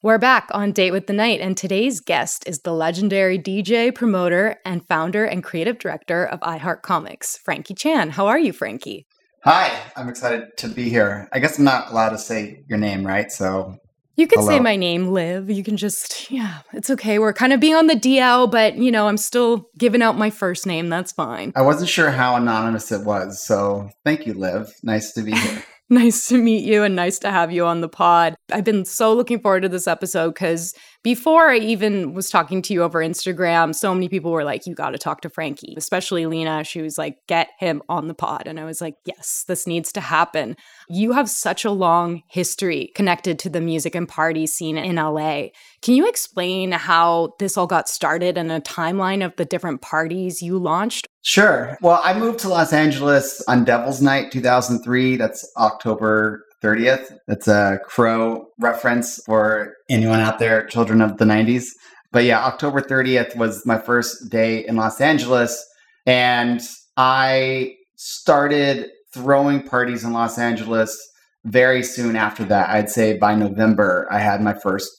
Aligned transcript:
We're 0.00 0.18
back 0.18 0.48
on 0.52 0.70
Date 0.70 0.92
with 0.92 1.08
the 1.08 1.12
Night, 1.12 1.40
and 1.40 1.56
today's 1.56 2.00
guest 2.00 2.44
is 2.46 2.60
the 2.60 2.72
legendary 2.72 3.36
DJ, 3.38 3.92
promoter, 3.92 4.56
and 4.64 4.86
founder 4.86 5.24
and 5.24 5.42
creative 5.42 5.78
director 5.78 6.24
of 6.24 6.38
iHeart 6.40 6.82
Comics, 6.82 7.36
Franki 7.44 7.76
Chan. 7.76 8.10
How 8.10 8.28
are 8.28 8.38
you, 8.38 8.52
Franki? 8.52 9.06
Hi, 9.44 9.80
I'm 9.96 10.08
excited 10.08 10.56
to 10.58 10.68
be 10.68 10.88
here. 10.88 11.28
I 11.32 11.38
guess 11.38 11.58
I'm 11.58 11.64
not 11.64 11.90
allowed 11.90 12.10
to 12.10 12.18
say 12.18 12.64
your 12.68 12.78
name, 12.78 13.06
right? 13.06 13.30
So 13.30 13.76
you 14.16 14.26
can 14.26 14.40
Hello. 14.40 14.50
say 14.50 14.60
my 14.60 14.74
name, 14.74 15.08
Liv. 15.08 15.48
You 15.48 15.62
can 15.62 15.76
just, 15.76 16.28
yeah, 16.28 16.58
it's 16.72 16.90
okay. 16.90 17.20
We're 17.20 17.32
kind 17.32 17.52
of 17.52 17.60
being 17.60 17.76
on 17.76 17.86
the 17.86 17.94
DL, 17.94 18.50
but 18.50 18.76
you 18.76 18.90
know, 18.90 19.06
I'm 19.06 19.16
still 19.16 19.68
giving 19.78 20.02
out 20.02 20.18
my 20.18 20.28
first 20.28 20.66
name. 20.66 20.88
That's 20.88 21.12
fine. 21.12 21.52
I 21.54 21.62
wasn't 21.62 21.88
sure 21.88 22.10
how 22.10 22.34
anonymous 22.34 22.90
it 22.90 23.04
was, 23.04 23.40
so 23.40 23.90
thank 24.04 24.26
you, 24.26 24.34
Liv. 24.34 24.72
Nice 24.82 25.12
to 25.12 25.22
be 25.22 25.32
here. 25.32 25.64
Nice 25.90 26.28
to 26.28 26.36
meet 26.36 26.64
you 26.64 26.82
and 26.82 26.94
nice 26.94 27.18
to 27.20 27.30
have 27.30 27.50
you 27.50 27.64
on 27.64 27.80
the 27.80 27.88
pod. 27.88 28.36
I've 28.52 28.64
been 28.64 28.84
so 28.84 29.14
looking 29.14 29.40
forward 29.40 29.62
to 29.62 29.70
this 29.70 29.86
episode 29.86 30.34
because 30.34 30.74
before 31.02 31.48
I 31.48 31.56
even 31.56 32.12
was 32.12 32.28
talking 32.28 32.60
to 32.60 32.74
you 32.74 32.82
over 32.82 32.98
Instagram, 32.98 33.74
so 33.74 33.94
many 33.94 34.10
people 34.10 34.30
were 34.30 34.44
like, 34.44 34.66
You 34.66 34.74
got 34.74 34.90
to 34.90 34.98
talk 34.98 35.22
to 35.22 35.30
Franki, 35.30 35.74
especially 35.78 36.26
Lina. 36.26 36.62
She 36.62 36.82
was 36.82 36.98
like, 36.98 37.16
Get 37.26 37.48
him 37.58 37.80
on 37.88 38.06
the 38.06 38.12
pod. 38.12 38.42
And 38.44 38.60
I 38.60 38.66
was 38.66 38.82
like, 38.82 38.96
Yes, 39.06 39.46
this 39.48 39.66
needs 39.66 39.90
to 39.92 40.00
happen. 40.02 40.56
You 40.90 41.12
have 41.12 41.30
such 41.30 41.64
a 41.64 41.70
long 41.70 42.22
history 42.28 42.92
connected 42.94 43.38
to 43.38 43.48
the 43.48 43.62
music 43.62 43.94
and 43.94 44.06
party 44.06 44.46
scene 44.46 44.76
in 44.76 44.96
LA. 44.96 45.46
Can 45.80 45.94
you 45.94 46.06
explain 46.06 46.72
how 46.72 47.32
this 47.38 47.56
all 47.56 47.66
got 47.66 47.88
started 47.88 48.36
and 48.36 48.52
a 48.52 48.60
timeline 48.60 49.24
of 49.24 49.34
the 49.36 49.46
different 49.46 49.80
parties 49.80 50.42
you 50.42 50.58
launched? 50.58 51.08
Sure. 51.28 51.76
Well, 51.82 52.00
I 52.02 52.18
moved 52.18 52.38
to 52.38 52.48
Los 52.48 52.72
Angeles 52.72 53.44
on 53.48 53.62
Devil's 53.62 54.00
Night 54.00 54.32
2003. 54.32 55.16
That's 55.16 55.46
October 55.58 56.42
30th. 56.64 57.18
That's 57.26 57.46
a 57.46 57.78
Crow 57.84 58.46
reference 58.58 59.20
for 59.26 59.74
anyone 59.90 60.20
out 60.20 60.38
there, 60.38 60.64
children 60.64 61.02
of 61.02 61.18
the 61.18 61.26
90s. 61.26 61.66
But 62.12 62.24
yeah, 62.24 62.42
October 62.42 62.80
30th 62.80 63.36
was 63.36 63.66
my 63.66 63.76
first 63.76 64.30
day 64.30 64.66
in 64.66 64.76
Los 64.76 65.02
Angeles. 65.02 65.62
And 66.06 66.62
I 66.96 67.74
started 67.96 68.88
throwing 69.12 69.62
parties 69.62 70.04
in 70.04 70.14
Los 70.14 70.38
Angeles 70.38 70.98
very 71.44 71.82
soon 71.82 72.16
after 72.16 72.42
that. 72.44 72.70
I'd 72.70 72.88
say 72.88 73.18
by 73.18 73.34
November, 73.34 74.08
I 74.10 74.20
had 74.20 74.40
my 74.40 74.54
first 74.54 74.90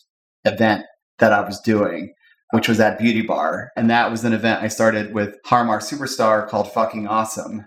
event 0.46 0.86
that 1.18 1.34
I 1.34 1.42
was 1.42 1.60
doing 1.62 2.14
which 2.52 2.68
was 2.68 2.80
at 2.80 2.98
Beauty 2.98 3.22
Bar. 3.22 3.72
And 3.76 3.90
that 3.90 4.10
was 4.10 4.24
an 4.24 4.34
event 4.34 4.64
I 4.64 4.68
started 4.68 5.14
with 5.14 5.36
Har 5.46 5.64
Mar 5.64 5.80
Superstar 5.80 6.48
called 6.48 6.72
Fucking 6.72 7.08
Awesome. 7.08 7.66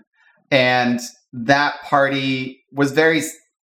And 0.51 0.99
that 1.31 1.81
party 1.83 2.63
was 2.71 2.91
very 2.91 3.21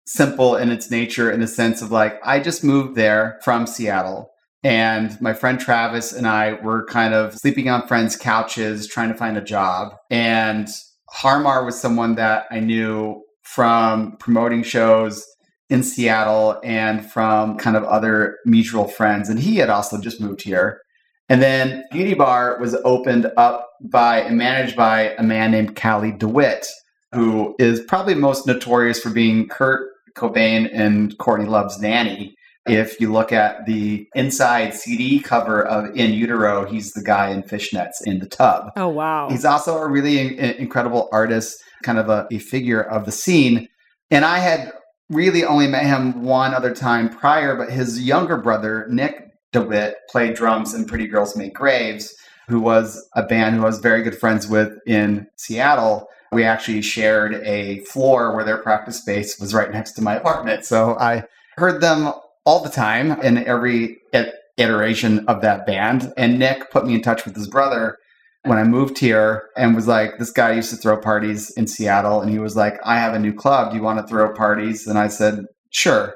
simple 0.06 0.56
in 0.56 0.70
its 0.70 0.90
nature 0.90 1.32
in 1.32 1.42
the 1.42 1.48
sense 1.48 1.82
of 1.82 1.92
like, 1.92 2.20
I 2.24 2.40
just 2.40 2.64
moved 2.64 2.96
there 2.96 3.40
from 3.44 3.68
Seattle. 3.68 4.30
And 4.64 5.20
my 5.22 5.34
friend 5.34 5.60
Travis 5.60 6.14
and 6.14 6.28
I 6.28 6.54
were 6.54 6.86
kind 6.86 7.14
of 7.14 7.34
sleeping 7.36 7.70
on 7.70 7.88
friends' 7.88 8.16
couches 8.16 8.88
trying 8.88 9.10
to 9.10 9.18
find 9.18 9.38
a 9.38 9.42
job. 9.42 9.94
And 10.10 10.68
Har 11.10 11.40
Mar 11.40 11.64
was 11.66 11.80
someone 11.80 12.16
that 12.16 12.46
I 12.52 12.60
knew 12.60 13.22
from 13.44 14.18
promoting 14.18 14.64
shows 14.64 15.26
in 15.70 15.84
Seattle 15.84 16.60
and 16.64 17.10
from 17.10 17.58
kind 17.58 17.76
of 17.76 17.84
other 17.84 18.38
mutual 18.46 18.88
friends. 18.88 19.30
And 19.30 19.40
he 19.40 19.58
had 19.58 19.70
also 19.70 20.00
just 20.00 20.22
moved 20.22 20.42
here. 20.42 20.82
And 21.30 21.42
then 21.42 21.84
Beauty 21.92 22.14
Bar 22.14 22.58
was 22.60 22.76
opened 22.86 23.32
up 23.36 23.70
by 23.82 24.22
and 24.22 24.38
managed 24.38 24.76
by 24.76 25.14
a 25.18 25.24
man 25.24 25.52
named 25.52 25.76
Cali 25.76 26.12
DeWitt, 26.12 26.66
who 27.14 27.56
is 27.60 27.82
probably 27.82 28.16
most 28.16 28.48
notorious 28.48 29.00
for 29.00 29.10
being 29.10 29.48
Kurt 29.48 29.90
Cobain 30.16 30.70
and 30.72 31.18
Courtney 31.18 31.48
Love's 31.48 31.80
nanny. 31.80 32.34
If 32.66 33.00
you 33.00 33.14
look 33.14 33.32
at 33.32 33.66
the 33.66 34.08
inside 34.14 34.74
CD 34.74 35.20
cover 35.20 35.64
of 35.64 35.96
In 35.96 36.14
Utero, 36.14 36.66
he's 36.66 36.92
the 36.92 37.04
guy 37.04 37.30
in 37.30 37.44
fishnets 37.44 37.96
in 38.04 38.20
the 38.20 38.28
tub. 38.28 38.72
Oh, 38.76 38.90
wow. 38.90 39.30
He's 39.30 39.46
also 39.46 39.78
a 39.78 39.88
really 39.88 40.20
in- 40.20 40.56
incredible 40.56 41.08
artist, 41.14 41.58
kind 41.84 41.98
of 41.98 42.10
a, 42.10 42.28
a 42.30 42.40
figure 42.40 42.82
of 42.82 43.06
the 43.06 43.12
scene. 43.12 43.70
And 44.12 44.26
I 44.26 44.40
had 44.40 44.74
really 45.10 45.46
only 45.46 45.68
met 45.68 45.86
him 45.86 46.24
one 46.24 46.54
other 46.54 46.76
time 46.76 47.08
prior, 47.08 47.56
but 47.56 47.72
his 47.72 48.02
younger 48.02 48.36
brother, 48.36 48.86
Nick 48.90 49.27
DeWitt 49.52 49.96
played 50.10 50.36
drums 50.36 50.74
in 50.74 50.86
Pretty 50.86 51.08
Girls 51.08 51.36
Make 51.36 51.54
Graves, 51.54 52.14
who 52.48 52.60
was 52.60 53.08
a 53.16 53.24
band 53.24 53.56
who 53.56 53.64
I 53.64 53.66
was 53.66 53.80
very 53.80 54.04
good 54.04 54.18
friends 54.18 54.48
with 54.48 54.74
in 54.86 55.28
Seattle. 55.38 56.08
We 56.32 56.44
actually 56.44 56.82
shared 56.82 57.36
a 57.46 57.80
floor 57.86 58.36
where 58.36 58.44
their 58.44 58.62
practice 58.62 58.98
space 58.98 59.40
was 59.40 59.54
right 59.54 59.72
next 59.72 59.94
to 59.94 60.02
my 60.02 60.16
apartment. 60.16 60.66
So 60.66 60.98
I 61.00 61.24
heard 61.56 61.82
them 61.82 62.12
all 62.46 62.62
the 62.62 62.70
time 62.70 63.20
in 63.22 63.46
every 63.46 63.98
iteration 64.58 65.26
of 65.28 65.42
that 65.42 65.66
band. 65.66 66.12
And 66.18 66.40
Nick 66.40 66.70
put 66.72 66.86
me 66.86 66.96
in 66.96 67.02
touch 67.02 67.26
with 67.26 67.36
his 67.36 67.48
brother 67.48 67.98
when 68.44 68.58
I 68.58 68.64
moved 68.64 68.98
here 68.98 69.50
and 69.58 69.76
was 69.76 69.88
like, 69.88 70.18
this 70.18 70.32
guy 70.32 70.54
used 70.54 70.70
to 70.72 70.78
throw 70.78 70.98
parties 70.98 71.52
in 71.52 71.68
Seattle. 71.68 72.22
And 72.22 72.32
he 72.32 72.40
was 72.40 72.56
like, 72.56 72.78
I 72.84 72.98
have 72.98 73.14
a 73.14 73.20
new 73.20 73.34
club. 73.34 73.72
Do 73.72 73.78
you 73.78 73.84
want 73.84 74.00
to 74.00 74.08
throw 74.08 74.34
parties? 74.34 74.88
And 74.88 74.98
I 74.98 75.08
said, 75.08 75.46
sure 75.72 76.16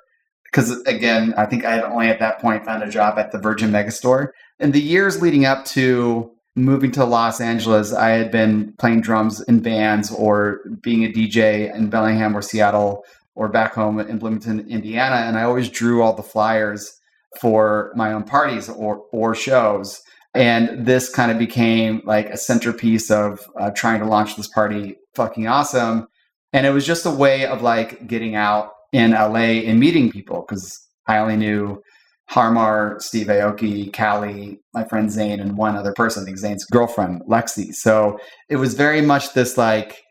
because 0.51 0.81
again, 0.81 1.33
I 1.37 1.45
think 1.45 1.63
I 1.63 1.75
had 1.75 1.83
only 1.83 2.07
at 2.07 2.19
that 2.19 2.39
point 2.39 2.65
found 2.65 2.83
a 2.83 2.89
job 2.89 3.17
at 3.17 3.31
the 3.31 3.39
Virgin 3.39 3.71
Megastore. 3.71 4.29
In 4.59 4.71
the 4.71 4.81
years 4.81 5.21
leading 5.21 5.45
up 5.45 5.65
to 5.65 6.31
moving 6.55 6.91
to 6.91 7.05
Los 7.05 7.39
Angeles, 7.39 7.93
I 7.93 8.09
had 8.09 8.31
been 8.31 8.73
playing 8.77 9.01
drums 9.01 9.41
in 9.41 9.61
bands 9.61 10.11
or 10.11 10.59
being 10.81 11.05
a 11.05 11.11
DJ 11.11 11.73
in 11.73 11.89
Bellingham 11.89 12.35
or 12.35 12.41
Seattle 12.41 13.05
or 13.33 13.47
back 13.47 13.73
home 13.73 13.99
in 13.99 14.19
Bloomington, 14.19 14.67
Indiana, 14.69 15.15
and 15.27 15.37
I 15.37 15.43
always 15.43 15.69
drew 15.69 16.01
all 16.01 16.13
the 16.13 16.23
flyers 16.23 16.99
for 17.39 17.93
my 17.95 18.11
own 18.11 18.23
parties 18.23 18.67
or 18.69 19.05
or 19.13 19.33
shows. 19.33 20.01
And 20.33 20.85
this 20.85 21.09
kind 21.09 21.31
of 21.31 21.37
became 21.37 22.01
like 22.05 22.29
a 22.29 22.37
centerpiece 22.37 23.09
of 23.09 23.39
uh, 23.59 23.71
trying 23.71 23.99
to 23.99 24.05
launch 24.05 24.35
this 24.35 24.47
party, 24.47 24.97
fucking 25.13 25.47
awesome. 25.47 26.07
And 26.53 26.65
it 26.65 26.71
was 26.71 26.85
just 26.85 27.05
a 27.05 27.11
way 27.11 27.45
of 27.45 27.61
like 27.61 28.07
getting 28.07 28.35
out 28.35 28.71
in 28.91 29.11
LA 29.11 29.63
and 29.65 29.79
meeting 29.79 30.11
people 30.11 30.45
because 30.47 30.79
I 31.07 31.17
only 31.17 31.37
knew 31.37 31.81
Har 32.27 32.51
Mar, 32.51 32.97
Steve 32.99 33.27
Aoki, 33.27 33.91
Cali, 33.91 34.59
my 34.73 34.85
friend 34.85 35.11
Zane, 35.11 35.39
and 35.39 35.57
one 35.57 35.75
other 35.75 35.93
person, 35.93 36.23
I 36.23 36.25
think 36.25 36.37
Zane's 36.37 36.65
girlfriend, 36.65 37.21
Lexi. 37.23 37.73
So 37.73 38.19
it 38.49 38.55
was 38.55 38.73
very 38.73 39.01
much 39.01 39.33
this 39.33 39.57
like, 39.57 40.01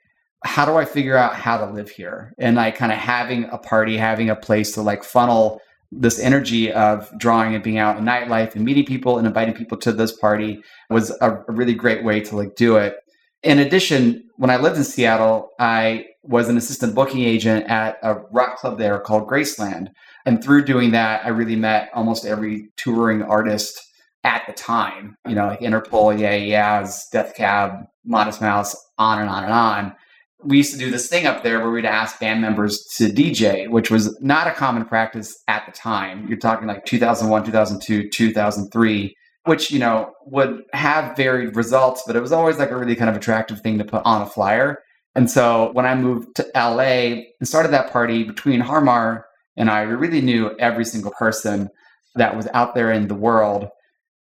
how 0.45 0.65
do 0.65 0.77
I 0.77 0.85
figure 0.85 1.17
out 1.17 1.35
how 1.35 1.59
to 1.59 1.73
live 1.73 1.91
here? 1.91 2.35
And 2.39 2.57
like 2.57 2.77
kind 2.77 2.93
of 2.93 2.99
having 2.99 3.45
a 3.45 3.59
party, 3.59 3.97
having 3.97 4.29
a 4.31 4.37
place 4.37 4.73
to 4.73 4.83
like 4.83 5.03
funnel 5.03 5.61
this 5.93 6.19
energy 6.19 6.73
of 6.73 7.11
drawing 7.19 7.55
and 7.55 7.65
being 7.65 7.79
out 7.79 7.97
in 7.97 8.05
nightlife 8.05 8.55
and 8.55 8.65
meeting 8.65 8.85
people 8.85 9.19
and 9.19 9.27
inviting 9.27 9.55
people 9.55 9.77
to 9.79 9.93
this 9.93 10.13
party 10.13 10.63
was 10.89 11.11
a, 11.21 11.43
a 11.49 11.53
really 11.53 11.75
great 11.75 12.05
way 12.05 12.21
to 12.21 12.37
like 12.37 12.55
do 12.55 12.77
it. 12.77 12.97
In 13.43 13.59
addition, 13.59 14.23
when 14.37 14.51
I 14.51 14.57
lived 14.57 14.77
in 14.77 14.85
Seattle, 14.85 15.51
I 15.59 16.07
was 16.23 16.49
an 16.49 16.57
assistant 16.57 16.95
booking 16.95 17.23
agent 17.23 17.67
at 17.69 17.99
a 18.03 18.17
rock 18.31 18.59
club 18.59 18.79
there 18.79 18.99
called 18.99 19.29
Graceland. 19.29 19.89
And 20.27 20.43
through 20.43 20.65
doing 20.65 20.91
that, 20.93 21.25
I 21.25 21.29
really 21.31 21.57
met 21.57 21.91
almost 21.95 22.27
every 22.27 22.71
touring 22.77 23.23
artist 23.23 23.81
at 24.25 24.43
the 24.47 24.53
time, 24.53 25.17
you 25.27 25.35
know, 25.35 25.47
like 25.49 25.61
Interpol, 25.61 26.19
Yeah 26.19 26.35
Yeahs, 26.35 27.09
Death 27.11 27.35
Cab, 27.35 27.87
Modest 28.05 28.41
Mouse, 28.41 28.77
on 28.99 29.19
and 29.19 29.31
on 29.31 29.45
and 29.45 29.53
on. 29.53 29.95
We 30.43 30.59
used 30.59 30.73
to 30.73 30.79
do 30.79 30.91
this 30.91 31.09
thing 31.09 31.27
up 31.27 31.43
there 31.43 31.61
where 31.61 31.71
we'd 31.71 31.85
ask 31.85 32.19
band 32.19 32.41
members 32.41 32.83
to 32.97 33.09
DJ, 33.09 33.69
which 33.69 33.91
was 33.91 34.19
not 34.21 34.47
a 34.47 34.53
common 34.53 34.85
practice 34.85 35.35
at 35.49 35.65
the 35.67 35.73
time. 35.73 36.27
You're 36.29 36.39
talking 36.39 36.67
like 36.67 36.85
2001, 36.87 37.45
2002, 37.45 38.09
2003, 38.11 39.17
which, 39.45 39.71
you 39.71 39.79
know, 39.79 40.13
would 40.27 40.63
have 40.73 41.17
varied 41.17 41.57
results, 41.57 42.03
but 42.07 42.17
it 42.17 42.21
was 42.21 42.33
always 42.33 42.59
like 42.59 42.71
a 42.71 42.77
really 42.77 42.97
kind 42.97 43.11
of 43.11 43.17
attractive 43.17 43.61
thing 43.61 43.79
to 43.79 43.85
put 43.85 44.03
on 44.05 44.23
a 44.23 44.27
flyer. 44.27 44.79
And 45.15 45.31
so 45.31 45.71
when 45.73 45.87
I 45.87 45.95
moved 45.95 46.37
to 46.37 46.47
LA 46.55 47.23
and 47.39 47.49
started 47.49 47.73
that 47.73 47.93
party 47.93 48.25
between 48.25 48.61
Har 48.61 48.81
Mar 48.81 49.27
and 49.57 49.71
I, 49.71 49.85
we 49.87 49.95
really 49.95 50.21
knew 50.21 50.57
every 50.59 50.85
single 50.85 51.11
person 51.13 51.69
that 52.15 52.37
was 52.37 52.49
out 52.55 52.75
there 52.75 52.91
in 52.93 53.09
the 53.09 53.15
world. 53.15 53.69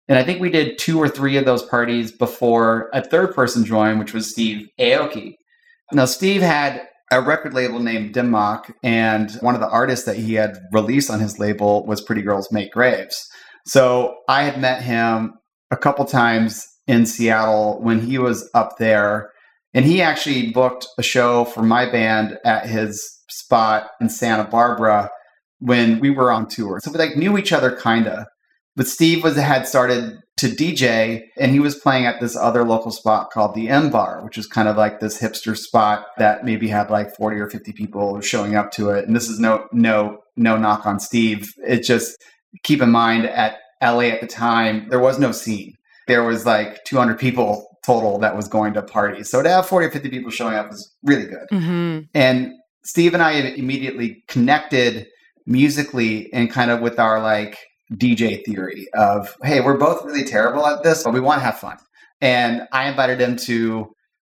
And 0.08 0.18
I 0.18 0.24
think 0.24 0.40
we 0.40 0.50
did 0.50 0.78
two 0.78 0.98
or 0.98 1.08
three 1.08 1.36
of 1.36 1.44
those 1.44 1.62
parties 1.62 2.10
before 2.10 2.90
a 2.92 3.02
third 3.02 3.34
person 3.34 3.64
joined, 3.64 4.00
which 4.00 4.12
was 4.12 4.30
Steve 4.30 4.68
Aoki. 4.78 5.36
Now, 5.92 6.04
Steve 6.04 6.42
had 6.42 6.88
a 7.12 7.20
record 7.20 7.54
label 7.54 7.80
named 7.80 8.14
Dim 8.14 8.30
Mak, 8.30 8.72
and 8.82 9.30
one 9.40 9.54
of 9.54 9.60
the 9.60 9.68
artists 9.68 10.06
that 10.06 10.16
he 10.16 10.34
had 10.34 10.58
released 10.72 11.10
on 11.10 11.20
his 11.20 11.38
label 11.38 11.84
was 11.86 12.00
Pretty 12.00 12.22
Girls 12.22 12.50
Make 12.52 12.72
Graves. 12.72 13.28
So 13.66 14.16
I 14.28 14.44
had 14.44 14.60
met 14.60 14.82
him 14.82 15.34
a 15.70 15.76
couple 15.76 16.04
times 16.04 16.66
in 16.86 17.06
Seattle 17.06 17.80
when 17.80 18.00
he 18.00 18.18
was 18.18 18.48
up 18.54 18.78
there 18.78 19.30
and 19.74 19.84
he 19.84 20.02
actually 20.02 20.50
booked 20.50 20.86
a 20.98 21.02
show 21.02 21.44
for 21.44 21.62
my 21.62 21.90
band 21.90 22.38
at 22.44 22.66
his 22.66 23.18
spot 23.28 23.90
in 24.00 24.08
Santa 24.08 24.44
Barbara 24.44 25.10
when 25.60 26.00
we 26.00 26.10
were 26.10 26.32
on 26.32 26.48
tour. 26.48 26.80
So 26.82 26.90
we 26.90 26.98
like 26.98 27.16
knew 27.16 27.38
each 27.38 27.52
other 27.52 27.74
kinda. 27.74 28.26
But 28.76 28.86
Steve 28.86 29.22
was 29.22 29.36
had 29.36 29.66
started 29.66 30.18
to 30.38 30.48
DJ 30.48 31.22
and 31.36 31.52
he 31.52 31.60
was 31.60 31.74
playing 31.74 32.06
at 32.06 32.18
this 32.18 32.34
other 32.34 32.64
local 32.64 32.90
spot 32.90 33.30
called 33.30 33.54
the 33.54 33.68
M 33.68 33.90
Bar, 33.90 34.24
which 34.24 34.38
is 34.38 34.46
kind 34.46 34.68
of 34.68 34.76
like 34.76 34.98
this 34.98 35.20
hipster 35.20 35.56
spot 35.56 36.06
that 36.18 36.44
maybe 36.44 36.66
had 36.66 36.90
like 36.90 37.14
40 37.14 37.36
or 37.36 37.50
50 37.50 37.72
people 37.72 38.20
showing 38.20 38.56
up 38.56 38.70
to 38.72 38.90
it. 38.90 39.06
And 39.06 39.14
this 39.14 39.28
is 39.28 39.38
no 39.38 39.66
no 39.72 40.18
no 40.36 40.56
knock 40.56 40.86
on 40.86 40.98
Steve. 40.98 41.52
It 41.66 41.82
just 41.82 42.16
keep 42.62 42.80
in 42.80 42.90
mind 42.90 43.26
at 43.26 43.58
LA 43.82 44.08
at 44.08 44.20
the 44.20 44.26
time, 44.26 44.88
there 44.88 45.00
was 45.00 45.18
no 45.18 45.32
scene. 45.32 45.74
There 46.06 46.24
was 46.24 46.46
like 46.46 46.82
200 46.84 47.18
people 47.18 47.66
total 47.84 48.18
that 48.18 48.36
was 48.36 48.48
going 48.48 48.74
to 48.74 48.82
parties. 48.82 49.30
So 49.30 49.42
to 49.42 49.48
have 49.48 49.66
40 49.66 49.86
or 49.86 49.90
50 49.90 50.10
people 50.10 50.30
showing 50.30 50.54
up 50.54 50.68
was 50.68 50.94
really 51.02 51.26
good. 51.26 51.46
Mm-hmm. 51.52 52.00
And 52.14 52.52
Steve 52.84 53.14
and 53.14 53.22
I 53.22 53.32
immediately 53.32 54.24
connected 54.28 55.06
musically 55.46 56.32
and 56.32 56.50
kind 56.50 56.70
of 56.70 56.80
with 56.80 56.98
our 56.98 57.22
like 57.22 57.58
DJ 57.94 58.44
theory 58.44 58.88
of, 58.94 59.34
hey, 59.42 59.60
we're 59.60 59.76
both 59.76 60.04
really 60.04 60.24
terrible 60.24 60.66
at 60.66 60.82
this, 60.82 61.02
but 61.02 61.12
we 61.12 61.20
want 61.20 61.40
to 61.40 61.44
have 61.44 61.58
fun. 61.58 61.76
And 62.20 62.68
I 62.72 62.88
invited 62.88 63.20
him 63.20 63.36
to 63.36 63.94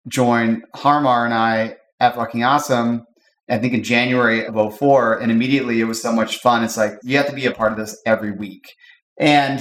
join 0.08 0.62
Har 0.74 1.00
Mar 1.00 1.24
and 1.24 1.34
I 1.34 1.76
at 2.00 2.14
Fucking 2.14 2.42
Awesome, 2.42 3.06
I 3.48 3.58
think 3.58 3.74
in 3.74 3.82
January 3.82 4.46
of 4.46 4.76
04. 4.76 5.18
And 5.18 5.30
immediately 5.30 5.80
it 5.80 5.84
was 5.84 6.02
so 6.02 6.12
much 6.12 6.38
fun. 6.38 6.64
It's 6.64 6.76
like, 6.76 6.94
you 7.02 7.16
have 7.18 7.28
to 7.28 7.34
be 7.34 7.46
a 7.46 7.52
part 7.52 7.72
of 7.72 7.78
this 7.78 8.00
every 8.06 8.32
week. 8.32 8.74
And 9.18 9.60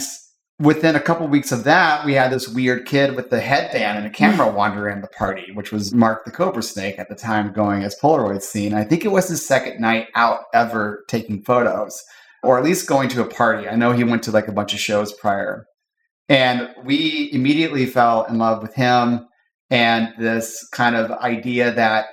within 0.64 0.96
a 0.96 1.02
couple 1.02 1.28
weeks 1.28 1.52
of 1.52 1.66
that, 1.66 2.06
we 2.06 2.14
had 2.14 2.32
this 2.32 2.48
weird 2.48 2.86
kid 2.86 3.16
with 3.16 3.30
the 3.30 3.42
headband 3.42 3.98
and 3.98 4.08
a 4.08 4.10
camera 4.10 4.50
hmm. 4.50 4.56
wander 4.56 4.90
in 4.90 5.02
the 5.02 5.08
party, 5.08 5.52
which 5.54 5.72
was 5.72 5.94
Mark 5.94 6.26
the 6.26 6.32
Cobrasnake 6.32 6.98
at 6.98 7.10
the 7.10 7.16
time 7.16 7.52
going 7.52 7.84
as 7.84 8.00
Polaroid 8.00 8.42
scene. 8.42 8.74
I 8.74 8.84
think 8.84 9.04
it 9.04 9.10
was 9.10 9.28
his 9.28 9.46
second 9.46 9.80
night 9.80 10.08
out 10.16 10.46
ever 10.54 11.04
taking 11.08 11.44
photos 11.44 12.02
or 12.44 12.58
at 12.58 12.64
least 12.64 12.88
going 12.88 13.10
to 13.10 13.22
a 13.22 13.28
party. 13.28 13.68
I 13.68 13.76
know 13.76 13.92
he 13.92 14.04
went 14.04 14.24
to 14.24 14.32
like 14.32 14.48
a 14.48 14.54
bunch 14.54 14.74
of 14.74 14.80
shows 14.80 15.14
prior. 15.14 15.66
And 16.30 16.70
we 16.84 17.30
immediately 17.34 17.86
fell 17.86 18.24
in 18.24 18.38
love 18.38 18.62
with 18.62 18.74
him 18.74 19.28
and 19.70 20.14
this 20.18 20.66
kind 20.72 20.96
of 20.96 21.12
idea 21.12 21.72
that 21.72 22.06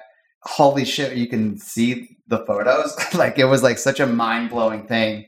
holy 0.43 0.85
shit, 0.85 1.17
you 1.17 1.29
can 1.29 1.59
see 1.59 2.09
the 2.27 2.45
photos. 2.47 2.97
like 3.15 3.39
it 3.39 3.45
was 3.45 3.63
like 3.63 3.79
such 3.79 4.01
a 4.01 4.07
mind-blowing 4.07 4.87
thing. 4.87 5.27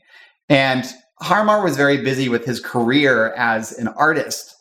And 0.49 0.85
Har 1.23 1.45
Mar 1.45 1.63
was 1.63 1.77
very 1.77 2.01
busy 2.03 2.27
with 2.27 2.43
his 2.43 2.59
career 2.59 3.33
as 3.35 3.71
an 3.71 3.87
artist. 3.87 4.53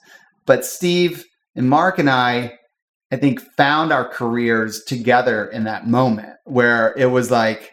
But 0.47 0.65
Steve 0.65 1.25
and 1.57 1.69
Mark 1.69 1.99
and 1.99 2.09
I, 2.09 2.57
I 3.11 3.17
think, 3.17 3.41
found 3.57 3.93
our 3.93 4.09
careers 4.09 4.85
together 4.85 5.47
in 5.47 5.65
that 5.65 5.89
moment 5.89 6.37
where 6.45 6.95
it 6.97 7.07
was 7.07 7.33
like 7.33 7.73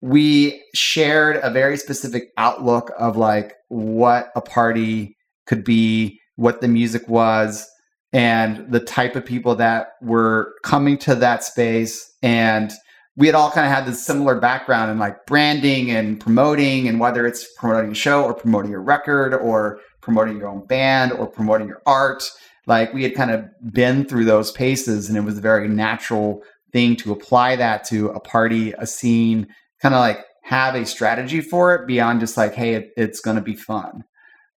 we 0.00 0.60
shared 0.74 1.36
a 1.44 1.50
very 1.50 1.76
specific 1.76 2.30
outlook 2.36 2.90
of 2.98 3.16
like 3.16 3.54
what 3.68 4.32
a 4.34 4.40
party 4.40 5.16
could 5.46 5.62
be, 5.62 6.18
what 6.34 6.60
the 6.60 6.68
music 6.68 7.08
was, 7.08 7.68
and 8.12 8.68
the 8.68 8.80
type 8.80 9.14
of 9.14 9.24
people 9.24 9.54
that 9.54 9.90
were 10.02 10.54
coming 10.64 10.98
to 10.98 11.14
that 11.14 11.44
space. 11.44 12.12
And 12.20 12.72
we 13.18 13.26
had 13.26 13.34
all 13.34 13.50
kind 13.50 13.66
of 13.66 13.72
had 13.72 13.84
this 13.84 14.06
similar 14.06 14.38
background 14.38 14.92
in 14.92 14.98
like 14.98 15.26
branding 15.26 15.90
and 15.90 16.20
promoting, 16.20 16.86
and 16.86 17.00
whether 17.00 17.26
it's 17.26 17.52
promoting 17.54 17.90
a 17.90 17.94
show 17.94 18.22
or 18.22 18.32
promoting 18.32 18.72
a 18.72 18.78
record 18.78 19.34
or 19.34 19.80
promoting 20.00 20.38
your 20.38 20.46
own 20.46 20.64
band 20.66 21.10
or 21.12 21.26
promoting 21.26 21.66
your 21.66 21.82
art. 21.84 22.30
Like 22.66 22.94
we 22.94 23.02
had 23.02 23.16
kind 23.16 23.32
of 23.32 23.44
been 23.72 24.04
through 24.04 24.24
those 24.24 24.52
paces, 24.52 25.08
and 25.08 25.18
it 25.18 25.22
was 25.22 25.36
a 25.36 25.40
very 25.40 25.66
natural 25.66 26.42
thing 26.72 26.94
to 26.96 27.10
apply 27.10 27.56
that 27.56 27.82
to 27.84 28.10
a 28.10 28.20
party, 28.20 28.72
a 28.78 28.86
scene, 28.86 29.48
kind 29.82 29.96
of 29.96 29.98
like 29.98 30.24
have 30.44 30.76
a 30.76 30.86
strategy 30.86 31.40
for 31.40 31.74
it 31.74 31.88
beyond 31.88 32.20
just 32.20 32.36
like, 32.36 32.54
hey, 32.54 32.74
it, 32.74 32.90
it's 32.96 33.20
going 33.20 33.36
to 33.36 33.42
be 33.42 33.56
fun. 33.56 34.04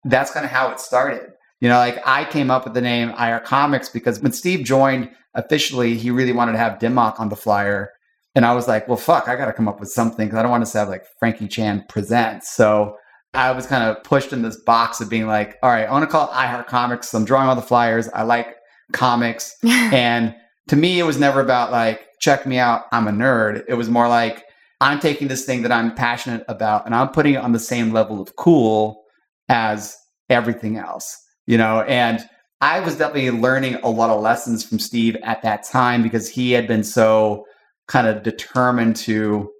That's 0.03 0.29
kind 0.29 0.45
of 0.45 0.51
how 0.51 0.69
it 0.69 0.79
started. 0.79 1.31
You 1.61 1.69
know, 1.69 1.77
like 1.77 1.99
I 2.05 2.25
came 2.25 2.51
up 2.51 2.65
with 2.65 2.75
the 2.75 2.81
name 2.81 3.09
IHEARTCOMIX 3.13 3.91
because 3.91 4.19
when 4.19 4.33
Steve 4.33 4.63
joined 4.63 5.09
officially, 5.33 5.95
he 5.95 6.11
really 6.11 6.31
wanted 6.31 6.51
to 6.51 6.57
have 6.59 6.77
Dim 6.77 6.93
Mak 6.93 7.19
on 7.19 7.29
the 7.29 7.35
flyer. 7.35 7.91
And 8.35 8.45
I 8.45 8.53
was 8.53 8.67
like, 8.67 8.87
well, 8.87 8.97
fuck, 8.97 9.27
I 9.27 9.35
got 9.35 9.47
to 9.47 9.53
come 9.53 9.67
up 9.67 9.79
with 9.79 9.89
something 9.89 10.25
because 10.25 10.39
I 10.39 10.41
don't 10.41 10.51
want 10.51 10.65
to 10.65 10.77
have 10.77 10.89
like 10.89 11.05
Franki 11.21 11.49
Chan 11.49 11.85
presents. 11.89 12.51
So 12.51 12.95
I 13.33 13.51
was 13.51 13.65
kind 13.65 13.83
of 13.83 14.03
pushed 14.03 14.33
in 14.33 14.41
this 14.41 14.57
box 14.57 15.01
of 15.01 15.09
being 15.09 15.27
like, 15.27 15.57
all 15.63 15.69
right, 15.69 15.87
I 15.87 15.91
want 15.91 16.03
to 16.03 16.11
call 16.11 16.27
it 16.27 16.33
IHEARTCOMIX. 16.33 17.13
I'm 17.13 17.25
drawing 17.25 17.47
all 17.47 17.55
the 17.55 17.61
flyers. 17.61 18.09
I 18.09 18.23
like 18.23 18.55
comics. 18.93 19.55
and 19.63 20.35
to 20.67 20.75
me, 20.75 20.99
it 20.99 21.03
was 21.03 21.19
never 21.19 21.41
about 21.41 21.71
like, 21.71 22.07
check 22.19 22.45
me 22.45 22.57
out. 22.57 22.83
I'm 22.91 23.07
a 23.07 23.11
nerd. 23.11 23.63
It 23.67 23.73
was 23.73 23.89
more 23.89 24.07
like, 24.07 24.43
I'm 24.79 24.99
taking 24.99 25.27
this 25.27 25.45
thing 25.45 25.61
that 25.61 25.71
I'm 25.71 25.93
passionate 25.93 26.43
about 26.47 26.85
and 26.85 26.95
I'm 26.95 27.09
putting 27.09 27.35
it 27.35 27.43
on 27.43 27.51
the 27.51 27.59
same 27.59 27.91
level 27.91 28.21
of 28.21 28.35
cool 28.35 29.03
as 29.47 29.95
everything 30.29 30.77
else, 30.77 31.17
you 31.45 31.57
know? 31.57 31.81
And 31.81 32.21
I 32.61 32.79
was 32.79 32.97
definitely 32.97 33.31
learning 33.31 33.75
a 33.83 33.89
lot 33.89 34.09
of 34.09 34.21
lessons 34.21 34.63
from 34.63 34.79
Steve 34.79 35.15
at 35.23 35.41
that 35.43 35.63
time 35.63 36.01
because 36.01 36.29
he 36.29 36.51
had 36.51 36.67
been 36.67 36.83
so 36.83 37.45
kind 37.87 38.07
of 38.07 38.23
determined 38.23 38.95
to 38.95 39.51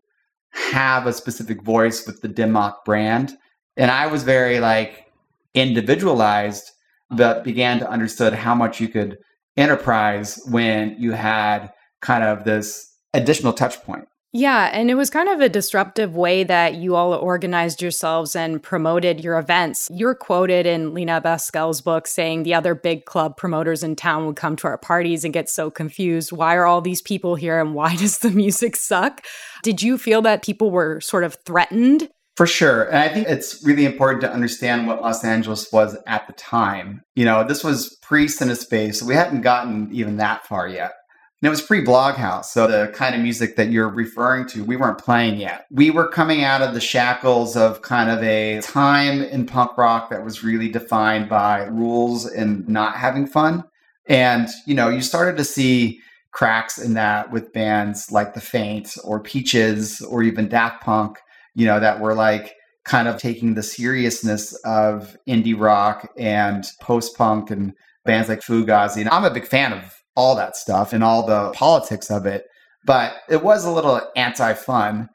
have 0.54 1.08
a 1.08 1.14
specific 1.14 1.62
voice 1.64 2.06
with 2.06 2.22
the 2.22 2.28
Dim 2.28 2.54
Mak 2.54 2.84
brand. 2.86 3.38
And 3.78 3.90
I 3.90 4.08
was 4.08 4.24
very 4.24 4.60
like 4.60 5.12
individualized, 5.54 6.72
but 7.10 7.38
uh-huh. 7.38 7.44
began 7.44 7.80
to 7.80 7.90
understand 7.90 8.36
how 8.36 8.56
much 8.56 8.80
you 8.80 8.88
could 8.88 9.18
enterprise 9.58 10.42
when 10.50 10.96
you 10.98 11.12
had 11.12 11.72
kind 12.02 12.24
of 12.24 12.44
this 12.44 12.96
additional 13.14 13.54
touch 13.54 13.82
point. 13.84 14.06
Yeah, 14.34 14.70
and 14.72 14.90
it 14.90 14.96
was 14.96 15.10
kind 15.10 15.28
of 15.28 15.42
a 15.42 15.50
disruptive 15.50 16.16
way 16.16 16.46
that 16.46 16.76
you 16.76 16.96
all 16.96 17.14
organized 17.14 17.82
yourselves 17.82 18.34
and 18.34 18.64
promoted 18.64 19.22
your 19.22 19.38
events. 19.38 19.90
You're 19.92 20.16
quoted 20.16 20.66
in 20.66 20.94
Lina 20.94 21.20
Abascal's 21.20 21.82
book 21.82 22.08
saying 22.08 22.44
the 22.44 22.54
other 22.54 22.74
big 22.74 23.04
club 23.04 23.36
promoters 23.36 23.84
in 23.84 23.98
town 23.98 24.26
would 24.26 24.38
come 24.38 24.56
to 24.58 24.68
our 24.68 24.78
parties 24.78 25.26
and 25.26 25.34
get 25.34 25.50
so 25.50 25.70
confused. 25.70 26.32
Why 26.32 26.56
are 26.56 26.66
all 26.66 26.80
these 26.80 27.02
people 27.02 27.36
here 27.36 27.60
and 27.60 27.74
why 27.74 27.96
does 27.98 28.20
the 28.20 28.32
music 28.32 28.78
suck? 28.78 29.26
Did 29.64 29.82
you 29.82 29.98
feel 29.98 30.22
that 30.22 30.44
people 30.44 30.72
were 30.72 31.02
sort 31.02 31.26
of 31.26 31.38
threatened? 31.46 32.10
For 32.38 32.48
sure. 32.48 32.84
And 32.86 32.98
I 32.98 33.10
think 33.10 33.28
it's 33.28 33.62
really 33.66 33.84
important 33.84 34.22
to 34.22 34.32
understand 34.32 34.88
what 34.88 35.02
Los 35.02 35.26
Angeles 35.26 35.70
was 35.74 35.98
at 36.08 36.26
the 36.28 36.34
time. 36.34 37.02
You 37.16 37.26
know, 37.26 37.44
this 37.44 37.66
was 37.66 37.98
pre 38.02 38.28
Cinespace, 38.28 39.04
we 39.04 39.14
hadn't 39.14 39.42
gotten 39.42 39.90
even 39.92 40.18
that 40.18 40.48
far 40.48 40.70
yet. 40.70 40.94
And 41.42 41.48
it 41.48 41.50
was 41.50 41.62
pre 41.62 41.84
Bloghouse. 41.84 42.46
So 42.46 42.68
the 42.68 42.92
kind 42.94 43.16
of 43.16 43.22
music 43.22 43.56
that 43.56 43.72
you're 43.72 43.90
referring 43.90 44.48
to, 44.50 44.64
we 44.64 44.76
weren't 44.76 45.00
playing 45.00 45.40
yet. 45.40 45.66
We 45.72 45.90
were 45.90 46.08
coming 46.08 46.44
out 46.44 46.62
of 46.62 46.76
the 46.76 46.82
shackles 46.82 47.58
of 47.58 47.82
kind 47.82 48.12
of 48.12 48.22
a 48.22 48.62
time 48.62 49.24
in 49.24 49.48
punk 49.48 49.76
rock 49.78 50.12
that 50.12 50.24
was 50.24 50.44
really 50.44 50.70
defined 50.70 51.30
by 51.30 51.64
rules 51.64 52.28
and 52.28 52.68
not 52.70 52.96
having 52.96 53.26
fun. 53.26 53.64
And, 54.08 54.50
you 54.68 54.76
know, 54.76 54.90
you 54.90 55.02
started 55.02 55.38
to 55.38 55.44
see 55.44 56.00
cracks 56.32 56.78
in 56.78 56.94
that 56.94 57.32
with 57.32 57.54
bands 57.54 58.12
like 58.12 58.34
The 58.34 58.42
Faint 58.42 58.96
or 59.04 59.20
Peaches 59.20 60.02
or 60.02 60.22
even 60.22 60.48
Daft 60.48 60.84
Punk, 60.84 61.18
you 61.56 61.66
know, 61.66 61.80
that 61.80 62.00
were 62.00 62.14
like 62.14 62.56
kind 62.86 63.08
of 63.08 63.18
taking 63.18 63.56
the 63.56 63.64
seriousness 63.64 64.54
of 64.64 65.16
indie 65.28 65.60
rock 65.60 66.12
and 66.18 66.66
post 66.82 67.18
punk 67.18 67.52
and 67.52 67.74
bands 68.06 68.30
like 68.30 68.42
Fugazi. 68.42 69.02
And 69.02 69.10
I'm 69.10 69.26
a 69.26 69.32
big 69.32 69.46
fan 69.46 69.74
of 69.74 70.01
all 70.22 70.36
that 70.36 70.56
stuff 70.56 70.94
and 70.94 71.04
all 71.04 71.26
the 71.26 71.52
politics 71.52 72.12
of 72.12 72.26
it. 72.26 72.44
But 72.86 73.16
it 73.30 73.44
was 73.44 73.66
a 73.66 73.72
little 73.72 74.00
anti 74.16 74.54
fun. 74.54 75.10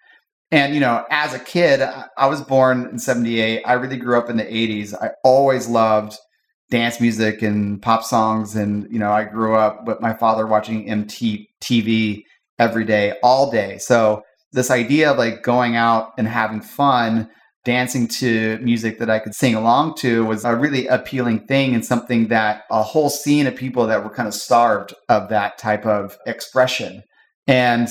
And, 0.51 0.75
you 0.75 0.81
know, 0.81 1.05
as 1.11 1.35
a 1.35 1.39
kid, 1.39 1.81
I 2.17 2.27
was 2.27 2.41
born 2.41 2.89
in 2.89 2.99
78. 2.99 3.63
I 3.65 3.73
really 3.75 3.97
grew 3.97 4.19
up 4.19 4.29
in 4.31 4.37
the 4.37 4.45
80s. 4.45 4.95
I 4.95 5.11
always 5.25 5.69
loved 5.69 6.17
dance 6.71 7.01
music 7.01 7.43
and 7.43 7.81
pop 7.83 8.05
songs. 8.05 8.55
And, 8.55 8.87
you 8.91 8.99
know, 8.99 9.11
I 9.11 9.25
grew 9.25 9.57
up 9.57 9.87
with 9.87 10.01
my 10.01 10.15
father 10.15 10.47
watching 10.47 10.87
MTV 10.89 12.23
every 12.59 12.85
day, 12.85 13.15
all 13.23 13.51
day. 13.51 13.79
So, 13.79 14.23
this 14.53 14.71
idea 14.71 15.11
of 15.11 15.19
like 15.19 15.43
going 15.43 15.77
out 15.77 16.13
and 16.17 16.27
having 16.27 16.61
fun 16.61 17.29
dancing 17.67 18.07
to 18.07 18.59
music 18.63 19.01
that 19.01 19.11
I 19.11 19.19
could 19.19 19.35
sing 19.35 19.57
along 19.57 19.97
to 19.97 20.25
was 20.25 20.45
a 20.45 20.55
really 20.55 20.87
appealing 20.87 21.41
thing 21.47 21.75
and 21.75 21.85
something 21.85 22.29
that 22.29 22.63
a 22.71 22.83
whole 22.83 23.11
scene 23.11 23.49
of 23.49 23.57
people 23.57 23.87
that 23.89 24.03
were 24.05 24.09
kind 24.09 24.29
of 24.29 24.35
starved 24.35 24.95
of 25.09 25.29
that 25.31 25.59
type 25.59 25.85
of 25.85 26.17
expression. 26.27 27.03
And 27.49 27.89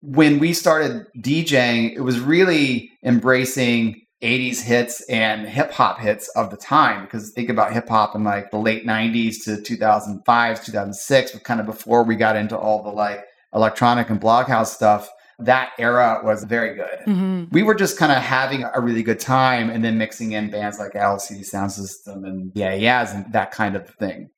when 0.00 0.38
we 0.38 0.54
started 0.54 1.04
DJing, 1.18 1.92
it 1.94 2.00
was 2.00 2.18
really 2.18 2.90
embracing 3.04 4.00
80s 4.22 4.62
hits 4.62 5.02
and 5.10 5.46
hip 5.46 5.72
hop 5.72 6.00
hits 6.00 6.28
of 6.30 6.50
the 6.50 6.56
time. 6.56 7.04
Because 7.04 7.30
think 7.32 7.50
about 7.50 7.74
hip 7.74 7.88
hop 7.88 8.16
in 8.16 8.24
like 8.24 8.50
the 8.50 8.58
late 8.58 8.86
90s 8.86 9.44
to 9.44 9.60
2005, 9.60 10.64
2006, 10.64 11.32
but 11.32 11.44
kind 11.44 11.60
of 11.60 11.66
before 11.66 12.02
we 12.02 12.16
got 12.16 12.34
into 12.34 12.56
all 12.56 12.82
the 12.82 12.88
like 12.88 13.24
electronic 13.54 14.08
and 14.08 14.20
bloghouse 14.20 14.68
stuff 14.68 15.10
that 15.38 15.72
era 15.78 16.20
was 16.24 16.44
very 16.44 16.74
good. 16.74 16.98
Mm-hmm. 17.06 17.44
We 17.52 17.62
were 17.62 17.74
just 17.74 17.96
kind 17.96 18.10
of 18.10 18.18
having 18.18 18.64
a 18.64 18.80
really 18.80 19.02
good 19.02 19.20
time 19.20 19.70
and 19.70 19.84
then 19.84 19.96
mixing 19.96 20.32
in 20.32 20.50
bands 20.50 20.78
like 20.78 20.92
LCD 20.92 21.48
Soundsystem 21.48 22.26
and 22.26 22.50
Yeah 22.54 22.74
Yeahs 22.74 23.12
and 23.12 23.32
that 23.32 23.52
kind 23.52 23.76
of 23.76 23.88
thing. 23.88 24.30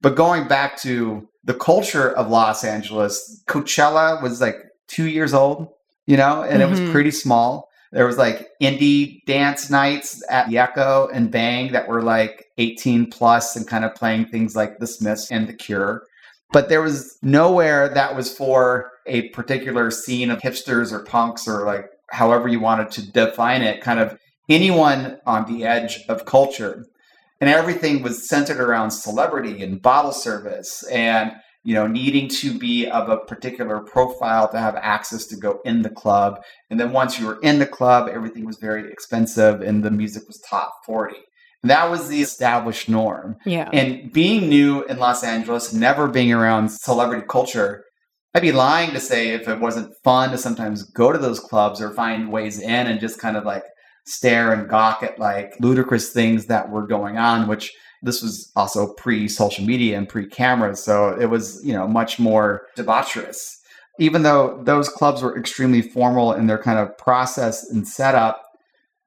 But 0.00 0.16
going 0.16 0.48
back 0.48 0.80
to 0.82 1.28
the 1.44 1.54
culture 1.54 2.10
of 2.10 2.28
Los 2.28 2.64
Angeles, 2.64 3.42
Coachella 3.48 4.22
was 4.22 4.40
like 4.40 4.56
two 4.88 5.06
years 5.06 5.32
old, 5.32 5.68
you 6.06 6.16
know, 6.16 6.42
and 6.42 6.54
mm-hmm. 6.54 6.62
it 6.62 6.70
was 6.70 6.80
mm-hmm. 6.80 6.92
pretty 6.92 7.10
small. 7.12 7.68
There 7.92 8.06
was 8.06 8.18
like 8.18 8.48
indie 8.60 9.24
dance 9.26 9.70
nights 9.70 10.22
at 10.28 10.48
the 10.48 10.58
Echo 10.58 11.08
and 11.12 11.30
Bang 11.30 11.72
that 11.72 11.88
were 11.88 12.02
like 12.02 12.46
18 12.58 13.10
plus 13.10 13.56
and 13.56 13.66
kind 13.66 13.84
of 13.84 13.94
playing 13.94 14.26
things 14.26 14.54
like 14.54 14.78
The 14.78 14.86
Smiths 14.86 15.30
and 15.30 15.48
The 15.48 15.54
Cure. 15.54 16.02
But 16.52 16.68
there 16.68 16.82
was 16.82 17.18
nowhere 17.22 17.88
that 17.90 18.16
was 18.16 18.34
for 18.34 18.90
a 19.08 19.28
particular 19.30 19.90
scene 19.90 20.30
of 20.30 20.40
hipsters 20.40 20.92
or 20.92 21.00
punks 21.04 21.48
or 21.48 21.64
like 21.66 21.86
however 22.10 22.48
you 22.48 22.60
wanted 22.60 22.90
to 22.92 23.10
define 23.12 23.62
it, 23.62 23.80
kind 23.80 24.00
of 24.00 24.18
anyone 24.48 25.18
on 25.26 25.44
the 25.52 25.64
edge 25.64 26.00
of 26.08 26.24
culture. 26.24 26.84
And 27.40 27.48
everything 27.48 28.02
was 28.02 28.28
centered 28.28 28.58
around 28.60 28.90
celebrity 28.90 29.62
and 29.62 29.80
bottle 29.80 30.12
service 30.12 30.82
and 30.90 31.32
you 31.64 31.74
know 31.74 31.86
needing 31.86 32.28
to 32.28 32.56
be 32.58 32.86
of 32.88 33.08
a 33.08 33.18
particular 33.18 33.80
profile 33.80 34.48
to 34.50 34.58
have 34.58 34.76
access 34.76 35.26
to 35.26 35.36
go 35.36 35.60
in 35.64 35.82
the 35.82 35.90
club 35.90 36.40
and 36.70 36.78
then 36.78 36.92
once 36.92 37.18
you 37.18 37.26
were 37.26 37.40
in 37.42 37.58
the 37.58 37.66
club 37.66 38.08
everything 38.08 38.46
was 38.46 38.56
very 38.58 38.90
expensive 38.92 39.60
and 39.60 39.82
the 39.84 39.90
music 39.90 40.22
was 40.28 40.40
top 40.48 40.72
40 40.86 41.16
and 41.64 41.70
that 41.70 41.90
was 41.90 42.08
the 42.08 42.22
established 42.22 42.88
norm 42.88 43.36
Yeah. 43.44 43.68
and 43.72 44.12
being 44.12 44.48
new 44.48 44.84
in 44.84 44.98
los 44.98 45.24
angeles 45.24 45.72
never 45.72 46.06
being 46.06 46.32
around 46.32 46.70
celebrity 46.70 47.26
culture 47.28 47.84
i'd 48.34 48.42
be 48.42 48.52
lying 48.52 48.92
to 48.92 49.00
say 49.00 49.30
if 49.30 49.48
it 49.48 49.60
wasn't 49.60 49.92
fun 50.04 50.30
to 50.30 50.38
sometimes 50.38 50.82
go 50.90 51.12
to 51.12 51.18
those 51.18 51.40
clubs 51.40 51.80
or 51.80 51.90
find 51.90 52.32
ways 52.32 52.60
in 52.60 52.86
and 52.86 53.00
just 53.00 53.20
kind 53.20 53.36
of 53.36 53.44
like 53.44 53.64
stare 54.06 54.52
and 54.52 54.68
gawk 54.68 55.02
at 55.02 55.18
like 55.18 55.54
ludicrous 55.60 56.12
things 56.12 56.46
that 56.46 56.70
were 56.70 56.86
going 56.86 57.16
on 57.16 57.48
which 57.48 57.72
this 58.02 58.22
was 58.22 58.50
also 58.54 58.92
pre 58.94 59.26
social 59.28 59.64
media 59.64 59.96
and 59.96 60.08
pre 60.08 60.26
cameras 60.26 60.82
so 60.82 61.18
it 61.20 61.26
was 61.26 61.60
you 61.64 61.72
know 61.72 61.86
much 61.86 62.18
more 62.18 62.62
debaucherous. 62.76 63.54
Even 64.00 64.22
though 64.22 64.62
those 64.62 64.88
clubs 64.88 65.22
were 65.22 65.36
extremely 65.36 65.82
formal 65.82 66.32
in 66.32 66.46
their 66.46 66.62
kind 66.62 66.78
of 66.78 66.96
process 66.96 67.68
and 67.70 67.88
setup 67.88 68.40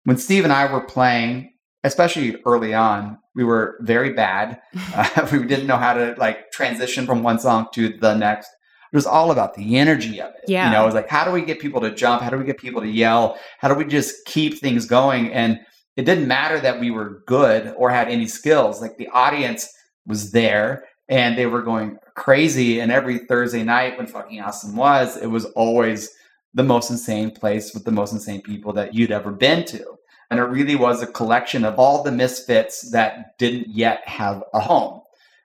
when 0.03 0.17
steve 0.17 0.43
and 0.43 0.51
i 0.51 0.71
were 0.71 0.81
playing 0.81 1.49
especially 1.83 2.35
early 2.45 2.73
on 2.73 3.17
we 3.35 3.43
were 3.43 3.77
very 3.81 4.13
bad. 4.13 4.59
Uh, 4.93 5.27
we 5.31 5.45
didn't 5.45 5.67
know 5.67 5.77
how 5.77 5.93
to 5.93 6.15
like 6.17 6.51
transition 6.51 7.05
from 7.05 7.23
one 7.23 7.39
song 7.39 7.67
to 7.73 7.89
the 7.97 8.13
next 8.15 8.49
it 8.91 8.95
was 8.95 9.05
all 9.05 9.31
about 9.31 9.53
the 9.53 9.77
energy 9.77 10.19
of 10.19 10.33
it. 10.35 10.43
Yeah. 10.47 10.65
You 10.67 10.73
know, 10.73 10.83
it 10.83 10.85
was 10.85 10.95
like, 10.95 11.09
how 11.09 11.23
do 11.23 11.31
we 11.31 11.43
get 11.43 11.59
people 11.59 11.79
to 11.81 11.93
jump? 11.93 12.21
How 12.21 12.29
do 12.29 12.37
we 12.37 12.43
get 12.43 12.57
people 12.57 12.81
to 12.81 12.87
yell? 12.87 13.39
How 13.59 13.69
do 13.69 13.75
we 13.75 13.85
just 13.85 14.25
keep 14.25 14.59
things 14.59 14.85
going? 14.85 15.31
And 15.31 15.59
it 15.95 16.03
didn't 16.03 16.27
matter 16.27 16.59
that 16.59 16.79
we 16.79 16.91
were 16.91 17.23
good 17.25 17.73
or 17.77 17.89
had 17.89 18.09
any 18.09 18.27
skills. 18.27 18.81
Like 18.81 18.97
the 18.97 19.07
audience 19.09 19.69
was 20.05 20.31
there 20.31 20.85
and 21.07 21.37
they 21.37 21.45
were 21.45 21.61
going 21.61 21.97
crazy. 22.15 22.81
And 22.81 22.91
every 22.91 23.19
Thursday 23.19 23.63
night 23.63 23.97
when 23.97 24.07
fucking 24.07 24.41
awesome 24.41 24.75
was, 24.75 25.15
it 25.15 25.27
was 25.27 25.45
always 25.45 26.09
the 26.53 26.63
most 26.63 26.89
insane 26.89 27.31
place 27.31 27.73
with 27.73 27.85
the 27.85 27.91
most 27.91 28.11
insane 28.11 28.41
people 28.41 28.73
that 28.73 28.93
you'd 28.93 29.11
ever 29.11 29.31
been 29.31 29.63
to. 29.65 29.85
And 30.29 30.39
it 30.39 30.43
really 30.43 30.75
was 30.75 31.01
a 31.01 31.07
collection 31.07 31.63
of 31.63 31.79
all 31.79 32.03
the 32.03 32.11
misfits 32.11 32.91
that 32.91 33.37
didn't 33.37 33.69
yet 33.69 34.05
have 34.05 34.43
a 34.53 34.59
home. 34.59 35.01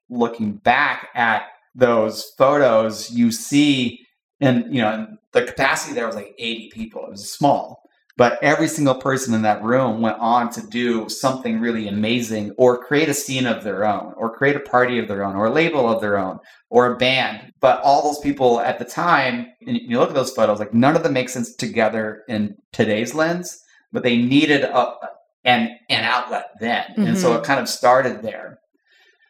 Looking 0.09 0.53
back 0.53 1.09
at 1.15 1.43
those 1.76 2.33
photos, 2.38 3.11
you 3.11 3.30
see, 3.30 4.00
and 4.40 4.75
you 4.75 4.80
know, 4.80 5.06
the 5.33 5.45
capacity 5.45 5.95
there 5.95 6.06
was 6.06 6.16
like 6.16 6.35
80 6.38 6.71
people. 6.73 7.04
It 7.04 7.11
was 7.11 7.30
small, 7.30 7.83
but 8.16 8.38
every 8.42 8.68
single 8.68 8.95
person 8.95 9.35
in 9.35 9.42
that 9.42 9.62
room 9.62 10.00
went 10.00 10.18
on 10.18 10.50
to 10.52 10.66
do 10.68 11.09
something 11.09 11.61
really 11.61 11.87
amazing 11.88 12.52
or 12.56 12.83
create 12.83 13.11
a 13.11 13.14
scene 13.14 13.47
of 13.47 13.62
their 13.62 13.85
own 13.85 14.14
or 14.16 14.35
create 14.35 14.56
a 14.56 14.61
party 14.61 14.99
of 14.99 15.06
their 15.09 15.23
own 15.23 15.37
or 15.37 15.47
a 15.47 15.52
label 15.52 15.88
of 15.88 16.00
their 16.00 16.18
own 16.18 16.38
or 16.71 16.92
a 16.92 16.97
band. 16.97 17.52
But 17.61 17.80
all 17.83 18.02
those 18.02 18.21
people 18.21 18.61
at 18.61 18.78
the 18.78 18.85
time, 18.87 19.47
and 19.66 19.76
you 19.76 19.99
look 19.99 20.09
at 20.09 20.14
those 20.14 20.33
photos, 20.33 20.59
like 20.59 20.75
none 20.75 20.97
of 20.97 21.02
them 21.02 21.12
make 21.12 21.28
sense 21.28 21.54
together 21.54 22.23
in 22.28 22.56
today's 22.73 23.14
lens, 23.14 23.59
but 23.92 24.02
they 24.02 24.16
needed 24.16 24.62
a, 24.64 24.95
an, 25.45 25.78
an 25.90 26.04
outlet 26.04 26.47
then. 26.61 26.85
And 26.97 27.18
so 27.18 27.30
Mhm. 27.33 27.38
it 27.38 27.45
kind 27.45 27.61
of 27.61 27.68
started 27.68 28.23
there. 28.23 28.59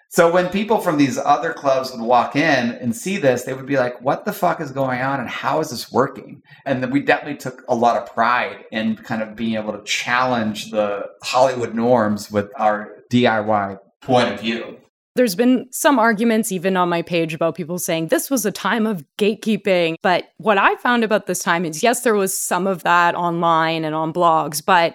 So 0.09 0.33
when 0.33 0.49
people 0.49 0.79
from 0.79 0.99
these 0.99 1.19
other 1.19 1.53
clubs 1.53 1.93
would 1.93 2.01
walk 2.01 2.37
in 2.37 2.73
and 2.73 2.95
see 2.95 3.17
this, 3.17 3.43
they 3.43 3.55
would 3.55 3.67
be 3.67 3.77
like, 3.77 4.01
"What 4.01 4.25
the 4.25 4.33
fuck 4.33 4.61
is 4.61 4.71
going 4.71 5.01
on, 5.03 5.21
and 5.21 5.29
how 5.29 5.61
is 5.61 5.71
this 5.71 5.91
working?" 5.91 6.43
And 6.65 6.83
then 6.83 6.91
we 6.91 7.01
definitely 7.01 7.39
took 7.39 7.65
a 7.69 7.75
lot 7.75 7.97
of 7.97 8.13
pride 8.15 8.65
in 8.71 8.97
kind 8.97 9.23
of 9.23 9.37
being 9.37 9.57
able 9.57 9.73
to 9.73 9.83
challenge 9.85 10.71
the 10.71 11.07
Hollywood 11.23 11.75
norms 11.75 12.31
with 12.31 12.51
our 12.57 12.91
DIY 13.11 13.79
point 14.01 14.33
of 14.33 14.41
view. 14.41 14.79
There's 15.17 15.35
been 15.35 15.67
some 15.73 15.99
arguments, 15.99 16.53
even 16.53 16.77
on 16.77 16.91
my 16.91 17.01
page, 17.01 17.33
about 17.33 17.55
people 17.55 17.79
saying 17.79 18.09
this 18.09 18.31
was 18.31 18.45
a 18.45 18.53
time 18.53 18.87
of 18.87 19.03
gatekeeping. 19.19 19.97
But 20.03 20.25
what 20.37 20.59
I 20.59 20.77
found 20.77 21.05
about 21.05 21.27
this 21.27 21.39
time 21.39 21.65
is 21.65 21.83
yes, 21.83 22.03
there 22.03 22.15
was 22.15 22.37
some 22.37 22.67
of 22.67 22.83
that 22.83 23.15
online 23.15 23.85
and 23.85 23.95
on 23.95 24.13
blogs, 24.13 24.63
but 24.65 24.95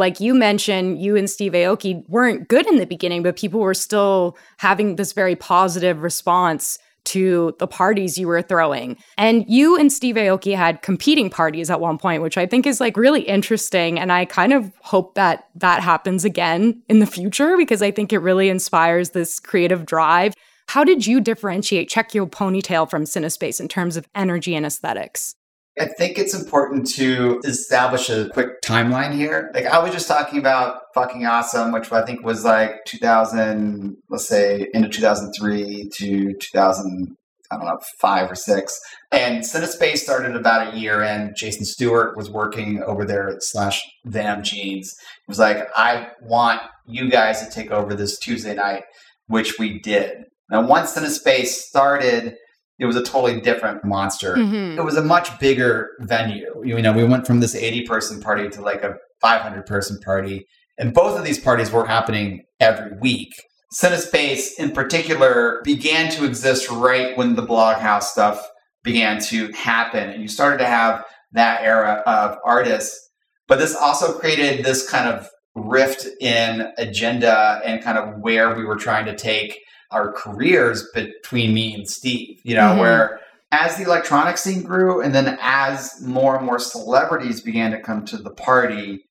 like 0.00 0.18
you 0.18 0.34
mentioned, 0.34 1.00
you 1.00 1.14
and 1.14 1.30
Steve 1.30 1.52
Aoki 1.52 2.02
weren't 2.08 2.48
good 2.48 2.66
in 2.66 2.76
the 2.76 2.86
beginning, 2.86 3.22
but 3.22 3.36
people 3.36 3.60
were 3.60 3.74
still 3.74 4.36
having 4.56 4.96
this 4.96 5.12
very 5.12 5.36
positive 5.36 6.02
response 6.02 6.78
to 7.04 7.54
the 7.58 7.66
parties 7.66 8.18
you 8.18 8.26
were 8.26 8.42
throwing. 8.42 8.96
And 9.16 9.44
you 9.48 9.76
and 9.76 9.92
Steve 9.92 10.16
Aoki 10.16 10.56
had 10.56 10.82
competing 10.82 11.30
parties 11.30 11.70
at 11.70 11.80
one 11.80 11.98
point, 11.98 12.22
which 12.22 12.36
I 12.36 12.46
think 12.46 12.66
is 12.66 12.80
like 12.80 12.96
really 12.96 13.22
interesting. 13.22 13.98
And 13.98 14.12
I 14.12 14.24
kind 14.24 14.52
of 14.52 14.72
hope 14.80 15.14
that 15.14 15.48
that 15.54 15.82
happens 15.82 16.24
again 16.24 16.82
in 16.88 16.98
the 16.98 17.06
future 17.06 17.56
because 17.56 17.82
I 17.82 17.90
think 17.90 18.12
it 18.12 18.18
really 18.18 18.48
inspires 18.48 19.10
this 19.10 19.40
creative 19.40 19.86
drive. 19.86 20.34
How 20.68 20.84
did 20.84 21.06
you 21.06 21.20
differentiate 21.20 21.88
Check 21.88 22.14
Yo' 22.14 22.26
Ponytail 22.26 22.88
from 22.88 23.04
Cinespace 23.04 23.60
in 23.60 23.68
terms 23.68 23.96
of 23.96 24.08
energy 24.14 24.54
and 24.54 24.66
aesthetics? 24.66 25.34
I 25.78 25.86
think 25.86 26.18
it's 26.18 26.34
important 26.34 26.88
to 26.94 27.40
establish 27.44 28.10
a 28.10 28.28
quick 28.30 28.60
timeline 28.62 29.14
here. 29.14 29.50
Like 29.54 29.66
I 29.66 29.78
was 29.78 29.92
just 29.92 30.08
talking 30.08 30.38
about 30.38 30.80
fucking 30.94 31.24
awesome, 31.24 31.72
which 31.72 31.90
I 31.92 32.04
think 32.04 32.24
was 32.24 32.44
like 32.44 32.84
2000, 32.86 33.96
let's 34.08 34.28
say 34.28 34.66
into 34.74 34.88
2003 34.88 35.88
to 35.94 36.34
2000, 36.34 37.16
I 37.52 37.56
don't 37.56 37.64
know, 37.66 37.78
five 38.00 38.30
or 38.30 38.34
six. 38.34 38.78
And 39.12 39.42
Cinespace 39.42 39.98
started 39.98 40.34
about 40.34 40.74
a 40.74 40.78
year 40.78 41.02
in. 41.02 41.32
Jason 41.36 41.64
Stewart 41.64 42.16
was 42.16 42.30
working 42.30 42.82
over 42.82 43.04
there 43.04 43.34
slash 43.38 43.80
Venom 44.04 44.42
Jeans. 44.42 44.88
It 44.88 45.28
was 45.28 45.38
like, 45.38 45.68
I 45.76 46.08
want 46.20 46.60
you 46.86 47.08
guys 47.10 47.44
to 47.44 47.50
take 47.50 47.70
over 47.70 47.94
this 47.94 48.18
Tuesday 48.18 48.54
night, 48.54 48.82
which 49.28 49.58
we 49.58 49.78
did. 49.80 50.24
Now, 50.50 50.66
once 50.66 50.94
Cinespace 50.96 51.46
started, 51.46 52.34
it 52.80 52.86
was 52.86 52.96
a 52.96 53.02
totally 53.02 53.40
different 53.40 53.84
monster 53.84 54.34
Mm-hmm. 54.34 54.78
it 54.78 54.84
was 54.84 54.96
a 54.96 55.02
much 55.02 55.38
bigger 55.38 55.90
venue. 56.00 56.50
You 56.64 56.80
know, 56.82 56.92
we 56.92 57.04
went 57.04 57.26
from 57.26 57.40
this 57.40 57.54
80 57.54 57.82
person 57.86 58.20
party 58.20 58.48
to 58.48 58.60
like 58.62 58.82
a 58.82 58.94
500 59.20 59.66
person 59.66 59.98
party. 60.00 60.46
And 60.78 60.94
both 60.94 61.18
of 61.18 61.24
these 61.24 61.38
parties 61.38 61.70
were 61.70 61.86
happening 61.86 62.44
every 62.58 62.96
week. 63.00 63.32
Cinespace 63.74 64.58
in 64.58 64.72
particular 64.72 65.60
began 65.62 66.10
to 66.12 66.24
exist 66.24 66.70
right 66.70 67.16
when 67.16 67.34
the 67.36 67.42
Bloghouse 67.46 68.04
stuff 68.04 68.44
began 68.82 69.20
to 69.24 69.52
happen. 69.52 70.10
And 70.10 70.22
you 70.22 70.28
started 70.28 70.58
to 70.58 70.66
have 70.66 71.04
that 71.32 71.62
era 71.62 72.02
of 72.06 72.38
artists. 72.44 72.98
But 73.46 73.58
this 73.58 73.74
also 73.76 74.18
created 74.18 74.64
this 74.64 74.88
kind 74.88 75.08
of 75.08 75.28
rift 75.54 76.06
in 76.20 76.72
agenda 76.78 77.60
and 77.64 77.82
kind 77.82 77.98
of 77.98 78.20
where 78.20 78.54
we 78.54 78.64
were 78.64 78.76
trying 78.76 79.04
to 79.06 79.14
take 79.16 79.58
our 79.90 80.12
careers 80.12 80.88
between 80.94 81.54
me 81.54 81.74
and 81.74 81.88
Steve, 81.88 82.40
you 82.44 82.54
know, 82.54 82.74
Mhm. 82.74 82.78
where 82.78 83.20
as 83.52 83.76
the 83.76 83.82
electronic 83.84 84.38
scene 84.38 84.62
grew 84.62 85.00
and 85.00 85.14
then 85.14 85.36
as 85.40 86.00
more 86.02 86.36
and 86.36 86.46
more 86.46 86.58
celebrities 86.60 87.40
began 87.40 87.72
to 87.72 87.80
come 87.80 88.04
to 88.04 88.16
the 88.16 88.30
party, 88.30 89.04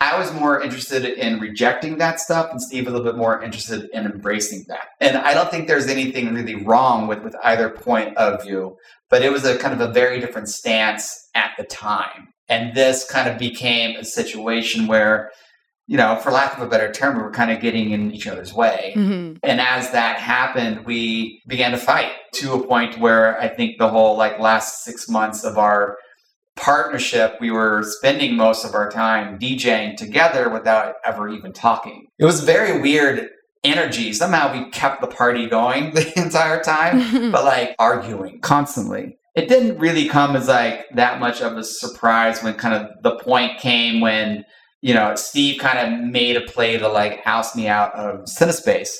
I 0.00 0.18
was 0.18 0.32
more 0.32 0.60
interested 0.60 1.04
in 1.04 1.38
rejecting 1.38 1.98
that 1.98 2.20
stuff 2.20 2.50
and 2.50 2.60
Steve 2.60 2.86
a 2.86 2.90
little 2.90 3.04
bit 3.04 3.16
more 3.16 3.42
interested 3.42 3.88
in 3.92 4.06
embracing 4.06 4.64
that. 4.68 4.88
And 5.00 5.16
I 5.16 5.34
don't 5.34 5.50
think 5.50 5.66
there's 5.68 5.86
anything 5.86 6.34
really 6.34 6.56
wrong 6.56 7.06
with, 7.06 7.22
with 7.22 7.36
either 7.44 7.70
point 7.70 8.16
of 8.16 8.42
view, 8.42 8.76
but 9.10 9.22
it 9.22 9.30
was 9.30 9.44
a 9.44 9.56
kind 9.56 9.72
of 9.72 9.80
a 9.80 9.92
very 9.92 10.18
different 10.20 10.48
stance 10.48 11.28
at 11.34 11.52
the 11.56 11.64
time. 11.64 12.28
And 12.48 12.74
this 12.74 13.08
kind 13.10 13.28
of 13.28 13.38
became 13.38 13.96
a 13.96 14.04
situation 14.04 14.86
where, 14.86 15.30
you 15.86 15.98
know, 15.98 16.16
for 16.16 16.30
lack 16.30 16.56
of 16.56 16.62
a 16.62 16.66
better 16.66 16.90
term, 16.90 17.16
we 17.16 17.22
were 17.22 17.30
kind 17.30 17.50
of 17.50 17.60
getting 17.60 17.90
in 17.90 18.10
each 18.10 18.26
other's 18.26 18.54
way. 18.54 18.94
Mm-hmm. 18.96 19.36
And 19.42 19.60
as 19.60 19.90
that 19.90 20.18
happened, 20.18 20.86
we 20.86 21.42
began 21.46 21.72
to 21.72 21.76
fight 21.76 22.10
to 22.34 22.54
a 22.54 22.66
point 22.66 22.98
where 22.98 23.38
I 23.38 23.48
think 23.48 23.78
the 23.78 23.88
whole 23.88 24.16
like 24.16 24.38
last 24.38 24.82
six 24.82 25.08
months 25.08 25.44
of 25.44 25.58
our 25.58 25.98
partnership, 26.56 27.36
we 27.40 27.50
were 27.50 27.82
spending 27.82 28.36
most 28.36 28.64
of 28.64 28.74
our 28.74 28.90
time 28.90 29.38
DJing 29.38 29.96
together 29.96 30.48
without 30.48 30.94
ever 31.04 31.28
even 31.28 31.52
talking. 31.52 32.06
It 32.18 32.24
was 32.24 32.40
very 32.40 32.80
weird 32.80 33.28
energy. 33.62 34.12
Somehow 34.12 34.52
we 34.52 34.70
kept 34.70 35.00
the 35.00 35.06
party 35.06 35.46
going 35.46 35.90
the 35.94 36.18
entire 36.18 36.62
time, 36.62 37.30
but 37.32 37.44
like 37.44 37.74
arguing 37.78 38.40
constantly. 38.40 39.18
It 39.34 39.48
didn't 39.48 39.78
really 39.78 40.08
come 40.08 40.36
as 40.36 40.46
like 40.46 40.84
that 40.94 41.18
much 41.18 41.42
of 41.42 41.56
a 41.56 41.64
surprise 41.64 42.42
when 42.42 42.54
kind 42.54 42.74
of 42.74 43.02
the 43.02 43.16
point 43.16 43.58
came 43.58 44.00
when 44.00 44.44
you 44.84 44.92
know, 44.92 45.14
Steve 45.14 45.58
kind 45.58 45.78
of 45.78 46.10
made 46.10 46.36
a 46.36 46.42
play 46.42 46.76
to 46.76 46.86
like 46.86 47.24
house 47.24 47.56
me 47.56 47.68
out 47.68 47.94
of 47.94 48.26
Cinespace. 48.26 48.90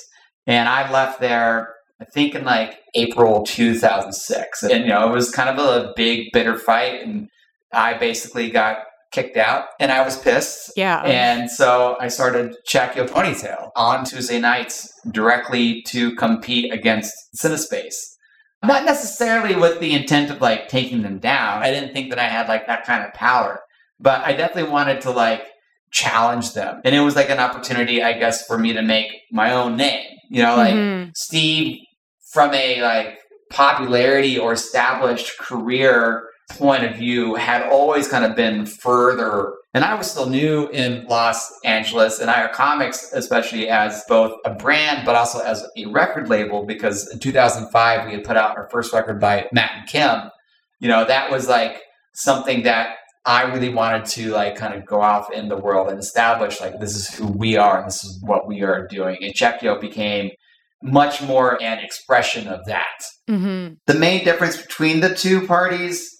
And 0.47 0.67
I 0.67 0.91
left 0.91 1.19
there, 1.19 1.75
I 2.01 2.05
think 2.05 2.33
in 2.33 2.43
like 2.43 2.79
April 2.95 3.43
2006. 3.43 4.63
And, 4.63 4.83
you 4.83 4.89
know, 4.89 5.07
it 5.07 5.13
was 5.13 5.29
kind 5.29 5.47
of 5.47 5.59
a 5.59 5.93
big, 5.95 6.29
bitter 6.33 6.57
fight. 6.57 7.03
And 7.03 7.29
I 7.71 7.93
basically 7.99 8.49
got 8.49 8.79
kicked 9.11 9.37
out 9.37 9.65
and 9.79 9.91
I 9.91 10.03
was 10.03 10.17
pissed. 10.17 10.71
Yeah. 10.75 11.03
And 11.03 11.51
so 11.51 11.97
I 11.99 12.07
started 12.07 12.55
Check 12.65 12.95
Yo' 12.95 13.05
Ponytail 13.05 13.69
on 13.75 14.05
Tuesday 14.05 14.39
nights 14.39 14.91
directly 15.11 15.83
to 15.89 16.15
compete 16.15 16.73
against 16.73 17.13
Cinespace. 17.39 17.93
Not 18.63 18.85
necessarily 18.85 19.55
with 19.55 19.79
the 19.79 19.93
intent 19.93 20.31
of 20.31 20.41
like 20.41 20.67
taking 20.67 21.03
them 21.03 21.19
down. 21.19 21.61
I 21.61 21.69
didn't 21.69 21.93
think 21.93 22.09
that 22.09 22.17
I 22.17 22.27
had 22.27 22.47
like 22.47 22.65
that 22.65 22.87
kind 22.87 23.03
of 23.03 23.13
power, 23.13 23.61
but 23.99 24.25
I 24.25 24.33
definitely 24.33 24.71
wanted 24.71 25.01
to 25.01 25.11
like 25.11 25.45
challenge 25.95 26.53
them. 26.53 26.81
And 26.83 26.93
it 26.93 26.99
was 26.99 27.15
like 27.15 27.29
an 27.29 27.39
opportunity, 27.39 28.03
I 28.03 28.13
guess, 28.13 28.45
for 28.45 28.57
me 28.57 28.73
to 28.73 28.81
make 28.81 29.07
my 29.31 29.53
own 29.53 29.77
name. 29.77 30.05
You 30.29 30.43
know, 30.43 30.55
like 30.57 30.73
Mhm. 30.75 31.15
Steve 31.15 31.79
from 32.33 32.53
a 32.53 32.81
like 32.81 33.17
popularity 33.51 34.37
or 34.37 34.51
established 34.51 35.37
career 35.39 36.23
point 36.57 36.83
of 36.83 36.95
view 36.95 37.35
had 37.35 37.63
always 37.63 38.07
kind 38.07 38.25
of 38.25 38.35
been 38.35 38.65
further 38.65 39.53
and 39.73 39.83
I 39.83 39.95
was 39.95 40.09
still 40.09 40.29
new 40.29 40.67
in 40.69 41.05
Los 41.07 41.51
Angeles 41.63 42.19
and 42.19 42.29
IHEARTCOMIX 42.29 43.13
especially 43.13 43.67
as 43.69 44.03
both 44.07 44.33
a 44.45 44.51
brand 44.51 45.05
but 45.05 45.15
also 45.15 45.39
as 45.39 45.65
a 45.77 45.85
record 45.87 46.29
label 46.29 46.65
because 46.65 47.09
in 47.11 47.17
2005 47.19 48.05
we 48.05 48.13
had 48.13 48.23
put 48.23 48.37
out 48.37 48.57
our 48.57 48.69
first 48.69 48.93
record 48.93 49.19
by 49.19 49.47
Matt 49.53 49.71
and 49.75 49.87
Kim 49.87 50.29
you 50.79 50.87
know 50.87 51.05
that 51.05 51.31
was 51.31 51.47
like 51.47 51.81
something 52.13 52.63
that 52.63 52.97
I 53.25 53.43
really 53.53 53.69
wanted 53.73 54.05
to 54.05 54.31
like 54.31 54.55
kind 54.55 54.73
of 54.73 54.85
go 54.85 55.01
off 55.01 55.31
in 55.31 55.47
the 55.49 55.57
world 55.57 55.89
and 55.89 55.99
establish 55.99 56.61
like 56.61 56.79
this 56.79 56.95
is 56.95 57.13
who 57.13 57.27
we 57.27 57.57
are 57.57 57.79
and 57.79 57.87
this 57.87 58.03
is 58.03 58.21
what 58.21 58.47
we 58.47 58.61
are 58.61 58.87
doing 58.87 59.17
and 59.21 59.33
Check 59.33 59.61
Yo' 59.63 59.79
became 59.79 60.29
much 60.83 61.21
more 61.23 61.61
an 61.63 61.79
expression 61.79 62.47
of 62.47 62.63
that 62.65 62.99
Mhm. 63.29 63.77
the 63.87 63.95
main 63.95 64.23
difference 64.23 64.61
between 64.61 64.99
the 64.99 65.15
two 65.15 65.47
parties, 65.47 66.11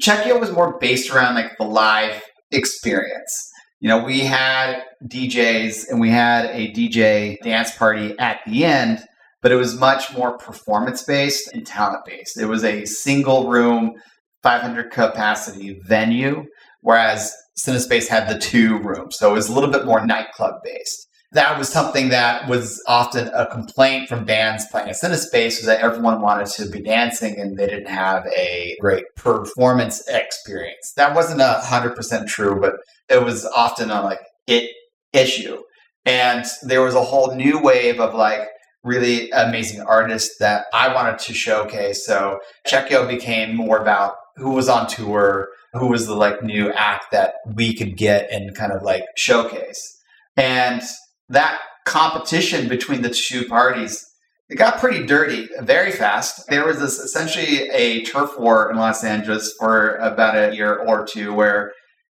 Check 0.00 0.26
Yo' 0.26 0.38
was 0.38 0.50
more 0.52 0.78
based 0.78 1.10
around 1.10 1.34
like 1.36 1.56
the 1.58 1.64
live 1.64 2.22
experience. 2.50 3.50
You 3.80 3.88
know, 3.88 4.04
we 4.04 4.20
had 4.20 4.82
DJs 5.08 5.88
and 5.88 6.00
we 6.00 6.10
had 6.10 6.46
a 6.46 6.70
DJ 6.72 7.38
dance 7.42 7.74
party 7.74 8.14
at 8.18 8.40
the 8.46 8.64
end, 8.66 9.02
but 9.40 9.52
it 9.52 9.56
was 9.56 9.78
much 9.78 10.12
more 10.14 10.36
performance 10.36 11.02
based 11.02 11.50
and 11.54 11.66
talent 11.66 12.04
based. 12.04 12.38
It 12.38 12.44
was 12.46 12.62
a 12.62 12.84
single 12.84 13.48
room, 13.48 13.94
500 14.42 14.90
capacity 14.90 15.80
venue, 15.86 16.44
whereas 16.80 17.34
Cinespace 17.58 18.08
had 18.08 18.28
the 18.28 18.38
two 18.38 18.78
rooms. 18.78 19.16
So 19.18 19.30
it 19.30 19.34
was 19.34 19.48
a 19.48 19.52
little 19.52 19.70
bit 19.70 19.84
more 19.84 20.04
nightclub 20.04 20.54
based 20.64 21.08
that 21.32 21.56
was 21.58 21.68
something 21.68 22.08
that 22.08 22.48
was 22.48 22.82
often 22.88 23.28
a 23.28 23.46
complaint 23.46 24.08
from 24.08 24.24
bands 24.24 24.66
playing 24.70 24.88
at 24.88 24.96
Cinespace 24.96 25.58
was 25.58 25.66
that 25.66 25.80
everyone 25.80 26.20
wanted 26.20 26.46
to 26.48 26.68
be 26.68 26.82
dancing 26.82 27.38
and 27.38 27.56
they 27.56 27.66
didn't 27.66 27.88
have 27.88 28.26
a 28.36 28.76
great 28.80 29.04
performance 29.14 30.02
experience. 30.08 30.92
That 30.96 31.14
wasn't 31.14 31.40
a 31.40 31.60
hundred 31.62 31.94
percent 31.94 32.28
true, 32.28 32.60
but 32.60 32.74
it 33.08 33.24
was 33.24 33.44
often 33.46 33.90
a 33.90 34.02
like 34.02 34.20
it 34.48 34.70
issue. 35.12 35.62
And 36.04 36.44
there 36.62 36.82
was 36.82 36.94
a 36.94 37.02
whole 37.02 37.34
new 37.34 37.62
wave 37.62 38.00
of 38.00 38.14
like 38.14 38.48
really 38.82 39.30
amazing 39.30 39.82
artists 39.82 40.36
that 40.40 40.64
I 40.74 40.92
wanted 40.92 41.18
to 41.20 41.34
showcase. 41.34 42.04
So 42.04 42.40
Check 42.66 42.90
Yo' 42.90 43.06
became 43.06 43.54
more 43.54 43.78
about 43.78 44.14
who 44.40 44.50
was 44.50 44.68
on 44.68 44.86
tour, 44.88 45.48
who 45.74 45.86
was 45.86 46.06
the 46.06 46.14
like 46.14 46.42
new 46.42 46.72
act 46.72 47.12
that 47.12 47.34
we 47.54 47.74
could 47.74 47.96
get 47.96 48.30
and 48.30 48.54
kind 48.56 48.72
of 48.72 48.82
like 48.82 49.04
showcase. 49.16 49.98
And 50.36 50.82
that 51.28 51.60
competition 51.84 52.68
between 52.68 53.02
the 53.02 53.10
two 53.10 53.46
parties 53.46 54.06
it 54.50 54.56
got 54.56 54.80
pretty 54.80 55.06
dirty 55.06 55.48
very 55.60 55.92
fast. 55.92 56.48
There 56.48 56.66
was 56.66 56.80
this 56.80 56.98
essentially 56.98 57.70
a 57.70 58.02
turf 58.02 58.36
war 58.36 58.68
in 58.68 58.76
Los 58.76 59.04
Angeles 59.04 59.54
for 59.56 59.94
about 59.96 60.36
a 60.36 60.54
year 60.54 60.74
or 60.74 61.06
two 61.06 61.32
where 61.32 61.72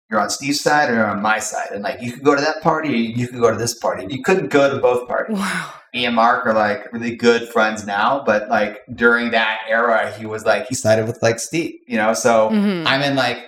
you're 0.10 0.20
on 0.20 0.30
Steve's 0.30 0.62
side 0.62 0.92
or 0.92 1.04
on 1.04 1.20
my 1.20 1.40
side. 1.40 1.70
And 1.72 1.82
like 1.82 2.00
you 2.00 2.12
could 2.12 2.24
go 2.24 2.36
to 2.36 2.42
that 2.42 2.62
party, 2.62 2.96
you 2.96 3.28
could 3.28 3.40
go 3.40 3.50
to 3.52 3.58
this 3.58 3.80
party. 3.80 4.06
You 4.08 4.22
couldn't 4.22 4.50
go 4.50 4.72
to 4.72 4.80
both 4.80 5.08
parties. 5.08 5.36
Wow. 5.36 5.74
Me 5.98 6.06
and 6.06 6.16
Mark 6.16 6.46
are 6.46 6.54
like 6.54 6.94
really 6.94 7.16
good 7.16 7.50
friends 7.50 7.84
now, 7.88 8.22
but 8.24 8.50
like 8.50 8.84
during 8.94 9.32
that 9.32 9.62
era, 9.68 10.12
he 10.16 10.28
was 10.28 10.46
like 10.46 10.68
he 10.68 10.76
sided 10.76 11.08
with 11.08 11.20
like 11.24 11.40
Steve, 11.40 11.80
you 11.88 11.98
know. 11.98 12.14
So 12.14 12.52
Mhm. 12.52 12.84
I'm 12.86 13.02
in 13.02 13.16
like 13.16 13.40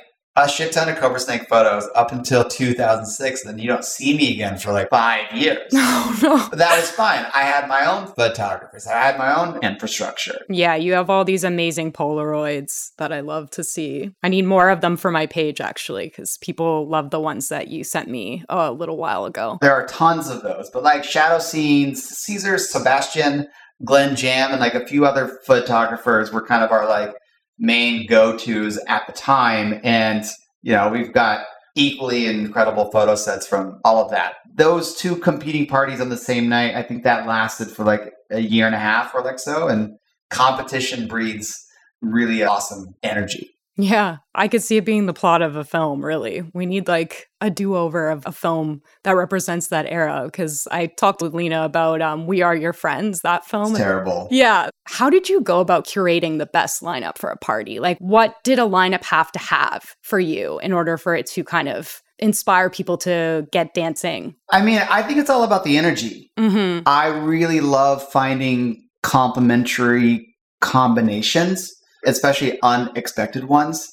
a 0.45 0.49
shit 0.49 0.71
ton 0.71 0.89
of 0.89 0.97
Cobrasnake 0.97 1.47
photos 1.47 1.87
up 1.95 2.11
until 2.11 2.43
2006. 2.43 3.43
Then 3.43 3.59
you 3.59 3.67
don't 3.67 3.83
see 3.83 4.15
me 4.15 4.33
again 4.33 4.57
for 4.57 4.71
like 4.71 4.89
five 4.89 5.31
years. 5.33 5.71
Oh, 5.91 6.17
no, 6.21 6.35
no. 6.35 6.47
But 6.49 6.59
that 6.59 6.79
is 6.79 6.89
fine. 6.91 7.25
I 7.33 7.41
had 7.41 7.67
my 7.67 7.85
own 7.85 8.07
photographers. 8.13 8.87
I 8.87 8.93
had 8.93 9.17
my 9.17 9.35
own 9.35 9.59
infrastructure. 9.63 10.39
Yeah, 10.49 10.75
you 10.75 10.93
have 10.93 11.09
all 11.09 11.25
these 11.25 11.43
amazing 11.43 11.91
Polaroids 11.91 12.91
that 12.97 13.11
I 13.11 13.19
love 13.19 13.49
to 13.51 13.63
see. 13.63 14.11
I 14.23 14.29
need 14.29 14.45
more 14.45 14.69
of 14.69 14.81
them 14.81 14.97
for 14.97 15.11
my 15.11 15.25
page, 15.25 15.59
actually, 15.59 16.05
because 16.07 16.37
people 16.41 16.87
love 16.87 17.09
the 17.09 17.19
ones 17.19 17.49
that 17.49 17.67
you 17.67 17.83
sent 17.83 18.07
me 18.07 18.43
a 18.49 18.71
little 18.71 18.97
while 18.97 19.25
ago. 19.25 19.57
There 19.61 19.73
are 19.73 19.87
tons 19.87 20.29
of 20.29 20.41
those, 20.41 20.69
but 20.69 20.83
like 20.83 21.03
Shadow 21.03 21.39
Scenes, 21.39 22.03
Caesar, 22.03 22.57
Sebastian, 22.57 23.47
Glenn 23.83 24.15
Jam, 24.15 24.51
and 24.51 24.59
like 24.59 24.75
a 24.75 24.85
few 24.85 25.05
other 25.05 25.39
photographers 25.45 26.31
were 26.31 26.45
kind 26.45 26.63
of 26.63 26.71
our 26.71 26.87
like 26.87 27.13
main 27.59 28.07
go-tos 28.07 28.79
at 28.87 29.05
the 29.05 29.13
time. 29.13 29.79
And, 29.83 30.23
you 30.61 30.73
know, 30.73 30.89
we've 30.89 31.13
got 31.13 31.45
equally 31.75 32.25
incredible 32.25 32.89
photo 32.91 33.15
sets 33.15 33.45
from 33.45 33.79
all 33.85 34.03
of 34.03 34.11
that. 34.11 34.35
Those 34.53 34.95
two 34.95 35.15
competing 35.17 35.67
parties 35.67 36.01
on 36.01 36.09
the 36.09 36.17
same 36.17 36.49
night, 36.49 36.75
I 36.75 36.83
think 36.83 37.03
that 37.03 37.27
lasted 37.27 37.69
for 37.69 37.83
like 37.83 38.11
a 38.31 38.39
year 38.39 38.65
and 38.65 38.75
a 38.75 38.79
half 38.79 39.13
or 39.13 39.21
like 39.21 39.39
so. 39.39 39.67
And 39.67 39.97
competition 40.29 41.07
breeds 41.07 41.65
really 42.01 42.43
awesome 42.43 42.95
energy. 43.03 43.51
Yeah, 43.81 44.17
I 44.35 44.49
could 44.49 44.61
see 44.61 44.75
it 44.77 44.85
being 44.85 45.05
the 45.05 45.13
plot 45.13 45.41
of 45.41 45.55
a 45.55 45.63
film, 45.63 46.03
really. 46.03 46.43
We 46.53 46.65
need 46.65 46.87
like 46.87 47.27
a 47.39 47.49
do 47.49 47.77
over 47.77 48.09
of 48.09 48.23
a 48.25 48.31
film 48.33 48.81
that 49.03 49.15
represents 49.15 49.67
that 49.67 49.85
era. 49.87 50.23
Because 50.25 50.67
I 50.69 50.87
talked 50.87 51.21
with 51.21 51.33
Lina 51.33 51.63
about 51.63 52.01
um, 52.01 52.27
We 52.27 52.41
Are 52.41 52.55
Your 52.55 52.73
Friends, 52.73 53.21
that 53.21 53.45
film. 53.45 53.71
It's 53.71 53.79
terrible. 53.79 54.27
Yeah. 54.31 54.69
How 54.85 55.09
did 55.09 55.29
you 55.29 55.39
go 55.41 55.61
about 55.61 55.85
curating 55.85 56.39
the 56.39 56.45
best 56.45 56.81
lineup 56.81 57.17
for 57.17 57.29
a 57.29 57.37
party? 57.37 57.79
Like, 57.79 57.97
what 57.99 58.35
did 58.43 58.59
a 58.59 58.63
lineup 58.63 59.05
have 59.05 59.31
to 59.31 59.39
have 59.39 59.95
for 60.01 60.19
you 60.19 60.59
in 60.59 60.73
order 60.73 60.97
for 60.97 61.15
it 61.15 61.25
to 61.27 61.43
kind 61.45 61.69
of 61.69 62.01
inspire 62.17 62.69
people 62.69 62.97
to 62.97 63.47
get 63.53 63.73
dancing? 63.73 64.35
I 64.49 64.61
mean, 64.61 64.79
I 64.89 65.03
think 65.03 65.19
it's 65.19 65.29
all 65.29 65.43
about 65.43 65.63
the 65.63 65.77
energy. 65.77 66.31
Mm-hmm. 66.37 66.83
I 66.85 67.07
really 67.07 67.61
love 67.61 68.03
finding 68.11 68.85
complementary 69.03 70.35
combinations, 70.59 71.71
especially 72.05 72.59
unexpected 72.61 73.45
ones. 73.45 73.87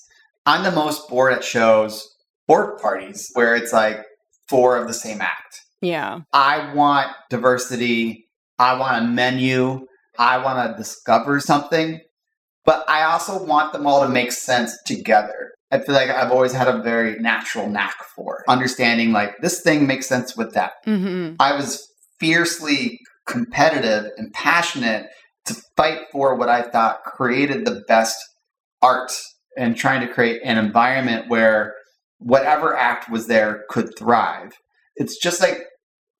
I'm 0.44 0.62
the 0.62 0.70
most 0.70 1.08
bored 1.08 1.32
at 1.32 1.44
shows 1.44 2.08
or 2.48 2.78
parties 2.78 3.30
where 3.34 3.56
it's 3.56 3.72
like 3.72 4.04
four 4.48 4.76
of 4.76 4.86
the 4.86 4.94
same 4.94 5.20
act. 5.20 5.60
Yeah. 5.80 6.20
I 6.32 6.72
want 6.74 7.10
diversity. 7.30 8.26
I 8.58 8.78
want 8.78 9.04
a 9.04 9.06
menu. 9.06 9.86
I 10.18 10.38
want 10.38 10.70
to 10.70 10.76
discover 10.76 11.40
something. 11.40 12.00
But 12.64 12.88
I 12.88 13.04
also 13.04 13.44
want 13.44 13.72
them 13.72 13.86
all 13.86 14.02
to 14.02 14.08
make 14.08 14.32
sense 14.32 14.76
together. 14.84 15.52
I 15.70 15.80
feel 15.80 15.94
like 15.94 16.10
I've 16.10 16.30
always 16.30 16.52
had 16.52 16.68
a 16.68 16.82
very 16.82 17.16
natural 17.18 17.68
knack 17.68 17.96
for 18.14 18.44
understanding 18.48 19.12
like 19.12 19.34
this 19.40 19.60
thing 19.62 19.86
makes 19.86 20.06
sense 20.06 20.36
with 20.36 20.54
that. 20.54 20.72
Mm-hmm. 20.86 21.34
I 21.40 21.54
was 21.54 21.86
fiercely 22.18 23.00
competitive 23.26 24.10
and 24.16 24.32
passionate 24.32 25.08
to 25.46 25.54
fight 25.76 26.00
for 26.12 26.34
what 26.36 26.48
I 26.48 26.62
thought 26.62 27.04
created 27.04 27.64
the 27.64 27.82
best 27.88 28.16
art 28.82 29.12
and 29.56 29.76
trying 29.76 30.06
to 30.06 30.12
create 30.12 30.40
an 30.44 30.58
environment 30.58 31.28
where 31.28 31.74
whatever 32.18 32.76
act 32.76 33.10
was 33.10 33.26
there 33.26 33.64
could 33.68 33.96
thrive. 33.98 34.52
It's 34.96 35.16
just 35.18 35.40
like 35.40 35.58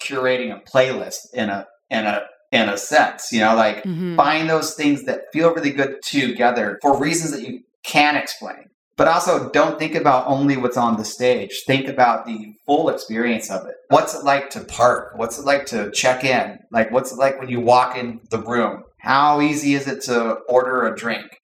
curating 0.02 0.52
a 0.54 0.60
playlist 0.70 1.18
in 1.34 1.48
a 1.50 1.66
in 1.90 2.04
a 2.06 2.22
in 2.52 2.68
a 2.68 2.78
sense, 2.78 3.32
you 3.32 3.40
know, 3.40 3.54
like 3.54 3.82
Mm-hmm. 3.84 4.16
find 4.16 4.48
those 4.48 4.74
things 4.74 5.04
that 5.04 5.22
feel 5.32 5.54
really 5.54 5.70
good 5.70 5.96
together 6.02 6.78
for 6.82 6.98
reasons 6.98 7.32
that 7.32 7.46
you 7.48 7.60
can 7.84 8.16
explain. 8.16 8.64
But 8.96 9.08
also 9.08 9.50
don't 9.50 9.78
think 9.78 9.94
about 9.94 10.26
only 10.26 10.56
what's 10.56 10.78
on 10.78 10.96
the 10.96 11.04
stage. 11.04 11.62
Think 11.66 11.86
about 11.86 12.24
the 12.24 12.54
full 12.64 12.88
experience 12.88 13.50
of 13.50 13.66
it. 13.66 13.74
What's 13.90 14.14
it 14.14 14.24
like 14.24 14.48
to 14.50 14.60
park? 14.64 15.12
What's 15.16 15.38
it 15.38 15.44
like 15.44 15.66
to 15.66 15.90
check 15.90 16.24
in? 16.24 16.58
Like 16.72 16.90
what's 16.90 17.12
it 17.12 17.18
like 17.18 17.38
when 17.38 17.48
you 17.50 17.60
walk 17.60 17.96
in 17.96 18.20
the 18.30 18.38
room? 18.40 18.84
How 19.06 19.40
easy 19.40 19.74
is 19.74 19.86
it 19.86 20.02
to 20.02 20.32
order 20.48 20.84
a 20.84 20.96
drink? 20.96 21.38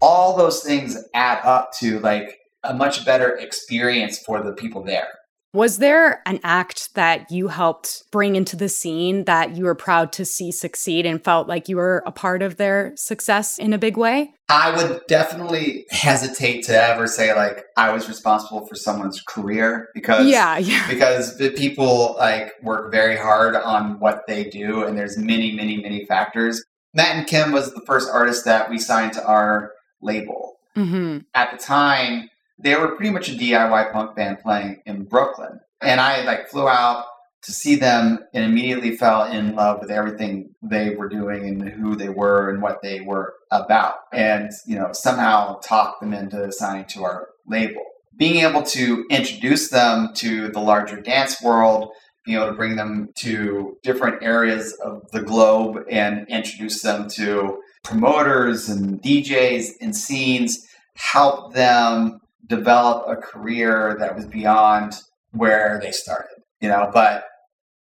All 0.00 0.36
those 0.36 0.64
things 0.64 0.98
add 1.14 1.38
up 1.44 1.72
to 1.78 2.00
like 2.00 2.38
a 2.64 2.74
much 2.74 3.06
better 3.06 3.36
experience 3.36 4.18
for 4.18 4.42
the 4.42 4.52
people 4.52 4.82
there. 4.82 5.06
Was 5.52 5.78
there 5.78 6.20
an 6.26 6.40
act 6.42 6.92
that 6.96 7.30
you 7.30 7.46
helped 7.46 8.02
bring 8.10 8.34
into 8.34 8.56
the 8.56 8.68
scene 8.68 9.26
that 9.26 9.56
you 9.56 9.66
were 9.66 9.76
proud 9.76 10.10
to 10.14 10.24
see 10.24 10.50
succeed 10.50 11.06
and 11.06 11.22
felt 11.22 11.46
like 11.46 11.68
you 11.68 11.76
were 11.76 12.02
a 12.04 12.10
part 12.10 12.42
of 12.42 12.56
their 12.56 12.92
success 12.96 13.56
in 13.58 13.72
a 13.72 13.78
big 13.78 13.96
way? 13.96 14.32
I 14.48 14.74
would 14.74 15.02
definitely 15.06 15.86
hesitate 15.90 16.64
to 16.64 16.72
ever 16.76 17.06
say 17.06 17.32
like 17.32 17.66
I 17.76 17.92
was 17.92 18.08
responsible 18.08 18.66
for 18.66 18.74
someone's 18.74 19.20
career 19.20 19.90
because 19.94 20.26
Yeah, 20.26 20.58
yeah. 20.58 20.88
because 20.88 21.38
the 21.38 21.50
people 21.50 22.16
like 22.18 22.54
work 22.64 22.90
very 22.90 23.16
hard 23.16 23.54
on 23.54 24.00
what 24.00 24.22
they 24.26 24.50
do 24.50 24.82
and 24.82 24.98
there's 24.98 25.16
many 25.16 25.54
many 25.54 25.80
many 25.80 26.04
factors. 26.06 26.60
Matt 26.94 27.16
and 27.16 27.26
Kim 27.26 27.52
was 27.52 27.74
the 27.74 27.82
first 27.86 28.08
artist 28.10 28.44
that 28.44 28.70
we 28.70 28.78
signed 28.78 29.12
to 29.14 29.26
our 29.26 29.72
label. 30.00 30.54
Mm-hmm. 30.76 31.18
At 31.34 31.52
the 31.52 31.58
time, 31.58 32.30
they 32.58 32.76
were 32.76 32.94
pretty 32.94 33.10
much 33.10 33.28
a 33.28 33.32
DIY 33.32 33.92
punk 33.92 34.16
band 34.16 34.38
playing 34.40 34.82
in 34.86 35.04
Brooklyn. 35.04 35.60
And 35.82 36.00
I 36.00 36.24
like 36.24 36.48
flew 36.48 36.68
out 36.68 37.06
to 37.42 37.52
see 37.52 37.76
them 37.76 38.20
and 38.32 38.44
immediately 38.44 38.96
fell 38.96 39.24
in 39.24 39.54
love 39.54 39.80
with 39.80 39.90
everything 39.90 40.54
they 40.62 40.94
were 40.94 41.08
doing 41.08 41.46
and 41.46 41.68
who 41.68 41.94
they 41.94 42.08
were 42.08 42.48
and 42.48 42.62
what 42.62 42.80
they 42.82 43.00
were 43.00 43.34
about. 43.50 43.96
And, 44.12 44.50
you 44.66 44.76
know, 44.76 44.90
somehow 44.92 45.58
talked 45.58 46.00
them 46.00 46.14
into 46.14 46.50
signing 46.52 46.86
to 46.86 47.04
our 47.04 47.28
label. 47.46 47.82
Being 48.16 48.46
able 48.46 48.62
to 48.62 49.04
introduce 49.10 49.68
them 49.68 50.10
to 50.14 50.48
the 50.48 50.60
larger 50.60 51.00
dance 51.00 51.42
world, 51.42 51.90
being 52.24 52.38
able 52.38 52.48
to 52.48 52.56
bring 52.56 52.76
them 52.76 53.08
to 53.18 53.76
different 53.82 54.22
areas 54.22 54.72
of 54.84 55.02
the 55.12 55.22
globe 55.22 55.84
and 55.90 56.26
introduce 56.28 56.82
them 56.82 57.08
to 57.10 57.58
promoters 57.82 58.68
and 58.68 59.02
DJs 59.02 59.72
and 59.80 59.94
scenes, 59.94 60.66
help 60.96 61.54
them 61.54 62.20
develop 62.46 63.04
a 63.08 63.16
career 63.16 63.96
that 63.98 64.14
was 64.16 64.26
beyond 64.26 64.94
where 65.32 65.78
they 65.82 65.90
started. 65.90 66.36
You 66.60 66.68
know, 66.68 66.90
but 66.92 67.24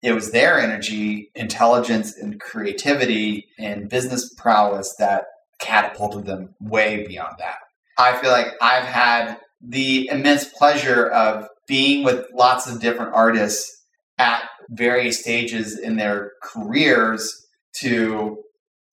it 0.03 0.13
was 0.13 0.31
their 0.31 0.59
energy, 0.59 1.31
intelligence, 1.35 2.17
and 2.17 2.41
creativity 2.41 3.47
and 3.59 3.91
business 3.91 4.33
prowess 4.39 4.95
that 4.99 5.25
catapulted 5.61 6.25
them 6.25 6.55
way 6.61 7.07
beyond 7.07 7.35
that. 7.39 7.59
I 7.99 8.17
feel 8.17 8.31
like 8.31 8.55
I've 8.63 8.87
had 8.87 9.37
the 9.61 10.09
immense 10.11 10.47
pleasure 10.47 11.09
of 11.09 11.47
being 11.69 12.03
with 12.03 12.25
lots 12.33 12.67
of 12.67 12.81
different 12.81 13.13
artists 13.15 13.80
at 14.21 14.43
various 14.69 15.21
stages 15.21 15.79
in 15.79 15.97
their 15.97 16.33
careers 16.43 17.47
to 17.81 18.39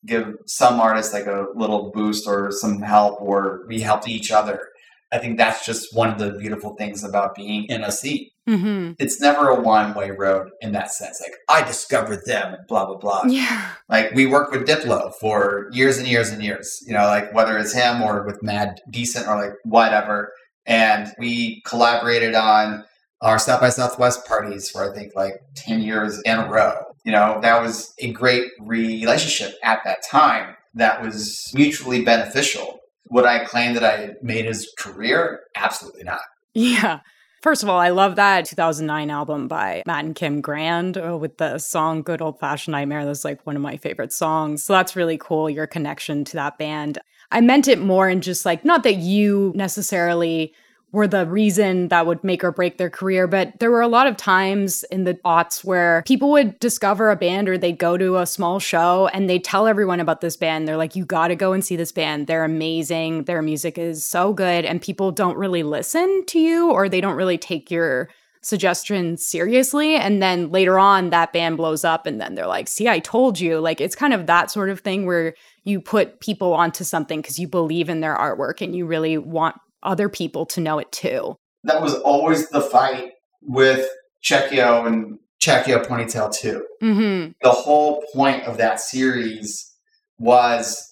give 0.06 0.36
some 0.46 0.80
artists 0.80 1.14
like 1.14 1.26
a 1.26 1.48
little 1.56 1.92
boost 1.92 2.28
or 2.28 2.52
some 2.52 2.82
help 2.82 3.22
or 3.22 3.66
we 3.68 3.82
helped 3.82 4.08
each 4.08 4.32
other. 4.32 4.70
I 5.12 5.18
think 5.20 5.38
that's 5.38 5.66
just 5.66 5.96
one 5.96 6.10
of 6.10 6.20
the 6.20 6.32
beautiful 6.32 6.76
things 6.76 7.04
about 7.04 7.36
being 7.36 7.66
in 7.66 7.84
a 7.84 7.92
scene. 7.92 8.30
Mm-hmm. 8.48 8.94
It's 9.00 9.20
never 9.20 9.50
a 9.50 9.60
one 9.60 9.94
way 9.94 10.12
road 10.12 10.50
in 10.62 10.72
that 10.72 10.92
sense. 10.92 11.22
Like, 11.22 11.36
I 11.50 11.66
discovered 11.68 12.22
them 12.26 12.54
and 12.54 12.68
blah, 12.68 12.86
blah, 12.86 12.98
blah. 12.98 13.24
Yeah. 13.28 13.72
Like, 13.90 14.14
we 14.14 14.26
worked 14.26 14.52
with 14.52 14.66
Diplo 14.66 15.14
for 15.16 15.70
years 15.72 15.98
and 15.98 16.08
years 16.08 16.30
and 16.30 16.42
years, 16.42 16.82
you 16.86 16.94
know, 16.94 17.06
like 17.08 17.34
whether 17.34 17.58
it's 17.58 17.74
him 17.74 18.02
or 18.02 18.26
with 18.26 18.42
Mad 18.42 18.80
Decent 18.90 19.28
or 19.28 19.36
like 19.36 19.54
whatever. 19.64 20.32
And 20.66 21.14
we 21.20 21.62
collaborated 21.66 22.36
on 22.36 22.84
our 23.22 23.40
South 23.40 23.62
by 23.62 23.70
Southwest 23.70 24.26
parties 24.26 24.70
for, 24.70 24.90
I 24.90 24.94
think, 24.94 25.14
like 25.16 25.42
10 25.56 25.82
years 25.82 26.22
in 26.22 26.38
a 26.38 26.50
row. 26.50 26.76
You 27.04 27.12
know, 27.12 27.40
that 27.42 27.62
was 27.62 27.94
a 28.00 28.12
great 28.12 28.52
relationship 28.60 29.56
at 29.64 29.80
that 29.86 30.00
time 30.10 30.56
that 30.76 31.02
was 31.02 31.52
mutually 31.54 32.04
beneficial. 32.04 32.80
Would 33.10 33.26
I 33.26 33.46
claim 33.46 33.74
that 33.74 33.84
I 33.84 34.16
made 34.22 34.46
his 34.46 34.72
career? 34.78 35.42
Absolutely 35.56 36.04
not. 36.04 36.20
Yeah. 36.54 37.00
First 37.42 37.64
of 37.64 37.70
all, 37.70 37.80
I 37.80 37.90
love 37.90 38.16
that 38.16 38.46
2009 38.46 39.10
album 39.10 39.48
by 39.48 39.84
Matt 39.86 40.06
and 40.06 40.16
Kim 40.16 40.42
Grand 40.42 40.98
uh, 40.98 41.18
with 41.18 41.38
the 41.38 41.60
song 41.60 42.02
Good 42.02 42.22
Old 42.22 42.40
Fashioned 42.40 42.74
Nightmare. 42.74 43.06
That's 43.06 43.24
like 43.24 43.46
one 43.46 43.56
of 43.56 43.62
my 43.62 43.78
favorite 43.78 44.12
songs. 44.12 44.64
So 44.64 44.74
that's 44.74 44.96
really 44.96 45.18
cool, 45.18 45.50
your 45.50 45.68
connection 45.68 46.26
to 46.26 46.34
that 46.34 46.58
band. 46.58 46.98
I 47.32 47.42
meant 47.42 47.68
it 47.68 47.80
more 47.80 48.10
in 48.10 48.22
just 48.22 48.46
like, 48.46 48.66
not 48.66 48.84
that 48.84 48.96
you 48.96 49.54
necessarily 49.56 50.54
were 50.92 51.08
the 51.08 51.26
reason 51.26 51.90
that 51.90 52.06
would 52.06 52.24
make 52.24 52.44
or 52.44 52.52
break 52.52 52.78
their 52.78 52.90
career. 52.90 53.28
But 53.28 53.60
there 53.60 53.70
were 53.70 53.82
a 53.82 53.88
lot 53.88 54.08
of 54.08 54.16
times 54.16 54.84
in 54.86 55.04
the 55.04 55.16
aughts 55.26 55.64
where 55.64 56.02
people 56.08 56.32
would 56.32 56.58
discover 56.60 57.12
a 57.12 57.16
band 57.16 57.50
or 57.50 57.58
they'd 57.58 57.78
go 57.78 57.98
to 57.98 58.18
a 58.18 58.26
small 58.26 58.60
show 58.60 59.08
and 59.08 59.30
they'd 59.30 59.44
tell 59.44 59.68
everyone 59.68 60.00
about 60.00 60.22
this 60.22 60.38
band. 60.38 60.68
They're 60.68 60.78
like, 60.78 60.96
you 60.96 61.06
got 61.06 61.28
to 61.28 61.36
go 61.36 61.52
and 61.52 61.64
see 61.64 61.76
this 61.76 61.92
band. 61.92 62.28
They're 62.28 62.46
amazing. 62.46 63.26
Their 63.26 63.42
music 63.42 63.78
is 63.78 64.04
so 64.04 64.34
good. 64.34 64.64
And 64.64 64.82
people 64.82 65.12
don't 65.12 65.38
really 65.38 65.64
listen 65.64 66.24
to 66.28 66.40
you 66.40 66.72
or 66.72 66.88
they 66.88 67.02
don't 67.02 67.16
really 67.16 67.38
take 67.38 67.70
your 67.70 68.10
suggestions 68.42 69.26
seriously. 69.26 69.96
And 69.96 70.22
then 70.22 70.52
later 70.52 70.80
on, 70.80 71.10
that 71.10 71.34
band 71.34 71.58
blows 71.58 71.84
up 71.84 72.06
and 72.06 72.22
then 72.22 72.36
they're 72.36 72.48
like, 72.48 72.70
see, 72.70 72.88
I 72.88 73.00
told 73.00 73.42
you. 73.42 73.60
Like, 73.60 73.82
it's 73.82 73.96
kind 73.96 74.14
of 74.14 74.26
that 74.28 74.50
sort 74.52 74.70
of 74.70 74.80
thing 74.80 75.06
where 75.06 75.36
you 75.66 75.82
put 75.82 76.22
people 76.22 76.54
onto 76.54 76.86
something 76.86 77.20
because 77.20 77.38
you 77.38 77.48
believe 77.48 77.90
in 77.90 78.00
their 78.00 78.16
artwork 78.16 78.62
and 78.62 78.74
you 78.74 78.86
really 78.86 79.18
want 79.18 79.58
other 79.84 80.10
people 80.10 80.46
to 80.48 80.62
know 80.62 80.80
it 80.80 80.92
too. 80.92 81.36
That 81.64 81.82
was 81.82 81.96
always 81.96 82.50
the 82.50 82.62
fight 82.62 83.14
with 83.42 83.88
Check 84.22 84.52
Yo' 84.52 84.86
and 84.86 85.20
Check 85.40 85.68
Yo' 85.68 85.80
Ponytail 85.80 86.34
2. 86.34 86.66
Mm-hmm. 86.84 87.32
The 87.42 87.52
whole 87.52 88.04
point 88.14 88.44
of 88.44 88.58
that 88.58 88.80
series 88.80 89.74
was 90.18 90.84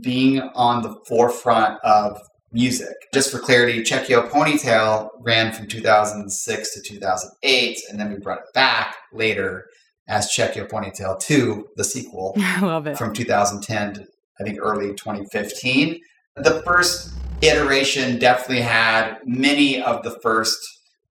being 0.00 0.40
on 0.54 0.82
the 0.82 0.96
forefront 1.06 1.78
of 1.84 2.20
music. 2.52 2.94
Just 3.12 3.30
for 3.30 3.38
clarity, 3.38 3.82
Check 3.82 4.08
Yo' 4.08 4.28
Ponytail 4.28 5.10
ran 5.20 5.52
from 5.52 5.66
2006 5.66 6.74
to 6.74 6.80
2008, 6.80 7.78
and 7.90 8.00
then 8.00 8.12
we 8.12 8.18
brought 8.18 8.38
it 8.38 8.52
back 8.54 8.96
later 9.12 9.66
as 10.08 10.30
Check 10.30 10.56
Yo' 10.56 10.66
Ponytail 10.66 11.20
2, 11.20 11.68
the 11.76 11.84
sequel. 11.84 12.34
I 12.38 12.60
love 12.60 12.86
it. 12.86 12.96
From 12.96 13.12
2010 13.12 13.94
to, 13.94 14.06
I 14.40 14.44
think, 14.44 14.58
early 14.60 14.88
2015. 14.94 16.00
The 16.36 16.62
first 16.62 17.12
iteration 17.42 18.18
definitely 18.18 18.62
had 18.62 19.18
many 19.24 19.80
of 19.80 20.02
the 20.02 20.18
first 20.20 20.58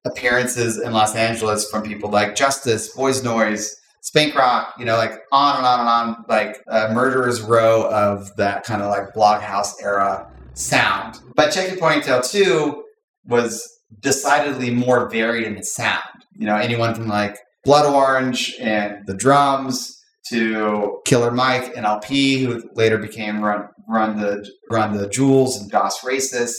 appearances 0.03 0.77
in 0.77 0.91
Los 0.91 1.15
Angeles 1.15 1.69
from 1.69 1.83
people 1.83 2.09
like 2.09 2.36
Justice, 2.36 2.93
Boys 2.93 3.21
Noize, 3.21 3.69
Spank 4.01 4.36
Rock, 4.36 4.73
you 4.77 4.83
know, 4.83 4.97
like 4.97 5.13
on 5.31 5.55
and 5.55 5.65
on 5.65 5.79
and 5.79 5.89
on, 5.89 6.25
like 6.27 6.62
a 6.67 6.93
murderer's 6.93 7.41
row 7.41 7.89
of 7.89 8.36
that 8.36 8.65
kind 8.65 8.81
of 8.81 8.89
like 8.89 9.13
bloghouse 9.13 9.71
era 9.81 10.29
sound. 10.55 11.19
But 11.38 11.51
Check 11.51 11.71
Yo' 11.71 11.77
Ponytail 11.77 12.29
2 12.29 12.83
was 13.25 13.65
decidedly 14.01 14.71
more 14.71 15.09
varied 15.09 15.47
in 15.47 15.55
its 15.55 15.73
sound. 15.73 16.03
You 16.36 16.47
know, 16.47 16.57
anyone 16.57 16.93
from 16.95 17.07
like 17.07 17.38
Blood 17.63 17.86
Orange 17.86 18.53
and 18.59 19.07
the 19.07 19.13
drums 19.13 20.02
to 20.29 20.99
Killer 21.05 21.31
Mike 21.31 21.73
and 21.75 21.86
El-P, 21.86 22.43
who 22.43 22.69
later 22.75 22.97
became 22.97 23.41
Run 23.41 23.69
Run 23.88 24.19
the 24.19 24.49
Run 24.69 24.95
the 24.95 25.09
Jewels 25.09 25.59
and 25.59 25.69
Das 25.69 25.99
Racist. 26.01 26.55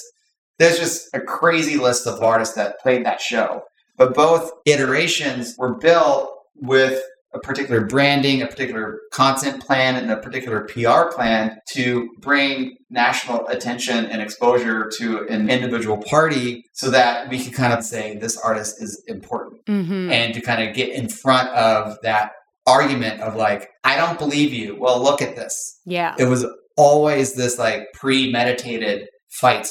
There's 0.59 0.79
just 0.79 1.09
a 1.15 1.21
crazy 1.21 1.77
list 1.77 2.07
of 2.07 2.23
artists 2.23 2.55
that 2.55 2.81
played 2.81 3.05
that 3.07 3.21
show. 3.21 3.63
But 3.97 4.15
both 4.15 4.51
iterations 4.67 5.55
were 5.59 5.75
built 5.75 6.31
with 6.57 7.03
a 7.35 7.41
particular 7.41 7.85
branding, 7.85 8.43
a 8.43 8.47
particular 8.47 9.01
content 9.11 9.65
plan, 9.65 9.97
and 9.97 10.11
a 10.11 10.17
particular 10.17 10.63
PR 10.63 11.13
plan 11.15 11.59
to 11.73 12.09
bring 12.21 12.77
national 12.91 13.47
attention 13.49 14.07
and 14.07 14.23
exposure 14.23 14.89
to 14.99 15.27
an 15.29 15.51
individual 15.51 15.99
party 15.99 16.65
so 16.73 16.91
that 16.91 17.29
we 17.29 17.43
could 17.43 17.53
kind 17.53 17.73
of 17.73 17.85
say 17.85 18.17
this 18.17 18.39
artist 18.39 18.81
is 18.81 19.03
important 19.09 19.65
mm-hmm. 19.67 20.11
and 20.13 20.33
to 20.33 20.41
kind 20.41 20.67
of 20.67 20.75
get 20.75 20.91
in 20.91 21.09
front 21.09 21.49
of 21.51 21.97
that 22.03 22.33
argument 22.67 23.21
of 23.21 23.37
like, 23.37 23.69
I 23.83 23.97
don't 23.97 24.19
believe 24.19 24.53
you. 24.53 24.77
Well, 24.79 25.03
look 25.03 25.21
at 25.23 25.37
this. 25.37 25.81
Yeah. 25.85 26.15
It 26.19 26.25
was 26.25 26.47
always 26.77 27.35
this 27.35 27.59
like 27.59 27.87
premeditated 27.95 29.09
fight 29.31 29.69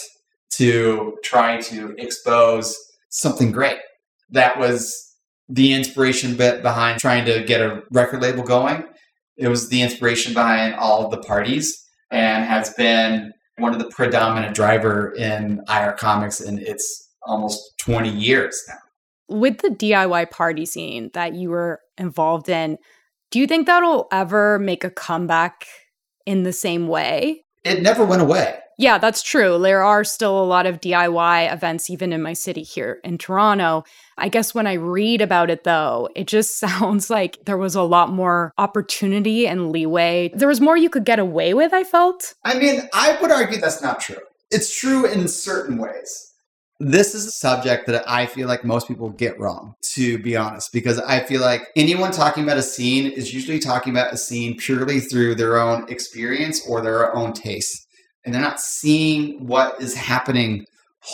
to 0.51 1.17
try 1.23 1.59
to 1.61 1.95
expose 1.97 2.75
something 3.09 3.51
great. 3.51 3.79
That 4.29 4.59
was 4.59 4.93
the 5.49 5.73
inspiration 5.73 6.35
bit 6.35 6.61
behind 6.61 6.99
trying 6.99 7.25
to 7.25 7.43
get 7.43 7.61
a 7.61 7.81
record 7.91 8.21
label 8.21 8.43
going. 8.43 8.83
It 9.37 9.47
was 9.47 9.69
the 9.69 9.81
inspiration 9.81 10.33
behind 10.33 10.75
all 10.75 11.05
of 11.05 11.11
the 11.11 11.21
parties 11.27 11.83
and 12.11 12.45
has 12.45 12.73
been 12.75 13.31
one 13.57 13.73
of 13.73 13.79
the 13.79 13.89
predominant 13.89 14.55
driver 14.55 15.13
in 15.13 15.61
IHEARTCOMIX 15.67 16.47
in 16.47 16.59
its 16.59 17.09
almost 17.25 17.61
20 17.81 18.09
years 18.09 18.59
now. 18.67 18.75
With 19.29 19.59
the 19.59 19.69
DIY 19.69 20.31
party 20.31 20.65
scene 20.65 21.09
that 21.13 21.33
you 21.33 21.49
were 21.49 21.79
involved 21.97 22.49
in, 22.49 22.77
do 23.31 23.39
you 23.39 23.47
think 23.47 23.65
that'll 23.65 24.07
ever 24.11 24.59
make 24.59 24.83
a 24.83 24.89
comeback 24.89 25.65
in 26.25 26.43
the 26.43 26.53
same 26.53 26.87
way? 26.87 27.45
It 27.63 27.81
never 27.81 28.05
went 28.05 28.21
away. 28.21 28.59
Yeah, 28.77 28.97
that's 28.97 29.21
true. 29.21 29.59
There 29.59 29.83
are 29.83 30.03
still 30.03 30.41
a 30.41 30.45
lot 30.45 30.65
of 30.65 30.81
DIY 30.81 31.53
events, 31.53 31.89
even 31.89 32.11
in 32.11 32.21
my 32.21 32.33
city 32.33 32.63
here 32.63 32.99
in 33.03 33.17
Toronto. 33.17 33.83
I 34.17 34.29
guess 34.29 34.53
when 34.53 34.67
I 34.67 34.73
read 34.73 35.21
about 35.21 35.49
it, 35.49 35.63
though, 35.63 36.09
it 36.15 36.27
just 36.27 36.57
sounds 36.59 37.09
like 37.09 37.37
there 37.45 37.57
was 37.57 37.75
a 37.75 37.83
lot 37.83 38.09
more 38.11 38.51
opportunity 38.57 39.47
and 39.47 39.71
leeway. 39.71 40.31
There 40.33 40.47
was 40.47 40.61
more 40.61 40.77
you 40.77 40.89
could 40.89 41.05
get 41.05 41.19
away 41.19 41.53
with, 41.53 41.73
I 41.73 41.83
felt. 41.83 42.33
I 42.43 42.57
mean, 42.57 42.81
I 42.93 43.17
would 43.21 43.31
argue 43.31 43.59
that's 43.59 43.81
not 43.81 43.99
true. 43.99 44.17
It's 44.51 44.75
true 44.75 45.05
in 45.05 45.27
certain 45.27 45.77
ways. 45.77 46.32
This 46.85 47.15
is 47.15 47.25
a 47.25 47.31
subject 47.31 47.87
that 47.87 48.03
I 48.09 48.25
feel 48.25 48.49
like 48.49 48.65
most 48.65 48.89
people 48.89 49.09
get 49.09 49.39
wrong, 49.39 49.75
to 49.93 50.17
be 50.17 50.35
honest, 50.35 50.73
because 50.73 50.99
I 50.99 51.21
feel 51.21 51.39
like 51.39 51.69
anyone 51.77 52.11
talking 52.11 52.43
about 52.43 52.57
a 52.57 52.61
scene 52.61 53.09
is 53.09 53.33
usually 53.33 53.59
talking 53.59 53.93
about 53.93 54.11
a 54.11 54.17
scene 54.17 54.57
purely 54.57 54.99
through 54.99 55.35
their 55.35 55.61
own 55.61 55.89
experience 55.89 56.67
or 56.67 56.81
their 56.81 57.15
own 57.15 57.31
taste. 57.31 57.87
And 58.25 58.35
they're 58.35 58.41
not 58.41 58.59
seeing 58.59 59.47
what 59.47 59.81
is 59.81 59.95
happening 59.95 60.65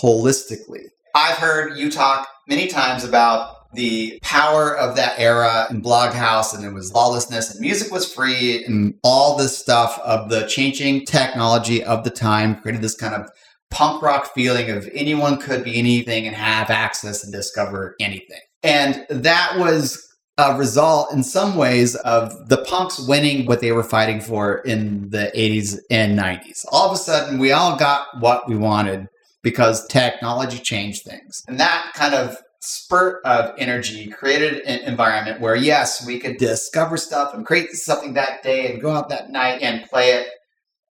holistically. 0.02 0.86
I've 1.14 1.38
heard 1.38 1.78
you 1.78 1.92
talk 1.92 2.28
many 2.48 2.66
times 2.66 3.04
about 3.04 3.72
the 3.74 4.18
power 4.24 4.76
of 4.76 4.96
that 4.96 5.20
era 5.20 5.68
in 5.70 5.84
Bloghouse, 5.84 6.56
and 6.56 6.66
it 6.66 6.74
was 6.74 6.92
lawlessness, 6.94 7.52
and 7.52 7.62
music 7.62 7.92
was 7.92 8.12
free, 8.12 8.66
and 8.66 8.96
all 9.04 9.38
this 9.38 9.56
stuff 9.56 10.00
of 10.00 10.30
the 10.30 10.48
changing 10.48 11.06
technology 11.06 11.84
of 11.84 12.04
the 12.04 12.10
time 12.10 12.60
created 12.60 12.82
this 12.82 12.96
kind 12.96 13.14
of 13.14 13.30
punk 13.72 14.02
rock 14.02 14.34
feeling 14.34 14.70
of 14.70 14.90
anyone 14.94 15.40
could 15.40 15.64
be 15.64 15.78
anything 15.78 16.28
and 16.28 16.36
have 16.36 16.70
access 16.70 17.24
and 17.24 17.32
discover 17.32 17.96
anything. 18.00 18.40
And 18.64 19.06
that 19.10 19.54
was 19.58 20.06
a 20.38 20.58
result 20.58 21.12
in 21.12 21.22
some 21.22 21.56
ways 21.56 21.96
of 21.98 22.48
the 22.48 22.64
punks 22.64 23.00
winning 23.08 23.46
what 23.46 23.60
they 23.60 23.72
were 23.72 23.84
fighting 23.84 24.22
for 24.22 24.60
in 24.60 25.10
the 25.10 25.32
80s 25.36 25.78
and 25.92 26.18
90s. 26.18 26.66
All 26.72 26.88
of 26.88 26.94
a 26.94 26.98
sudden, 26.98 27.40
we 27.40 27.52
all 27.52 27.78
got 27.78 28.08
what 28.20 28.48
we 28.48 28.56
wanted 28.56 29.08
because 29.44 29.86
technology 29.88 30.58
changed 30.58 31.04
things. 31.04 31.44
And 31.48 31.60
that 31.60 31.92
kind 31.94 32.16
of 32.16 32.38
spurt 32.62 33.24
of 33.26 33.54
energy 33.58 34.08
created 34.08 34.62
an 34.62 34.80
environment 34.82 35.42
where, 35.42 35.56
yes, 35.56 36.06
we 36.06 36.20
could 36.20 36.38
discover 36.38 36.98
stuff 36.98 37.34
and 37.34 37.46
create 37.46 37.72
something 37.72 38.14
that 38.14 38.44
day 38.44 38.72
and 38.72 38.82
go 38.82 38.92
out 38.92 39.10
that 39.10 39.30
night 39.32 39.62
and 39.62 39.90
play 39.90 40.12
it. 40.12 40.28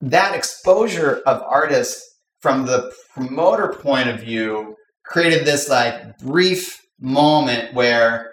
That 0.00 0.34
exposure 0.34 1.22
of 1.26 1.42
artists 1.42 2.17
from 2.40 2.66
the 2.66 2.92
promoter 3.14 3.68
point 3.68 4.08
of 4.08 4.20
view 4.20 4.76
created 5.04 5.46
this 5.46 5.68
like 5.68 6.18
brief 6.18 6.80
moment 7.00 7.74
where 7.74 8.32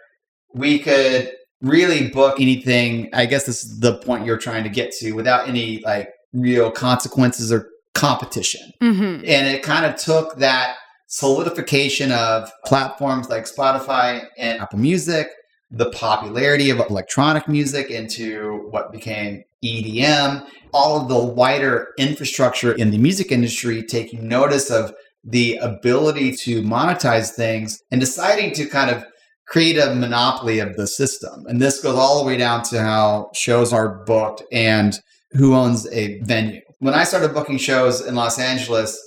we 0.54 0.80
could 0.80 1.32
really 1.62 2.10
book 2.10 2.40
anything. 2.40 3.10
I 3.14 3.26
guess 3.26 3.46
this 3.46 3.64
is 3.64 3.80
the 3.80 3.98
point 3.98 4.26
you're 4.26 4.38
trying 4.38 4.64
to 4.64 4.70
get 4.70 4.92
to 4.94 5.14
without 5.14 5.48
any 5.48 5.80
like 5.80 6.10
real 6.34 6.72
consequences 6.72 7.52
or 7.52 7.70
competition. 7.94 8.72
Mm-hmm. 8.82 9.26
And 9.26 9.48
it 9.48 9.64
kind 9.64 9.86
of 9.86 9.96
took 9.96 10.38
that 10.38 10.76
solidification 11.08 12.12
of 12.12 12.52
platforms 12.66 13.30
like 13.30 13.46
Spotify 13.46 14.26
and 14.38 14.60
Apple 14.60 14.80
Music, 14.80 15.30
the 15.72 15.90
popularity 15.92 16.70
of 16.70 16.80
electronic 16.80 17.48
music 17.48 17.90
into 17.90 18.68
what 18.70 18.92
became 18.92 19.44
EDM, 19.64 20.46
all 20.76 21.00
of 21.02 21.08
the 21.08 21.18
wider 21.18 21.94
infrastructure 21.98 22.74
in 22.74 22.92
the 22.92 22.98
music 22.98 23.32
industry 23.32 23.82
taking 23.82 24.28
notice 24.28 24.70
of 24.70 24.94
the 25.24 25.56
ability 25.62 26.36
to 26.36 26.62
monetize 26.64 27.32
things 27.32 27.82
and 27.92 28.02
deciding 28.02 28.54
to 28.54 28.66
kind 28.66 28.92
of 28.92 29.06
create 29.48 29.78
a 29.78 29.96
monopoly 29.96 30.60
of 30.60 30.76
the 30.76 30.86
system. 30.86 31.46
And 31.48 31.62
this 31.62 31.82
goes 31.82 31.96
all 31.96 32.20
the 32.20 32.28
way 32.28 32.36
down 32.36 32.62
to 32.64 32.82
how 32.82 33.30
shows 33.34 33.72
are 33.72 34.04
booked 34.04 34.44
and 34.52 35.00
who 35.32 35.56
owns 35.56 35.88
a 35.94 36.20
venue. 36.24 36.60
When 36.80 36.94
I 36.94 37.06
started 37.06 37.34
booking 37.34 37.58
shows 37.58 38.06
in 38.06 38.16
Los 38.16 38.38
Angeles, 38.38 39.00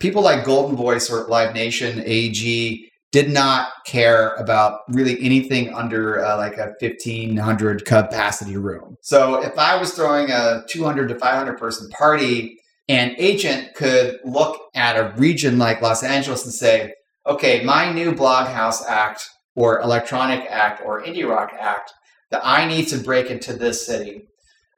people 0.00 0.22
like 0.22 0.46
Goldenvoice 0.46 1.10
or 1.10 1.28
Live 1.28 1.54
Nation, 1.54 2.02
AEG, 2.06 2.88
did 3.12 3.30
not 3.30 3.68
care 3.84 4.34
about 4.36 4.80
really 4.88 5.22
anything 5.22 5.72
under 5.74 6.24
uh, 6.24 6.36
like 6.38 6.56
a 6.56 6.74
1500 6.80 7.84
capacity 7.84 8.56
room. 8.56 8.96
So 9.02 9.42
if 9.42 9.58
I 9.58 9.76
was 9.76 9.92
throwing 9.92 10.30
a 10.30 10.64
200 10.68 11.08
to 11.08 11.18
500 11.18 11.58
person 11.58 11.90
party, 11.90 12.58
an 12.88 13.14
agent 13.18 13.74
could 13.74 14.18
look 14.24 14.58
at 14.74 14.96
a 14.96 15.12
region 15.16 15.58
like 15.58 15.82
Los 15.82 16.02
Angeles 16.02 16.44
and 16.44 16.54
say, 16.54 16.94
okay, 17.26 17.62
my 17.62 17.92
new 17.92 18.14
blog 18.14 18.48
house 18.48 18.84
act 18.86 19.28
or 19.54 19.80
electronic 19.80 20.50
act 20.50 20.82
or 20.84 21.02
indie 21.02 21.28
rock 21.28 21.52
act 21.60 21.92
that 22.30 22.40
I 22.42 22.66
need 22.66 22.88
to 22.88 22.98
break 22.98 23.30
into 23.30 23.52
this 23.52 23.86
city, 23.86 24.26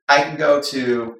I 0.09 0.23
can 0.23 0.37
go 0.37 0.61
to 0.61 1.16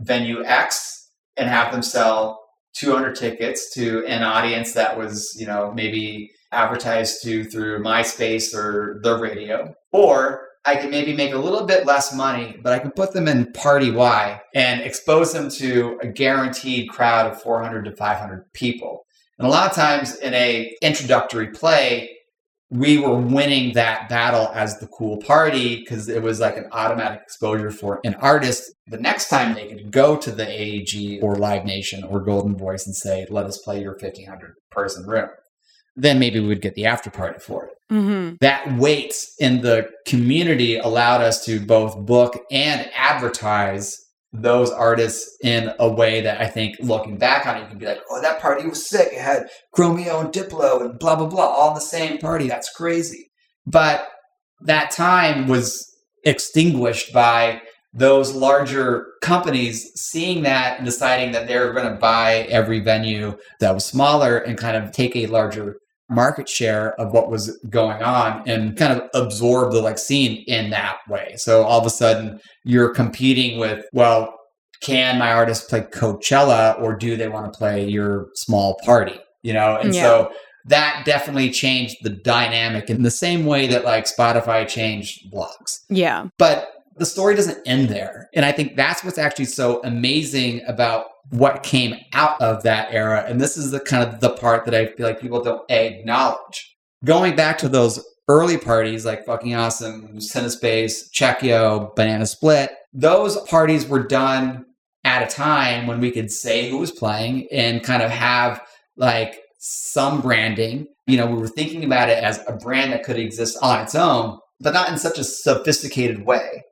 venue 0.00 0.44
X 0.44 1.10
and 1.38 1.48
have 1.48 1.72
them 1.72 1.82
sell 1.82 2.44
200 2.74 3.16
tickets 3.16 3.72
to 3.74 4.04
an 4.06 4.22
audience 4.22 4.74
that 4.74 4.98
was, 4.98 5.34
you 5.40 5.46
know, 5.46 5.72
maybe 5.74 6.30
advertised 6.52 7.22
to 7.22 7.44
through 7.44 7.82
MySpace 7.82 8.54
or 8.54 9.00
the 9.02 9.16
radio. 9.18 9.74
Or 9.92 10.48
I 10.64 10.76
can 10.76 10.90
maybe 10.90 11.14
make 11.14 11.32
a 11.32 11.38
little 11.38 11.66
bit 11.66 11.86
less 11.86 12.14
money, 12.14 12.56
but 12.62 12.72
I 12.72 12.78
can 12.78 12.90
put 12.90 13.12
them 13.12 13.28
in 13.28 13.52
party 13.52 13.90
Y 13.90 14.40
and 14.54 14.80
expose 14.82 15.32
them 15.32 15.50
to 15.52 15.98
a 16.02 16.08
guaranteed 16.08 16.90
crowd 16.90 17.30
of 17.30 17.40
400 17.40 17.84
to 17.84 17.96
500 17.96 18.52
people. 18.52 19.04
And 19.38 19.46
a 19.46 19.50
lot 19.50 19.70
of 19.70 19.76
times 19.76 20.16
in 20.16 20.34
a 20.34 20.74
introductory 20.82 21.48
play, 21.48 22.10
we 22.70 22.98
were 22.98 23.16
winning 23.16 23.72
that 23.74 24.10
battle 24.10 24.50
as 24.52 24.78
the 24.78 24.88
cool 24.88 25.16
party 25.18 25.78
because 25.78 26.08
it 26.08 26.22
was 26.22 26.38
like 26.38 26.58
an 26.58 26.68
automatic 26.72 27.22
exposure 27.22 27.70
for 27.70 28.00
an 28.04 28.14
artist. 28.16 28.70
The 28.88 28.98
next 28.98 29.30
time 29.30 29.54
they 29.54 29.68
could 29.68 29.90
go 29.90 30.16
to 30.16 30.30
the 30.30 30.46
AEG 30.46 31.22
or 31.22 31.36
Live 31.36 31.64
Nation 31.64 32.04
or 32.04 32.22
Goldenvoice 32.22 32.84
and 32.84 32.94
say, 32.94 33.26
let 33.30 33.46
us 33.46 33.58
play 33.64 33.80
your 33.80 33.92
1500 33.92 34.52
person 34.70 35.06
room. 35.06 35.28
Then 36.00 36.18
maybe 36.18 36.38
we 36.38 36.46
would 36.46 36.62
get 36.62 36.74
the 36.74 36.86
after 36.86 37.10
party 37.10 37.40
for 37.40 37.66
it. 37.66 37.72
Mm-hmm. 37.92 38.36
That 38.40 38.76
weight 38.76 39.14
in 39.40 39.62
the 39.62 39.88
community 40.06 40.78
allowed 40.78 41.22
us 41.22 41.44
to 41.46 41.58
both 41.58 41.98
book 42.06 42.38
and 42.50 42.88
advertise 42.94 43.96
those 44.32 44.70
artists 44.70 45.36
in 45.42 45.72
a 45.80 45.88
way 45.88 46.20
that 46.20 46.40
I 46.40 46.46
think 46.46 46.76
looking 46.80 47.16
back 47.16 47.46
on 47.46 47.56
it, 47.56 47.60
you 47.62 47.66
can 47.66 47.78
be 47.78 47.86
like, 47.86 48.00
oh, 48.10 48.20
that 48.20 48.40
party 48.40 48.68
was 48.68 48.88
sick. 48.88 49.08
It 49.12 49.20
had 49.20 49.48
Chromeo 49.76 50.20
and 50.20 50.32
Diplo 50.32 50.82
and 50.82 50.98
blah, 50.98 51.16
blah, 51.16 51.26
blah, 51.26 51.46
all 51.46 51.70
in 51.70 51.74
the 51.74 51.80
same 51.80 52.18
party. 52.18 52.46
That's 52.46 52.70
crazy. 52.70 53.30
But 53.66 54.06
that 54.60 54.90
time 54.90 55.48
was 55.48 55.84
extinguished 56.24 57.12
by 57.12 57.62
those 57.94 58.34
larger 58.34 59.06
companies 59.22 59.90
seeing 59.94 60.42
that 60.42 60.76
and 60.76 60.84
deciding 60.84 61.32
that 61.32 61.48
they're 61.48 61.72
going 61.72 61.90
to 61.90 61.98
buy 61.98 62.46
every 62.50 62.80
venue 62.80 63.36
that 63.60 63.74
was 63.74 63.86
smaller 63.86 64.36
and 64.36 64.58
kind 64.58 64.76
of 64.76 64.92
take 64.92 65.16
a 65.16 65.26
larger 65.26 65.78
market 66.08 66.48
share 66.48 66.98
of 67.00 67.12
what 67.12 67.30
was 67.30 67.58
going 67.68 68.02
on 68.02 68.48
and 68.48 68.76
kind 68.76 68.98
of 68.98 69.08
absorb 69.14 69.72
the 69.72 69.80
like 69.80 69.98
scene 69.98 70.42
in 70.46 70.70
that 70.70 70.98
way. 71.08 71.34
So 71.36 71.62
all 71.62 71.78
of 71.78 71.86
a 71.86 71.90
sudden 71.90 72.40
you're 72.64 72.94
competing 72.94 73.58
with, 73.58 73.84
well, 73.92 74.34
can 74.80 75.18
my 75.18 75.32
artist 75.32 75.68
play 75.68 75.82
Coachella 75.82 76.80
or 76.80 76.96
do 76.96 77.16
they 77.16 77.28
want 77.28 77.52
to 77.52 77.58
play 77.58 77.86
your 77.86 78.28
small 78.34 78.78
party? 78.84 79.18
You 79.42 79.52
know, 79.52 79.76
and 79.76 79.94
yeah. 79.94 80.02
so 80.02 80.32
that 80.66 81.04
definitely 81.04 81.50
changed 81.50 81.96
the 82.02 82.10
dynamic 82.10 82.90
in 82.90 83.02
the 83.02 83.10
same 83.10 83.44
way 83.46 83.66
that 83.66 83.84
like 83.84 84.04
Spotify 84.04 84.66
changed 84.66 85.32
blogs. 85.32 85.80
Yeah. 85.88 86.28
But 86.38 86.68
the 86.96 87.06
story 87.06 87.34
doesn't 87.34 87.58
end 87.66 87.88
there. 87.88 88.28
And 88.34 88.44
I 88.44 88.52
think 88.52 88.76
that's 88.76 89.04
what's 89.04 89.18
actually 89.18 89.46
so 89.46 89.80
amazing 89.84 90.62
about 90.66 91.06
what 91.30 91.62
came 91.62 91.96
out 92.12 92.40
of 92.40 92.62
that 92.62 92.92
era. 92.92 93.24
And 93.26 93.40
this 93.40 93.56
is 93.56 93.70
the 93.70 93.80
kind 93.80 94.02
of 94.02 94.20
the 94.20 94.30
part 94.30 94.64
that 94.64 94.74
I 94.74 94.86
feel 94.86 95.06
like 95.06 95.20
people 95.20 95.42
don't 95.42 95.70
acknowledge. 95.70 96.76
Going 97.04 97.36
back 97.36 97.58
to 97.58 97.68
those 97.68 98.04
early 98.28 98.58
parties 98.58 99.04
like 99.04 99.24
Fucking 99.24 99.54
Awesome, 99.54 100.18
Cinespace, 100.18 101.10
Check 101.12 101.42
Yo', 101.42 101.92
Banana 101.96 102.26
Split, 102.26 102.70
those 102.92 103.40
parties 103.42 103.86
were 103.86 104.06
done 104.06 104.64
at 105.04 105.22
a 105.22 105.34
time 105.34 105.86
when 105.86 106.00
we 106.00 106.10
could 106.10 106.30
say 106.30 106.68
who 106.68 106.78
was 106.78 106.90
playing 106.90 107.48
and 107.52 107.82
kind 107.82 108.02
of 108.02 108.10
have 108.10 108.60
like 108.96 109.40
some 109.58 110.20
branding. 110.20 110.86
You 111.06 111.16
know, 111.16 111.26
we 111.26 111.40
were 111.40 111.48
thinking 111.48 111.84
about 111.84 112.08
it 112.08 112.22
as 112.22 112.40
a 112.46 112.56
brand 112.56 112.92
that 112.92 113.04
could 113.04 113.18
exist 113.18 113.56
on 113.62 113.80
its 113.80 113.94
own, 113.94 114.38
but 114.60 114.74
not 114.74 114.90
in 114.90 114.98
such 114.98 115.18
a 115.18 115.24
sophisticated 115.24 116.26
way. 116.26 116.64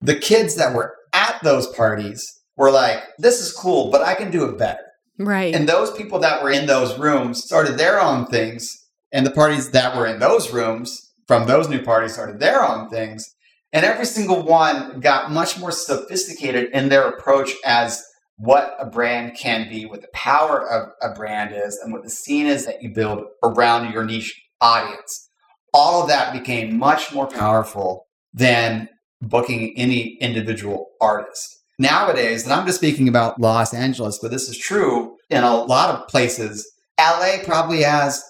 The 0.00 0.18
kids 0.18 0.56
that 0.56 0.74
were 0.74 0.94
at 1.12 1.38
those 1.42 1.66
parties 1.66 2.24
were 2.56 2.70
like, 2.70 3.02
this 3.18 3.40
is 3.40 3.52
cool, 3.52 3.90
but 3.90 4.02
I 4.02 4.14
can 4.14 4.30
do 4.30 4.44
it 4.46 4.58
better. 4.58 4.80
Right. 5.18 5.54
And 5.54 5.68
those 5.68 5.90
people 5.92 6.18
that 6.20 6.42
were 6.42 6.50
in 6.50 6.66
those 6.66 6.98
rooms 6.98 7.42
started 7.44 7.78
their 7.78 8.00
own 8.00 8.26
things. 8.26 8.74
And 9.12 9.24
the 9.24 9.30
parties 9.30 9.70
that 9.70 9.96
were 9.96 10.06
in 10.06 10.18
those 10.18 10.52
rooms 10.52 11.12
from 11.26 11.46
those 11.46 11.68
new 11.68 11.82
parties 11.82 12.14
started 12.14 12.40
their 12.40 12.64
own 12.64 12.88
things. 12.88 13.24
And 13.72 13.84
every 13.84 14.04
single 14.04 14.42
one 14.42 15.00
got 15.00 15.30
much 15.30 15.58
more 15.58 15.72
sophisticated 15.72 16.70
in 16.72 16.88
their 16.88 17.08
approach 17.08 17.52
as 17.64 18.02
what 18.36 18.76
a 18.78 18.86
brand 18.86 19.36
can 19.36 19.68
be, 19.68 19.86
what 19.86 20.02
the 20.02 20.08
power 20.12 20.68
of 20.68 20.88
a 21.02 21.14
brand 21.14 21.54
is, 21.54 21.78
and 21.82 21.92
what 21.92 22.02
the 22.02 22.10
scene 22.10 22.46
is 22.46 22.66
that 22.66 22.82
you 22.82 22.90
build 22.94 23.24
around 23.42 23.92
your 23.92 24.04
niche 24.04 24.34
audience. 24.60 25.30
All 25.72 26.02
of 26.02 26.08
that 26.08 26.32
became 26.32 26.78
much 26.78 27.12
more 27.12 27.26
powerful 27.26 28.06
than 28.32 28.88
booking 29.22 29.72
any 29.76 30.16
individual 30.20 30.88
artist 31.00 31.55
nowadays, 31.78 32.44
and 32.44 32.52
I'm 32.52 32.66
just 32.66 32.78
speaking 32.78 33.08
about 33.08 33.40
Los 33.40 33.74
Angeles, 33.74 34.18
but 34.20 34.30
this 34.30 34.48
is 34.48 34.58
true 34.58 35.16
in 35.30 35.42
a 35.42 35.54
lot 35.54 35.94
of 35.94 36.08
places. 36.08 36.66
LA 36.98 37.36
probably 37.44 37.82
has 37.82 38.22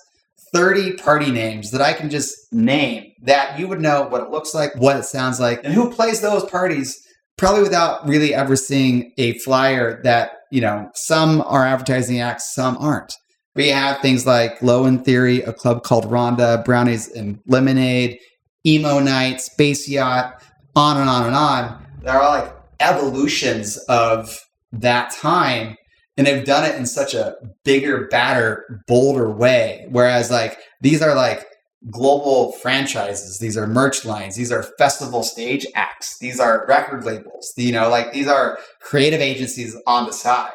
30 0.53 0.95
party 0.95 1.31
names 1.31 1.71
that 1.71 1.81
I 1.83 1.93
can 1.93 2.11
just 2.11 2.35
name 2.53 3.13
that 3.23 3.59
you 3.59 3.69
would 3.69 3.81
know 3.81 4.07
what 4.09 4.23
it 4.23 4.31
looks 4.31 4.55
like, 4.55 4.75
what 4.77 4.97
it 4.97 5.05
sounds 5.05 5.39
like, 5.41 5.61
and 5.65 5.75
who 5.75 5.93
plays 5.93 6.21
those 6.21 6.45
parties 6.45 6.99
probably 7.37 7.63
without 7.63 8.07
really 8.09 8.35
ever 8.35 8.57
seeing 8.57 9.13
a 9.19 9.39
flyer 9.41 10.03
that, 10.03 10.31
you 10.51 10.61
know, 10.61 10.91
some 10.95 11.43
are 11.43 11.67
advertising 11.67 12.21
acts, 12.21 12.55
some 12.55 12.77
aren't. 12.79 13.13
We 13.55 13.69
have 13.69 14.01
things 14.01 14.27
like 14.27 14.61
Low 14.63 14.87
End 14.87 15.05
Theory, 15.05 15.43
a 15.43 15.53
club 15.53 15.83
called 15.83 16.05
Rhonda, 16.07 16.65
Brownies 16.65 17.09
and 17.09 17.39
Lemonade, 17.47 18.19
Emo 18.67 18.99
Night, 18.99 19.41
Space 19.41 19.89
Yacht, 19.89 20.43
on 20.75 20.99
and 20.99 21.09
on 21.09 21.27
and 21.27 21.35
on. 21.35 21.87
They're 22.03 22.21
all 22.21 22.39
like 22.39 22.56
evolutions 22.81 23.77
of 23.89 24.39
that 24.73 25.11
time 25.11 25.77
and 26.17 26.27
they've 26.27 26.45
done 26.45 26.65
it 26.65 26.77
in 26.77 26.87
such 26.87 27.15
a 27.15 27.37
bigger 27.65 28.07
badder 28.09 28.83
bolder 28.87 29.31
way. 29.31 29.87
Whereas 29.91 30.31
like 30.31 30.59
these 30.81 31.03
are 31.03 31.15
like 31.15 31.45
global 31.91 32.53
franchises. 32.53 33.39
These 33.39 33.57
are 33.57 33.67
merch 33.67 34.05
lines. 34.05 34.35
These 34.35 34.51
are 34.51 34.63
festival 34.79 35.23
stage 35.23 35.67
acts. 35.75 36.19
These 36.19 36.41
are 36.41 36.65
record 36.67 37.05
labels. 37.05 37.53
You 37.57 37.73
know 37.73 37.89
like 37.89 38.13
these 38.13 38.29
are 38.29 38.59
creative 38.81 39.21
agencies 39.21 39.77
on 39.87 40.07
the 40.07 40.13
side. 40.13 40.53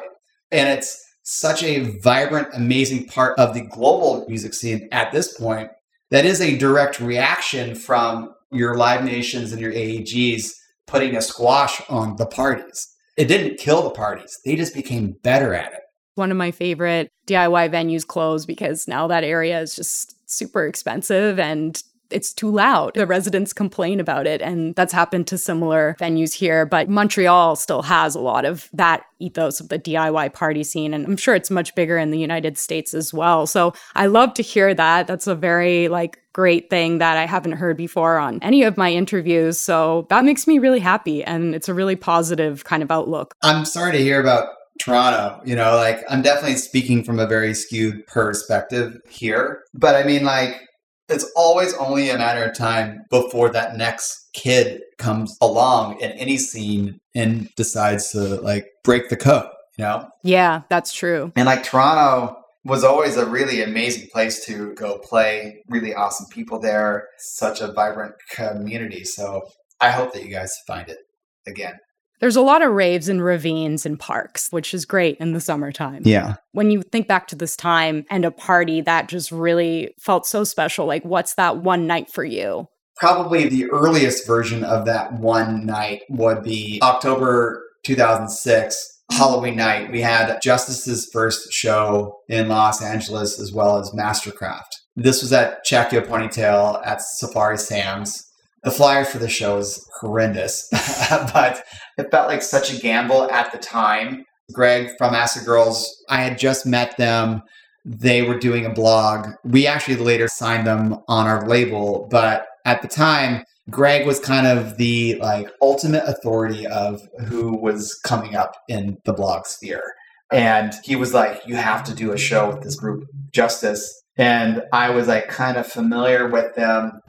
And 0.51 0.67
it's 0.67 0.99
such 1.23 1.63
a 1.63 1.97
vibrant, 1.99 2.47
amazing 2.53 3.05
part 3.05 3.37
of 3.37 3.53
the 3.53 3.61
global 3.61 4.25
music 4.27 4.53
scene 4.53 4.89
at 4.91 5.11
this 5.11 5.37
point 5.37 5.69
that 6.09 6.25
is 6.25 6.41
a 6.41 6.57
direct 6.57 6.99
reaction 6.99 7.75
from 7.75 8.33
your 8.51 8.75
Live 8.75 9.05
Nations 9.05 9.53
and 9.53 9.61
your 9.61 9.71
AEGs 9.71 10.51
putting 10.91 11.15
a 11.15 11.21
squash 11.21 11.81
on 11.89 12.17
the 12.17 12.25
parties. 12.25 12.93
It 13.17 13.25
didn't 13.25 13.59
kill 13.59 13.81
the 13.83 13.91
parties, 13.91 14.37
they 14.45 14.55
just 14.55 14.73
became 14.73 15.15
better 15.23 15.53
at 15.53 15.71
it. 15.71 15.79
One 16.15 16.31
of 16.31 16.37
my 16.37 16.51
favorite 16.51 17.09
DIY 17.27 17.71
venues 17.71 18.05
closed 18.05 18.45
because 18.45 18.87
now 18.87 19.07
that 19.07 19.23
area 19.23 19.61
is 19.61 19.75
just 19.75 20.15
super 20.29 20.67
expensive 20.67 21.39
and 21.39 21.81
it's 22.11 22.33
too 22.33 22.51
loud. 22.51 22.93
The 22.95 23.07
residents 23.07 23.53
complain 23.53 23.99
about 23.99 24.27
it, 24.27 24.41
and 24.41 24.75
that's 24.75 24.93
happened 24.93 25.27
to 25.27 25.37
similar 25.37 25.95
venues 25.99 26.33
here. 26.33 26.65
But 26.65 26.89
Montreal 26.89 27.55
still 27.55 27.81
has 27.83 28.15
a 28.15 28.19
lot 28.19 28.45
of 28.45 28.69
that 28.73 29.03
ethos 29.19 29.59
of 29.59 29.69
the 29.69 29.79
DIY 29.79 30.33
party 30.33 30.63
scene, 30.63 30.93
and 30.93 31.05
I'm 31.05 31.17
sure 31.17 31.35
it's 31.35 31.51
much 31.51 31.75
bigger 31.75 31.97
in 31.97 32.11
the 32.11 32.19
United 32.19 32.57
States 32.57 32.93
as 32.93 33.13
well. 33.13 33.47
So 33.47 33.73
I 33.95 34.07
love 34.07 34.33
to 34.35 34.43
hear 34.43 34.73
that. 34.73 35.07
That's 35.07 35.27
a 35.27 35.35
very 35.35 35.87
like 35.87 36.19
great 36.33 36.69
thing 36.69 36.99
that 36.99 37.17
I 37.17 37.25
haven't 37.25 37.53
heard 37.53 37.77
before 37.77 38.17
on 38.17 38.39
any 38.41 38.63
of 38.63 38.77
my 38.77 38.91
interviews. 38.91 39.59
So 39.59 40.07
that 40.09 40.25
makes 40.25 40.47
me 40.47 40.59
really 40.59 40.79
happy, 40.79 41.23
and 41.23 41.53
it's 41.53 41.69
a 41.69 41.73
really 41.73 41.95
positive 41.95 42.63
kind 42.63 42.83
of 42.83 42.91
outlook. 42.91 43.35
I'm 43.41 43.65
sorry 43.65 43.91
to 43.93 43.97
hear 43.99 44.19
about 44.19 44.49
Toronto. 44.79 45.41
You 45.45 45.55
know, 45.55 45.75
like 45.75 46.03
I'm 46.09 46.21
definitely 46.21 46.57
speaking 46.57 47.03
from 47.03 47.19
a 47.19 47.27
very 47.27 47.53
skewed 47.53 48.05
perspective 48.07 48.97
here. 49.09 49.63
But 49.73 49.95
I 49.95 50.03
mean, 50.03 50.23
like, 50.23 50.67
it's 51.11 51.29
always 51.35 51.73
only 51.75 52.09
a 52.09 52.17
matter 52.17 52.43
of 52.43 52.57
time 52.57 53.05
before 53.09 53.49
that 53.49 53.75
next 53.75 54.29
kid 54.33 54.81
comes 54.97 55.37
along 55.41 55.99
in 55.99 56.11
any 56.13 56.37
scene 56.37 56.99
and 57.13 57.49
decides 57.55 58.11
to 58.11 58.19
like 58.41 58.67
break 58.83 59.09
the 59.09 59.17
code, 59.17 59.49
you 59.77 59.83
know? 59.83 60.07
Yeah, 60.23 60.61
that's 60.69 60.93
true. 60.93 61.31
And 61.35 61.45
like 61.45 61.63
Toronto 61.63 62.37
was 62.63 62.83
always 62.83 63.17
a 63.17 63.25
really 63.25 63.61
amazing 63.61 64.07
place 64.11 64.45
to 64.45 64.73
go 64.75 64.99
play, 64.99 65.63
really 65.67 65.93
awesome 65.93 66.27
people 66.29 66.59
there, 66.59 67.07
such 67.17 67.61
a 67.61 67.71
vibrant 67.71 68.15
community. 68.29 69.03
So 69.03 69.41
I 69.79 69.91
hope 69.91 70.13
that 70.13 70.23
you 70.23 70.29
guys 70.29 70.55
find 70.67 70.87
it 70.87 70.99
again. 71.47 71.73
There's 72.21 72.35
a 72.35 72.41
lot 72.41 72.61
of 72.61 72.71
raves 72.71 73.09
and 73.09 73.23
ravines 73.23 73.85
and 73.85 73.99
parks, 73.99 74.49
which 74.51 74.75
is 74.75 74.85
great 74.85 75.17
in 75.17 75.33
the 75.33 75.41
summertime. 75.41 76.03
Yeah. 76.05 76.35
When 76.51 76.69
you 76.69 76.83
think 76.83 77.07
back 77.07 77.27
to 77.27 77.35
this 77.35 77.57
time 77.57 78.05
and 78.11 78.23
a 78.23 78.31
party 78.31 78.79
that 78.81 79.09
just 79.09 79.31
really 79.31 79.95
felt 79.99 80.27
so 80.27 80.43
special, 80.43 80.85
like 80.85 81.03
what's 81.03 81.33
that 81.35 81.57
one 81.57 81.87
night 81.87 82.11
for 82.11 82.23
you? 82.23 82.67
Probably 82.97 83.49
the 83.49 83.69
earliest 83.71 84.27
version 84.27 84.63
of 84.63 84.85
that 84.85 85.13
one 85.13 85.65
night 85.65 86.03
would 86.09 86.43
be 86.43 86.79
October 86.83 87.63
2006, 87.83 89.01
Halloween 89.11 89.55
night. 89.55 89.91
We 89.91 90.01
had 90.01 90.39
Justice's 90.43 91.09
first 91.11 91.51
show 91.51 92.19
in 92.29 92.49
Los 92.49 92.83
Angeles 92.83 93.39
as 93.39 93.51
well 93.51 93.79
as 93.79 93.89
MSTRKRFT. 93.89 94.61
This 94.95 95.23
was 95.23 95.33
at 95.33 95.63
Check 95.63 95.91
Yo' 95.91 96.01
Ponytail 96.01 96.85
at 96.85 97.01
Safari 97.01 97.57
Sam's 97.57 98.30
the 98.63 98.71
flyer 98.71 99.05
for 99.05 99.17
the 99.17 99.29
show 99.29 99.57
is 99.57 99.85
horrendous, 99.99 100.67
but 101.33 101.63
it 101.97 102.11
felt 102.11 102.27
like 102.27 102.41
such 102.41 102.73
a 102.73 102.79
gamble 102.79 103.29
at 103.31 103.51
the 103.51 103.57
time. 103.57 104.25
Greg 104.53 104.89
from 104.97 105.15
Acid 105.15 105.45
Girls, 105.45 105.95
I 106.09 106.21
had 106.21 106.37
just 106.37 106.65
met 106.65 106.97
them. 106.97 107.41
They 107.85 108.21
were 108.21 108.37
doing 108.37 108.65
a 108.65 108.73
blog. 108.73 109.29
We 109.43 109.65
actually 109.65 109.95
later 109.95 110.27
signed 110.27 110.67
them 110.67 110.97
on 111.07 111.27
our 111.27 111.47
label, 111.47 112.07
but 112.11 112.45
at 112.65 112.81
the 112.81 112.87
time, 112.87 113.43
Greg 113.69 114.05
was 114.05 114.19
kind 114.19 114.45
of 114.45 114.77
the 114.77 115.17
like 115.21 115.49
ultimate 115.61 116.03
authority 116.05 116.67
of 116.67 117.01
who 117.27 117.55
was 117.57 117.95
coming 118.03 118.35
up 118.35 118.55
in 118.67 118.97
the 119.05 119.13
blog 119.13 119.45
sphere. 119.45 119.83
And 120.31 120.73
he 120.83 120.95
was 120.95 121.13
like, 121.13 121.41
You 121.47 121.55
have 121.55 121.83
to 121.85 121.95
do 121.95 122.11
a 122.11 122.17
show 122.17 122.49
with 122.49 122.61
this 122.61 122.75
group, 122.75 123.07
Justice. 123.31 124.01
And 124.17 124.63
I 124.73 124.89
was 124.89 125.07
like 125.07 125.29
kind 125.29 125.57
of 125.57 125.65
familiar 125.65 126.27
with 126.27 126.53
them 126.55 127.00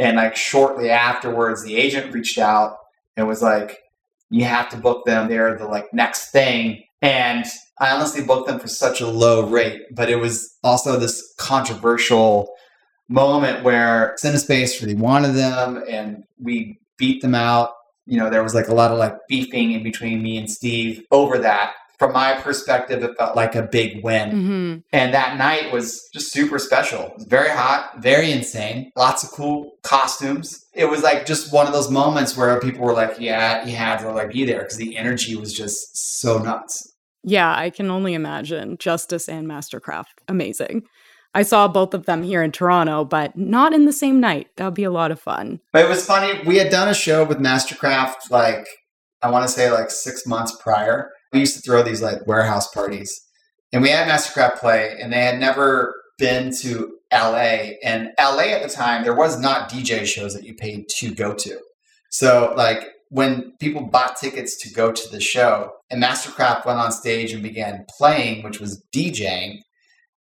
and 0.00 0.16
like 0.16 0.34
shortly 0.34 0.88
afterwards, 0.88 1.62
the 1.62 1.76
agent 1.76 2.14
reached 2.14 2.38
out 2.38 2.78
and 3.18 3.28
was 3.28 3.42
like, 3.42 3.76
you 4.30 4.46
have 4.46 4.70
to 4.70 4.78
book 4.78 5.04
them. 5.04 5.28
They're 5.28 5.58
the 5.58 5.66
like 5.66 5.92
next 5.92 6.30
thing. 6.30 6.82
And 7.02 7.44
I 7.78 7.90
honestly 7.90 8.24
booked 8.24 8.48
them 8.48 8.58
for 8.58 8.66
such 8.66 9.02
a 9.02 9.06
low 9.06 9.46
rate, 9.46 9.82
but 9.94 10.08
it 10.08 10.16
was 10.16 10.56
also 10.64 10.98
this 10.98 11.34
controversial 11.38 12.48
moment 13.10 13.62
where 13.62 14.16
Cinespace 14.22 14.80
really 14.80 14.94
wanted 14.94 15.32
them 15.32 15.84
and 15.86 16.24
we 16.38 16.78
beat 16.96 17.20
them 17.20 17.34
out. 17.34 17.72
You 18.06 18.18
know, 18.18 18.30
there 18.30 18.42
was 18.42 18.54
like 18.54 18.68
a 18.68 18.74
lot 18.74 18.92
of 18.92 18.98
like 18.98 19.16
beefing 19.28 19.72
in 19.72 19.82
between 19.82 20.22
me 20.22 20.38
and 20.38 20.50
Steve 20.50 21.02
over 21.10 21.36
that 21.38 21.74
from 22.00 22.14
my 22.14 22.32
perspective, 22.32 23.02
it 23.02 23.14
felt 23.18 23.36
like 23.36 23.54
a 23.54 23.62
big 23.62 24.02
win. 24.02 24.30
Mm-hmm. 24.30 24.78
And 24.90 25.12
that 25.12 25.36
night 25.36 25.70
was 25.70 26.08
just 26.14 26.32
super 26.32 26.58
special. 26.58 27.02
It 27.02 27.14
was 27.18 27.26
very 27.26 27.50
hot, 27.50 28.00
very 28.02 28.32
insane, 28.32 28.90
lots 28.96 29.22
of 29.22 29.30
cool 29.30 29.72
costumes. 29.82 30.64
It 30.72 30.86
was 30.86 31.02
like 31.02 31.26
just 31.26 31.52
one 31.52 31.66
of 31.66 31.74
those 31.74 31.90
moments 31.90 32.38
where 32.38 32.58
people 32.58 32.86
were 32.86 32.94
like, 32.94 33.20
yeah, 33.20 33.66
you 33.66 33.76
had 33.76 33.98
to 33.98 34.10
like 34.12 34.32
be 34.32 34.46
there 34.46 34.60
because 34.60 34.78
the 34.78 34.96
energy 34.96 35.36
was 35.36 35.52
just 35.52 36.18
so 36.20 36.38
nuts. 36.38 36.90
Yeah, 37.22 37.54
I 37.54 37.68
can 37.68 37.90
only 37.90 38.14
imagine. 38.14 38.78
Justice 38.78 39.28
and 39.28 39.46
MSTRKRFT, 39.46 40.06
amazing. 40.26 40.84
I 41.34 41.42
saw 41.42 41.68
both 41.68 41.92
of 41.92 42.06
them 42.06 42.22
here 42.22 42.42
in 42.42 42.50
Toronto, 42.50 43.04
but 43.04 43.36
not 43.36 43.74
in 43.74 43.84
the 43.84 43.92
same 43.92 44.20
night. 44.20 44.48
That 44.56 44.64
would 44.64 44.74
be 44.74 44.84
a 44.84 44.90
lot 44.90 45.10
of 45.10 45.20
fun. 45.20 45.60
But 45.70 45.84
it 45.84 45.88
was 45.88 46.06
funny. 46.06 46.40
We 46.46 46.56
had 46.56 46.70
done 46.70 46.88
a 46.88 46.94
show 46.94 47.24
with 47.24 47.38
MSTRKRFT 47.40 48.30
like, 48.30 48.66
I 49.20 49.30
want 49.30 49.46
to 49.46 49.52
say 49.52 49.70
like 49.70 49.90
six 49.90 50.26
months 50.26 50.56
prior 50.62 51.10
we 51.32 51.40
used 51.40 51.56
to 51.56 51.62
throw 51.62 51.82
these 51.82 52.02
like 52.02 52.26
warehouse 52.26 52.68
parties 52.72 53.20
and 53.72 53.82
we 53.82 53.90
had 53.90 54.08
MSTRKRFT 54.08 54.58
play 54.58 54.96
and 55.00 55.12
they 55.12 55.22
had 55.22 55.38
never 55.38 55.94
been 56.18 56.54
to 56.60 56.98
LA 57.12 57.72
and 57.82 58.10
LA 58.18 58.50
at 58.52 58.62
the 58.62 58.68
time 58.68 59.02
there 59.02 59.14
was 59.14 59.38
not 59.38 59.70
DJ 59.70 60.06
shows 60.06 60.34
that 60.34 60.44
you 60.44 60.54
paid 60.54 60.88
to 60.88 61.14
go 61.14 61.34
to. 61.34 61.58
So 62.10 62.52
like 62.56 62.84
when 63.08 63.52
people 63.58 63.82
bought 63.82 64.16
tickets 64.16 64.56
to 64.62 64.72
go 64.72 64.92
to 64.92 65.08
the 65.10 65.20
show 65.20 65.72
and 65.90 66.02
MSTRKRFT 66.02 66.66
went 66.66 66.78
on 66.78 66.92
stage 66.92 67.32
and 67.32 67.42
began 67.42 67.84
playing, 67.98 68.44
which 68.44 68.60
was 68.60 68.84
DJing, 68.94 69.60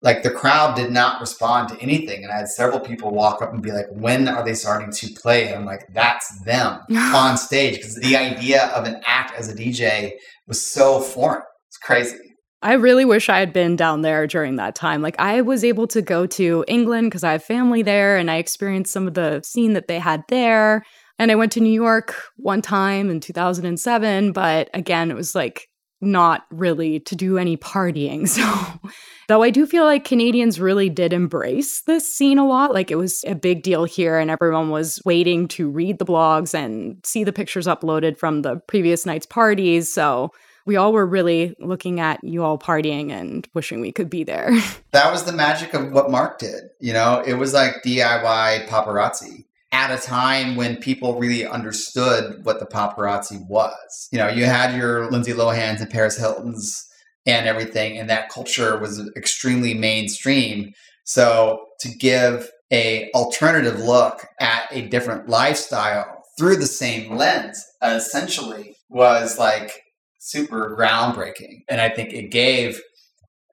like 0.02 0.22
the 0.22 0.30
crowd 0.30 0.76
did 0.76 0.90
not 0.90 1.18
respond 1.18 1.70
to 1.70 1.80
anything. 1.80 2.22
And 2.22 2.30
I 2.30 2.36
had 2.36 2.48
several 2.48 2.78
people 2.78 3.10
walk 3.10 3.40
up 3.40 3.54
and 3.54 3.62
be 3.62 3.72
like, 3.72 3.86
when 3.90 4.28
are 4.28 4.44
they 4.44 4.52
starting 4.52 4.92
to 4.92 5.14
play? 5.14 5.48
And 5.48 5.56
I'm 5.56 5.64
like, 5.64 5.86
that's 5.94 6.42
them 6.44 6.80
on 6.96 7.38
stage. 7.38 7.76
Because 7.76 7.94
the 7.96 8.14
idea 8.14 8.66
of 8.68 8.84
an 8.84 9.00
act 9.06 9.34
as 9.38 9.48
a 9.48 9.54
DJ 9.54 10.12
was 10.46 10.64
so 10.64 11.00
foreign. 11.00 11.42
It's 11.68 11.78
crazy. 11.78 12.18
I 12.62 12.74
really 12.74 13.04
wish 13.04 13.28
I 13.28 13.40
had 13.40 13.52
been 13.52 13.76
down 13.76 14.00
there 14.00 14.26
during 14.26 14.56
that 14.56 14.74
time. 14.74 15.02
Like 15.02 15.16
I 15.18 15.42
was 15.42 15.64
able 15.64 15.86
to 15.88 16.00
go 16.00 16.26
to 16.28 16.64
England 16.66 17.10
because 17.10 17.22
I 17.22 17.32
have 17.32 17.44
family 17.44 17.82
there 17.82 18.16
and 18.16 18.30
I 18.30 18.36
experienced 18.36 18.92
some 18.92 19.06
of 19.06 19.12
the 19.14 19.42
scene 19.44 19.74
that 19.74 19.86
they 19.86 19.98
had 19.98 20.22
there. 20.30 20.82
And 21.18 21.30
I 21.30 21.34
went 21.34 21.52
to 21.52 21.60
New 21.60 21.72
York 21.72 22.16
one 22.36 22.62
time 22.62 23.10
in 23.10 23.20
2007, 23.20 24.32
but 24.32 24.70
again, 24.72 25.10
it 25.10 25.14
was 25.14 25.34
like 25.34 25.68
not 26.00 26.44
really 26.50 27.00
to 27.00 27.14
do 27.14 27.38
any 27.38 27.56
partying. 27.56 28.28
So, 28.34 28.90
though 29.28 29.42
I 29.42 29.50
do 29.50 29.66
feel 29.66 29.84
like 29.84 30.04
Canadians 30.04 30.60
really 30.60 30.88
did 30.88 31.12
embrace 31.12 31.82
this 31.82 32.12
scene 32.12 32.38
a 32.38 32.46
lot, 32.46 32.72
like 32.72 32.90
it 32.90 32.96
was 32.96 33.24
a 33.26 33.34
big 33.34 33.62
deal 33.62 33.84
here, 33.84 34.18
and 34.18 34.30
everyone 34.30 34.70
was 34.70 35.00
waiting 35.04 35.48
to 35.48 35.70
read 35.70 35.98
the 35.98 36.04
blogs 36.04 36.54
and 36.54 36.98
see 37.04 37.24
the 37.24 37.32
pictures 37.32 37.66
uploaded 37.66 38.16
from 38.16 38.42
the 38.42 38.56
previous 38.66 39.06
night's 39.06 39.26
parties. 39.26 39.92
So, 39.92 40.30
we 40.66 40.76
all 40.76 40.92
were 40.92 41.06
really 41.06 41.54
looking 41.58 42.00
at 42.00 42.22
you 42.24 42.42
all 42.42 42.58
partying 42.58 43.10
and 43.10 43.46
wishing 43.54 43.80
we 43.80 43.92
could 43.92 44.10
be 44.10 44.24
there. 44.24 44.50
That 44.92 45.10
was 45.10 45.24
the 45.24 45.32
magic 45.32 45.74
of 45.74 45.90
what 45.90 46.08
Mark 46.08 46.38
did. 46.38 46.62
You 46.78 46.92
know, 46.92 47.20
it 47.26 47.34
was 47.34 47.52
like 47.52 47.82
DIY 47.84 48.68
paparazzi 48.68 49.44
at 49.72 49.90
a 49.90 50.00
time 50.00 50.54
when 50.54 50.76
people 50.76 51.18
really 51.18 51.44
understood 51.44 52.44
what 52.44 52.60
the 52.60 52.66
paparazzi 52.66 53.44
was. 53.48 54.08
You 54.12 54.18
know, 54.18 54.28
you 54.28 54.44
had 54.44 54.76
your 54.78 55.10
Lindsay 55.10 55.32
Lohans 55.32 55.80
and 55.80 55.90
Paris 55.90 56.16
Hiltons 56.16 56.88
and 57.26 57.46
everything, 57.46 57.98
and 57.98 58.08
that 58.10 58.28
culture 58.28 58.78
was 58.78 59.10
extremely 59.16 59.74
mainstream. 59.74 60.72
So 61.04 61.66
to 61.80 61.88
give 61.88 62.50
a 62.72 63.10
alternative 63.14 63.78
look 63.78 64.26
at 64.40 64.66
a 64.70 64.88
different 64.88 65.28
lifestyle 65.28 66.22
through 66.38 66.56
the 66.56 66.66
same 66.66 67.16
lens 67.16 67.64
essentially 67.82 68.76
was 68.88 69.38
like 69.38 69.82
super 70.18 70.76
groundbreaking. 70.76 71.62
And 71.68 71.80
I 71.80 71.88
think 71.88 72.12
it 72.12 72.30
gave 72.30 72.80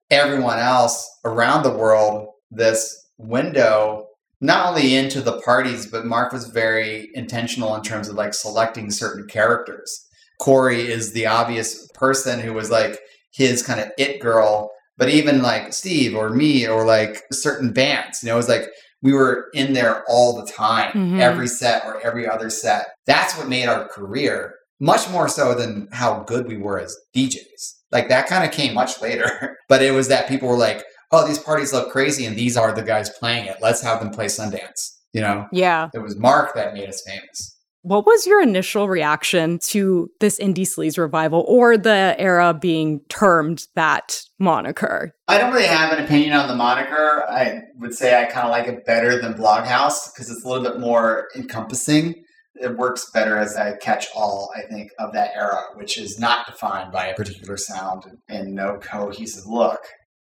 everyone 0.09 0.59
else 0.59 1.07
around 1.23 1.63
the 1.63 1.75
world 1.75 2.29
this 2.49 2.97
window 3.17 4.07
not 4.43 4.69
only 4.69 4.95
into 4.95 5.21
the 5.21 5.39
parties, 5.41 5.85
but 5.85 6.05
Mark 6.05 6.33
was 6.33 6.47
very 6.47 7.09
intentional 7.13 7.75
in 7.75 7.83
terms 7.83 8.09
of 8.09 8.15
like 8.15 8.33
selecting 8.33 8.89
certain 8.89 9.27
characters. 9.27 10.07
Corey 10.39 10.91
is 10.91 11.13
the 11.13 11.27
obvious 11.27 11.87
person 11.89 12.39
who 12.39 12.51
was 12.51 12.71
like 12.71 12.99
his 13.31 13.63
kind 13.63 13.79
of 13.79 13.91
it 13.97 14.19
girl, 14.19 14.71
but 14.97 15.09
even 15.09 15.41
like 15.41 15.73
Steve 15.73 16.15
or 16.15 16.29
me 16.29 16.67
or 16.67 16.85
like 16.85 17.23
certain 17.31 17.71
bands, 17.73 18.21
you 18.21 18.27
know, 18.27 18.33
it 18.33 18.37
was 18.37 18.49
like 18.49 18.67
we 19.01 19.13
were 19.13 19.47
in 19.53 19.73
there 19.73 20.03
all 20.07 20.39
the 20.39 20.51
time, 20.51 20.91
mm-hmm. 20.91 21.19
every 21.19 21.47
set 21.47 21.83
or 21.85 21.99
every 22.01 22.27
other 22.27 22.49
set. 22.49 22.87
That's 23.05 23.37
what 23.37 23.49
made 23.49 23.67
our 23.67 23.87
career 23.87 24.55
much 24.79 25.09
more 25.09 25.29
so 25.29 25.53
than 25.53 25.87
how 25.91 26.23
good 26.23 26.47
we 26.47 26.57
were 26.57 26.79
as 26.79 26.97
DJs. 27.15 27.75
Like 27.91 28.09
that 28.09 28.27
kind 28.27 28.43
of 28.43 28.51
came 28.51 28.73
much 28.73 29.01
later. 29.01 29.57
but 29.69 29.81
it 29.81 29.91
was 29.91 30.07
that 30.09 30.27
people 30.27 30.47
were 30.49 30.57
like, 30.57 30.83
oh, 31.11 31.25
these 31.27 31.39
parties 31.39 31.71
look 31.73 31.91
crazy 31.91 32.25
and 32.25 32.35
these 32.35 32.57
are 32.57 32.73
the 32.73 32.81
guys 32.81 33.09
playing 33.09 33.45
it. 33.45 33.57
Let's 33.61 33.81
have 33.81 33.99
them 33.99 34.11
play 34.11 34.25
Sundance. 34.25 34.97
You 35.13 35.21
know? 35.21 35.47
Yeah. 35.51 35.89
It 35.93 35.99
was 35.99 36.17
Mark 36.17 36.55
that 36.55 36.73
made 36.73 36.89
us 36.89 37.03
famous. 37.05 37.57
What 37.83 38.05
was 38.05 38.27
your 38.27 38.43
initial 38.43 38.87
reaction 38.87 39.57
to 39.69 40.11
this 40.19 40.39
indie 40.39 40.67
sleaze 40.67 40.99
revival 40.99 41.43
or 41.47 41.77
the 41.77 42.15
era 42.19 42.53
being 42.53 42.99
termed 43.09 43.65
that 43.73 44.21
moniker? 44.37 45.15
I 45.27 45.39
don't 45.39 45.51
really 45.51 45.65
have 45.65 45.91
an 45.91 46.03
opinion 46.03 46.33
on 46.33 46.47
the 46.47 46.55
moniker. 46.55 47.25
I 47.27 47.61
would 47.77 47.95
say 47.95 48.21
I 48.21 48.25
kind 48.25 48.45
of 48.45 48.51
like 48.51 48.67
it 48.67 48.85
better 48.85 49.19
than 49.19 49.33
Bloghouse 49.33 50.13
because 50.13 50.29
it's 50.29 50.45
a 50.45 50.47
little 50.47 50.63
bit 50.63 50.79
more 50.79 51.27
encompassing. 51.35 52.23
It 52.55 52.77
works 52.77 53.09
better 53.11 53.37
as 53.37 53.55
a 53.55 53.75
catch 53.81 54.05
all, 54.15 54.51
I 54.55 54.61
think, 54.71 54.91
of 54.99 55.13
that 55.13 55.31
era, 55.35 55.61
which 55.73 55.97
is 55.97 56.19
not 56.19 56.45
defined 56.45 56.91
by 56.91 57.07
a 57.07 57.15
particular 57.15 57.57
sound 57.57 58.03
and 58.29 58.53
no 58.53 58.77
cohesive 58.77 59.47
look. 59.47 59.79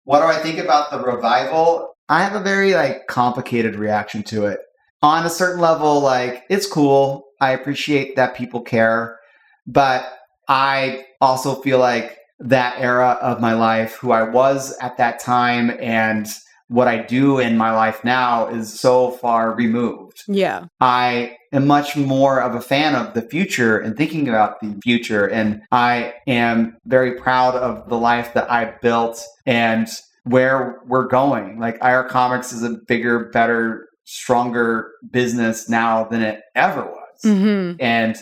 What 0.03 0.21
do 0.21 0.27
I 0.27 0.43
think 0.43 0.59
about 0.59 0.91
the 0.91 0.99
revival? 0.99 1.95
I 2.09 2.25
have 2.25 2.35
a 2.35 2.43
very 2.43 2.75
like 2.75 3.07
complicated 3.07 3.77
reaction 3.77 4.25
to 4.25 4.47
it. 4.47 4.59
On 5.03 5.25
a 5.25 5.31
certain 5.31 5.61
level, 5.61 6.01
like 6.01 6.43
it's 6.51 6.67
cool. 6.67 7.24
I 7.41 7.53
appreciate 7.53 8.17
that 8.17 8.37
people 8.37 8.61
care, 8.61 9.19
but 9.67 10.05
I 10.49 11.05
also 11.21 11.55
feel 11.57 11.79
like 11.79 12.19
that 12.41 12.77
era 12.79 13.19
of 13.23 13.41
my 13.41 13.55
life, 13.55 13.95
who 13.97 14.13
I 14.13 14.23
was 14.23 14.77
at 14.81 14.97
that 14.99 15.21
time, 15.21 15.77
and 15.81 16.27
what 16.69 16.89
I 16.89 16.99
do 16.99 17.39
in 17.39 17.57
my 17.57 17.73
life 17.73 18.05
now 18.05 18.49
is 18.49 18.79
so 18.79 19.13
far 19.13 19.55
removed. 19.55 20.23
Yeah. 20.27 20.67
I 20.81 21.37
am 21.53 21.67
much 21.67 21.97
more 21.97 22.41
of 22.41 22.55
a 22.55 22.61
fan 22.61 22.95
of 22.95 23.15
the 23.15 23.23
future 23.23 23.79
and 23.79 23.97
thinking 23.97 24.29
about 24.29 24.61
the 24.61 24.79
future. 24.83 25.27
And 25.27 25.63
I 25.71 26.15
am 26.27 26.77
very 26.87 27.13
proud 27.13 27.55
of 27.55 27.89
the 27.89 27.99
life 27.99 28.35
that 28.35 28.51
I 28.51 28.75
built 28.81 29.23
and 29.47 29.89
where 30.25 30.81
we're 30.87 31.07
going. 31.07 31.61
Like 31.61 31.79
IHEARTCOMIX 31.81 32.53
is 32.53 32.63
a 32.63 32.79
bigger, 32.89 33.27
better, 33.31 33.89
stronger 34.05 34.91
business 35.11 35.69
now 35.69 36.05
than 36.05 36.23
it 36.23 36.41
ever 36.55 36.85
was. 36.85 37.04
Mm-hmm. 37.23 37.77
And 37.81 38.17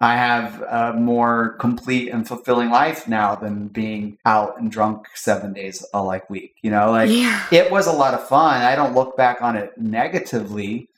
I 0.00 0.16
have 0.16 0.62
a 0.62 0.92
more 0.92 1.56
complete 1.58 2.10
and 2.10 2.28
fulfilling 2.28 2.70
life 2.70 3.08
now 3.08 3.34
than 3.34 3.68
being 3.68 4.18
out 4.26 4.60
and 4.60 4.70
drunk 4.70 5.06
seven 5.14 5.54
days 5.54 5.84
a 5.94 6.02
like 6.02 6.28
week. 6.28 6.56
You 6.62 6.70
know, 6.70 6.90
like 6.90 7.10
yeah. 7.10 7.46
it 7.50 7.70
was 7.70 7.86
a 7.86 7.92
lot 7.92 8.14
of 8.14 8.28
fun. 8.28 8.62
I 8.62 8.76
don't 8.76 8.94
look 8.94 9.16
back 9.16 9.40
on 9.40 9.56
it 9.56 9.72
negatively, 9.78 10.90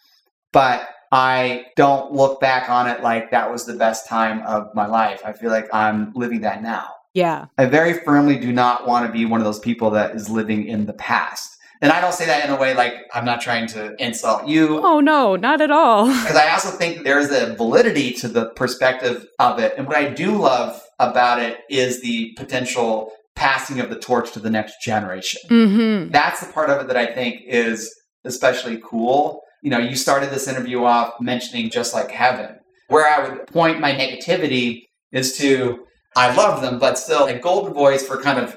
but 0.53 0.89
I 1.13 1.67
don't 1.77 2.13
look 2.13 2.41
back 2.41 2.69
on 2.69 2.89
it 2.89 3.03
like 3.03 3.31
that 3.31 3.51
was 3.51 3.65
the 3.65 3.75
best 3.75 4.09
time 4.09 4.43
of 4.43 4.75
my 4.75 4.87
life. 4.87 5.23
I 5.25 5.33
feel 5.33 5.51
like 5.51 5.69
I'm 5.73 6.13
living 6.15 6.41
that 6.43 6.63
now. 6.63 6.89
Yeah. 7.15 7.47
I 7.57 7.67
very 7.67 7.95
firmly 7.95 8.39
do 8.39 8.53
not 8.53 8.87
want 8.87 9.07
to 9.07 9.13
be 9.13 9.25
one 9.25 9.41
of 9.41 9.45
those 9.45 9.59
people 9.59 9.91
that 9.91 10.15
is 10.15 10.29
living 10.29 10.67
in 10.67 10.87
the 10.87 10.93
past. 10.93 11.58
And 11.81 11.93
I 11.93 12.01
don't 12.01 12.15
say 12.15 12.27
that 12.27 12.45
in 12.45 12.51
a 12.51 12.59
way 12.59 12.75
like 12.75 12.95
I'm 13.15 13.25
not 13.25 13.41
trying 13.41 13.67
to 13.69 13.95
insult 14.03 14.49
you. 14.49 14.81
Oh, 14.83 15.01
no, 15.01 15.37
not 15.37 15.61
at 15.61 15.71
all. 15.71 16.07
Because 16.29 16.37
I 16.37 16.51
also 16.51 16.71
think 16.71 17.05
there's 17.05 17.31
a 17.31 17.55
validity 17.55 18.13
to 18.15 18.29
the 18.29 18.51
perspective 18.51 19.27
of 19.39 19.59
it. 19.59 19.75
And 19.77 19.87
what 19.87 19.97
I 19.97 20.11
do 20.11 20.37
love 20.37 20.81
about 20.99 21.41
it 21.41 21.59
is 21.71 22.03
the 22.03 22.33
potential 22.37 23.13
passing 23.37 23.79
of 23.81 23.89
the 23.89 23.99
torch 23.99 24.33
to 24.33 24.41
the 24.41 24.51
next 24.51 24.83
generation. 24.83 25.41
Mm-hmm. 25.49 26.11
That's 26.11 26.45
the 26.45 26.53
part 26.53 26.71
of 26.71 26.81
it 26.81 26.89
that 26.89 26.97
I 26.97 27.07
think 27.07 27.43
is 27.47 27.95
especially 28.25 28.81
cool. 28.85 29.41
You 29.63 29.71
know, 29.71 29.79
you 29.79 29.97
started 29.97 30.31
this 30.31 30.49
interview 30.49 30.85
off 30.85 31.15
mentioning 31.21 31.71
just 31.71 31.95
like 31.95 32.11
heaven. 32.11 32.57
Where 32.89 33.07
I 33.07 33.29
would 33.29 33.47
point 33.47 33.81
my 33.81 33.93
negativity 33.93 34.83
is 35.13 35.37
to 35.39 35.85
I 36.17 36.35
love 36.35 36.63
them, 36.63 36.79
but 36.79 36.99
still 36.99 37.27
a 37.27 37.39
Goldenvoice 37.39 38.03
for 38.03 38.21
kind 38.21 38.39
of 38.41 38.57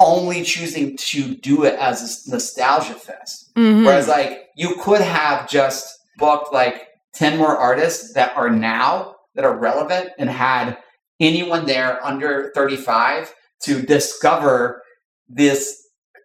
only 0.00 0.42
choosing 0.42 0.96
to 0.96 1.34
do 1.36 1.64
it 1.64 1.74
as 1.78 2.26
a 2.26 2.30
nostalgia 2.30 2.94
fest. 2.94 3.50
Mhm. 3.56 3.84
Whereas 3.84 4.08
like 4.08 4.46
you 4.56 4.76
could 4.76 5.00
have 5.00 5.48
just 5.48 5.86
booked 6.18 6.52
like 6.52 6.88
10 7.14 7.38
more 7.38 7.56
artists 7.56 8.12
that 8.14 8.36
are 8.36 8.50
now 8.50 9.14
that 9.34 9.44
are 9.44 9.56
relevant 9.56 10.10
and 10.18 10.28
had 10.30 10.76
anyone 11.20 11.66
there 11.66 12.04
under 12.04 12.52
35 12.54 13.32
to 13.62 13.80
discover 13.82 14.82
this 15.28 15.76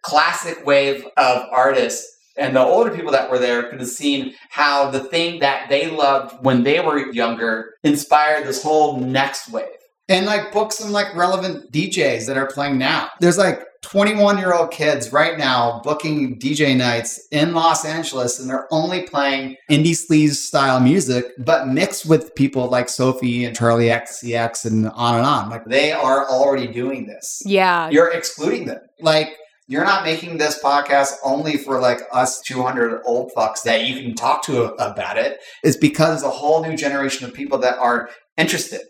classic 0.02 0.64
wave 0.66 1.06
of 1.16 1.46
artists 1.50 2.08
and 2.36 2.56
the 2.56 2.60
older 2.60 2.90
people 2.90 3.12
that 3.12 3.30
were 3.30 3.38
there 3.38 3.64
could 3.64 3.80
have 3.80 3.88
seen 3.88 4.34
how 4.50 4.90
the 4.90 5.00
thing 5.00 5.38
that 5.40 5.68
they 5.68 5.90
loved 5.90 6.34
when 6.44 6.62
they 6.62 6.80
were 6.80 7.12
younger 7.12 7.74
inspired 7.84 8.46
this 8.46 8.62
whole 8.62 8.98
next 8.98 9.50
wave 9.50 9.66
And 10.12 10.26
like 10.26 10.52
book 10.52 10.72
some 10.72 10.92
like 10.92 11.14
relevant 11.16 11.72
DJs 11.72 12.26
that 12.26 12.36
are 12.36 12.46
playing 12.46 12.76
now. 12.76 13.08
There's 13.20 13.38
like 13.38 13.64
21 13.82 14.36
year 14.38 14.52
old 14.52 14.70
kids 14.70 15.10
right 15.12 15.38
now 15.38 15.80
booking 15.82 16.38
DJ 16.38 16.76
nights 16.76 17.26
in 17.30 17.54
Los 17.54 17.84
Angeles 17.84 18.38
and 18.38 18.48
they're 18.48 18.68
only 18.70 19.02
playing 19.04 19.56
indie 19.70 19.96
sleaze 19.96 20.34
style 20.34 20.80
music, 20.80 21.24
but 21.38 21.66
mixed 21.66 22.04
with 22.06 22.34
people 22.34 22.68
like 22.68 22.88
Sophie 22.90 23.44
and 23.46 23.56
Charli 23.56 23.90
XCX 23.90 24.66
and 24.66 24.88
on 24.90 25.16
and 25.16 25.26
on. 25.26 25.48
Like 25.48 25.64
they 25.64 25.92
are 25.92 26.28
already 26.28 26.66
doing 26.66 27.06
this 27.06 27.40
Yeah. 27.46 27.88
you're 27.88 28.10
excluding 28.12 28.66
them. 28.66 28.80
Like 29.00 29.30
you're 29.66 29.84
not 29.84 30.04
making 30.04 30.36
this 30.36 30.62
podcast 30.62 31.14
only 31.24 31.56
for 31.56 31.80
like 31.80 32.00
us 32.12 32.40
200 32.42 33.00
old 33.06 33.32
fucks 33.34 33.62
that 33.62 33.86
you 33.86 34.02
can 34.02 34.14
talk 34.14 34.44
to 34.44 34.74
about 34.74 35.16
it. 35.16 35.38
It's 35.64 35.76
because 35.78 36.22
a 36.22 36.28
whole 36.28 36.62
new 36.62 36.76
generation 36.76 37.26
of 37.26 37.32
people 37.32 37.58
that 37.60 37.78
are 37.78 38.10
interested. 38.36 38.82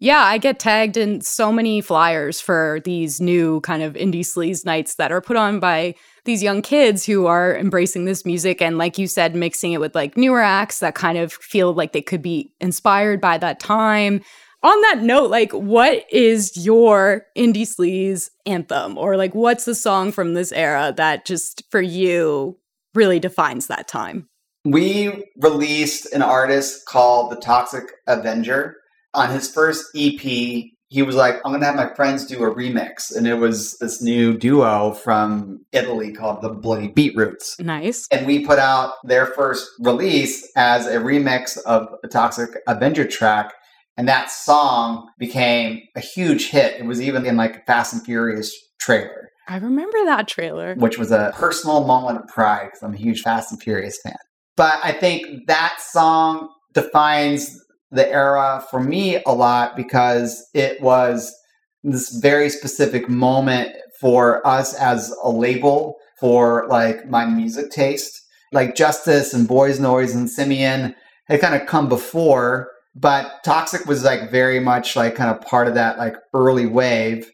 Yeah, 0.00 0.20
I 0.20 0.38
get 0.38 0.60
tagged 0.60 0.96
in 0.96 1.22
so 1.22 1.50
many 1.50 1.80
flyers 1.80 2.40
for 2.40 2.80
these 2.84 3.20
new 3.20 3.60
kind 3.62 3.82
of 3.82 3.94
indie 3.94 4.20
sleaze 4.20 4.64
nights 4.64 4.94
that 4.94 5.10
are 5.10 5.20
put 5.20 5.36
on 5.36 5.58
by 5.58 5.96
these 6.24 6.40
young 6.40 6.62
kids 6.62 7.04
who 7.04 7.26
are 7.26 7.56
embracing 7.56 8.04
this 8.04 8.24
music 8.24 8.62
and, 8.62 8.78
like 8.78 8.96
you 8.96 9.08
said, 9.08 9.34
mixing 9.34 9.72
it 9.72 9.80
with 9.80 9.96
like 9.96 10.16
newer 10.16 10.40
acts 10.40 10.78
that 10.78 10.94
kind 10.94 11.18
of 11.18 11.32
feel 11.32 11.74
like 11.74 11.92
they 11.92 12.02
could 12.02 12.22
be 12.22 12.52
inspired 12.60 13.20
by 13.20 13.38
that 13.38 13.58
time. 13.58 14.22
On 14.62 14.80
that 14.82 15.02
note, 15.02 15.30
like, 15.30 15.52
what 15.52 16.04
is 16.12 16.56
your 16.56 17.26
indie 17.36 17.62
sleaze 17.62 18.30
anthem? 18.46 18.96
Or 18.98 19.16
like, 19.16 19.34
what's 19.34 19.64
the 19.64 19.74
song 19.74 20.12
from 20.12 20.34
this 20.34 20.52
era 20.52 20.94
that 20.96 21.26
just 21.26 21.64
for 21.70 21.80
you 21.80 22.56
really 22.94 23.18
defines 23.18 23.66
that 23.66 23.88
time? 23.88 24.28
We 24.64 25.24
released 25.40 26.12
an 26.12 26.22
artist 26.22 26.86
called 26.86 27.32
the 27.32 27.36
Toxic 27.36 27.84
Avenger. 28.06 28.76
On 29.14 29.30
his 29.30 29.50
first 29.50 29.86
EP, 29.96 30.20
he 30.20 31.02
was 31.02 31.16
like, 31.16 31.36
I'm 31.44 31.50
going 31.52 31.60
to 31.60 31.66
have 31.66 31.76
my 31.76 31.92
friends 31.94 32.24
do 32.26 32.42
a 32.44 32.54
remix. 32.54 33.14
And 33.14 33.26
it 33.26 33.34
was 33.34 33.76
this 33.78 34.00
new 34.02 34.36
duo 34.36 34.92
from 34.92 35.60
Italy 35.72 36.12
called 36.12 36.40
the 36.42 36.50
Bloody 36.50 36.88
Beetroots. 36.88 37.58
Nice. 37.60 38.06
and 38.10 38.26
we 38.26 38.44
put 38.44 38.58
out 38.58 38.94
their 39.04 39.26
first 39.26 39.68
release 39.80 40.50
as 40.56 40.86
a 40.86 40.96
remix 40.96 41.58
of 41.66 41.88
a 42.04 42.08
Toxic 42.08 42.50
Avenger 42.66 43.06
track. 43.06 43.52
And 43.96 44.08
that 44.08 44.30
song 44.30 45.08
became 45.18 45.80
a 45.96 46.00
huge 46.00 46.50
hit. 46.50 46.80
It 46.80 46.86
was 46.86 47.00
even 47.02 47.26
in 47.26 47.36
like 47.36 47.56
a 47.56 47.62
Fast 47.66 47.92
and 47.92 48.02
Furious 48.04 48.54
trailer, 48.80 49.28
I 49.48 49.56
remember 49.56 49.98
that 50.04 50.28
trailer. 50.28 50.74
which 50.76 50.98
was 50.98 51.10
a 51.10 51.32
personal 51.34 51.84
moment 51.84 52.18
of 52.18 52.28
pride 52.28 52.66
because 52.66 52.82
I'm 52.82 52.94
a 52.94 52.96
huge 52.96 53.22
Fast 53.22 53.50
and 53.50 53.60
Furious 53.60 53.98
fan. 54.04 54.14
But 54.56 54.78
I 54.84 54.92
think 54.92 55.46
that 55.48 55.78
song 55.80 56.48
defines 56.74 57.58
the 57.90 58.08
era 58.08 58.64
for 58.70 58.80
me 58.80 59.22
a 59.26 59.32
lot 59.32 59.76
because 59.76 60.46
it 60.54 60.80
was 60.80 61.34
this 61.82 62.10
very 62.20 62.50
specific 62.50 63.08
moment 63.08 63.70
for 64.00 64.46
us 64.46 64.74
as 64.74 65.14
a 65.22 65.30
label 65.30 65.96
for 66.20 66.66
like 66.68 67.08
my 67.08 67.24
music 67.24 67.70
taste. 67.70 68.20
Like 68.52 68.74
Justice 68.74 69.34
and 69.34 69.46
Boys 69.46 69.78
Noize 69.78 70.14
and 70.14 70.30
Simeon 70.30 70.94
had 71.26 71.40
kind 71.40 71.54
of 71.54 71.66
come 71.66 71.88
before, 71.88 72.70
but 72.94 73.30
Toxic 73.44 73.86
was 73.86 74.04
like 74.04 74.30
very 74.30 74.60
much 74.60 74.96
like 74.96 75.14
kind 75.14 75.30
of 75.30 75.40
part 75.42 75.68
of 75.68 75.74
that 75.74 75.98
like 75.98 76.16
early 76.34 76.66
wave. 76.66 77.30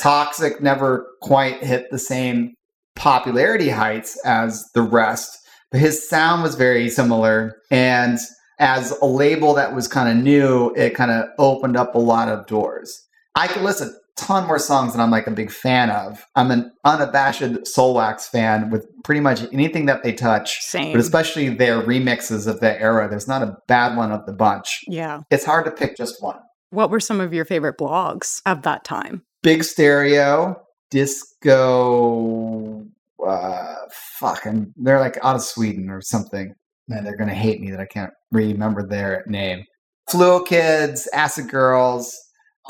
Toxic 0.00 0.60
never 0.60 1.06
quite 1.22 1.62
hit 1.62 1.86
the 1.90 1.98
same 1.98 2.54
popularity 2.96 3.68
heights 3.68 4.18
as 4.24 4.64
the 4.74 4.82
rest, 4.82 5.38
but 5.70 5.80
his 5.80 6.08
sound 6.08 6.42
was 6.42 6.54
very 6.54 6.90
similar. 6.90 7.54
And 7.70 8.18
as 8.58 8.92
a 9.02 9.06
label 9.06 9.54
that 9.54 9.74
was 9.74 9.88
kind 9.88 10.08
of 10.08 10.22
new, 10.22 10.72
it 10.74 10.94
kind 10.94 11.10
of 11.10 11.28
opened 11.38 11.76
up 11.76 11.94
a 11.94 11.98
lot 11.98 12.28
of 12.28 12.46
doors. 12.46 13.02
I 13.34 13.48
could 13.48 13.62
listen 13.62 13.88
a 13.88 13.92
ton 14.20 14.46
more 14.46 14.58
songs 14.58 14.94
that 14.94 15.02
I'm 15.02 15.10
like 15.10 15.26
a 15.26 15.30
big 15.30 15.50
fan 15.50 15.90
of. 15.90 16.24
I'm 16.34 16.50
an 16.50 16.72
unabashed 16.84 17.42
Soulwax 17.42 18.22
fan 18.22 18.70
with 18.70 18.86
pretty 19.04 19.20
much 19.20 19.42
anything 19.52 19.86
that 19.86 20.02
they 20.02 20.12
touch, 20.12 20.60
Same. 20.62 20.92
but 20.92 21.00
especially 21.00 21.50
their 21.50 21.82
remixes 21.82 22.46
of 22.46 22.60
that 22.60 22.80
era. 22.80 23.08
There's 23.08 23.28
not 23.28 23.42
a 23.42 23.58
bad 23.68 23.96
one 23.96 24.12
of 24.12 24.24
the 24.26 24.32
bunch. 24.32 24.84
yeah. 24.86 25.20
It's 25.30 25.44
hard 25.44 25.66
to 25.66 25.70
pick 25.70 25.96
just 25.96 26.22
one. 26.22 26.38
What 26.70 26.90
were 26.90 27.00
some 27.00 27.20
of 27.20 27.32
your 27.32 27.44
favorite 27.44 27.78
blogs 27.78 28.40
of 28.46 28.62
that 28.62 28.84
time? 28.84 29.22
Big 29.42 29.62
Stereo, 29.64 30.60
Disco, 30.90 32.86
uh, 33.24 33.74
fucking, 34.18 34.72
they're 34.76 35.00
like 35.00 35.18
out 35.22 35.36
of 35.36 35.42
Sweden 35.42 35.90
or 35.90 36.00
something. 36.00 36.54
Man, 36.88 37.04
they're 37.04 37.16
gonna 37.16 37.34
hate 37.34 37.60
me 37.60 37.70
that 37.70 37.80
I 37.80 37.86
can't 37.86 38.12
remember 38.30 38.86
their 38.86 39.24
name. 39.26 39.64
Fluo 40.10 40.46
Kids, 40.46 41.08
Acid 41.12 41.48
Girls, 41.50 42.14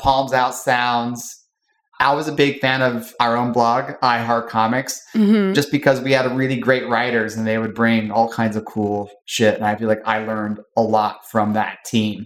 Palms 0.01 0.33
Out 0.33 0.55
Sounds. 0.55 1.23
I 1.99 2.13
was 2.13 2.27
a 2.27 2.31
big 2.31 2.59
fan 2.59 2.81
of 2.83 3.11
our 3.19 3.35
own 3.35 3.51
blog, 3.51 3.91
IHEARTCOMIX, 4.03 4.99
Mhm. 5.15 5.55
just 5.55 5.71
because 5.71 5.99
we 5.99 6.11
had 6.11 6.31
really 6.35 6.57
great 6.57 6.87
writers 6.87 7.35
and 7.35 7.45
they 7.47 7.57
would 7.57 7.73
bring 7.73 8.11
all 8.11 8.29
kinds 8.29 8.55
of 8.55 8.65
cool 8.65 9.09
shit. 9.25 9.55
And 9.55 9.65
I 9.65 9.75
feel 9.75 9.87
like 9.87 10.01
I 10.05 10.19
learned 10.19 10.59
a 10.75 10.81
lot 10.81 11.17
from 11.31 11.53
that 11.53 11.77
team. 11.85 12.25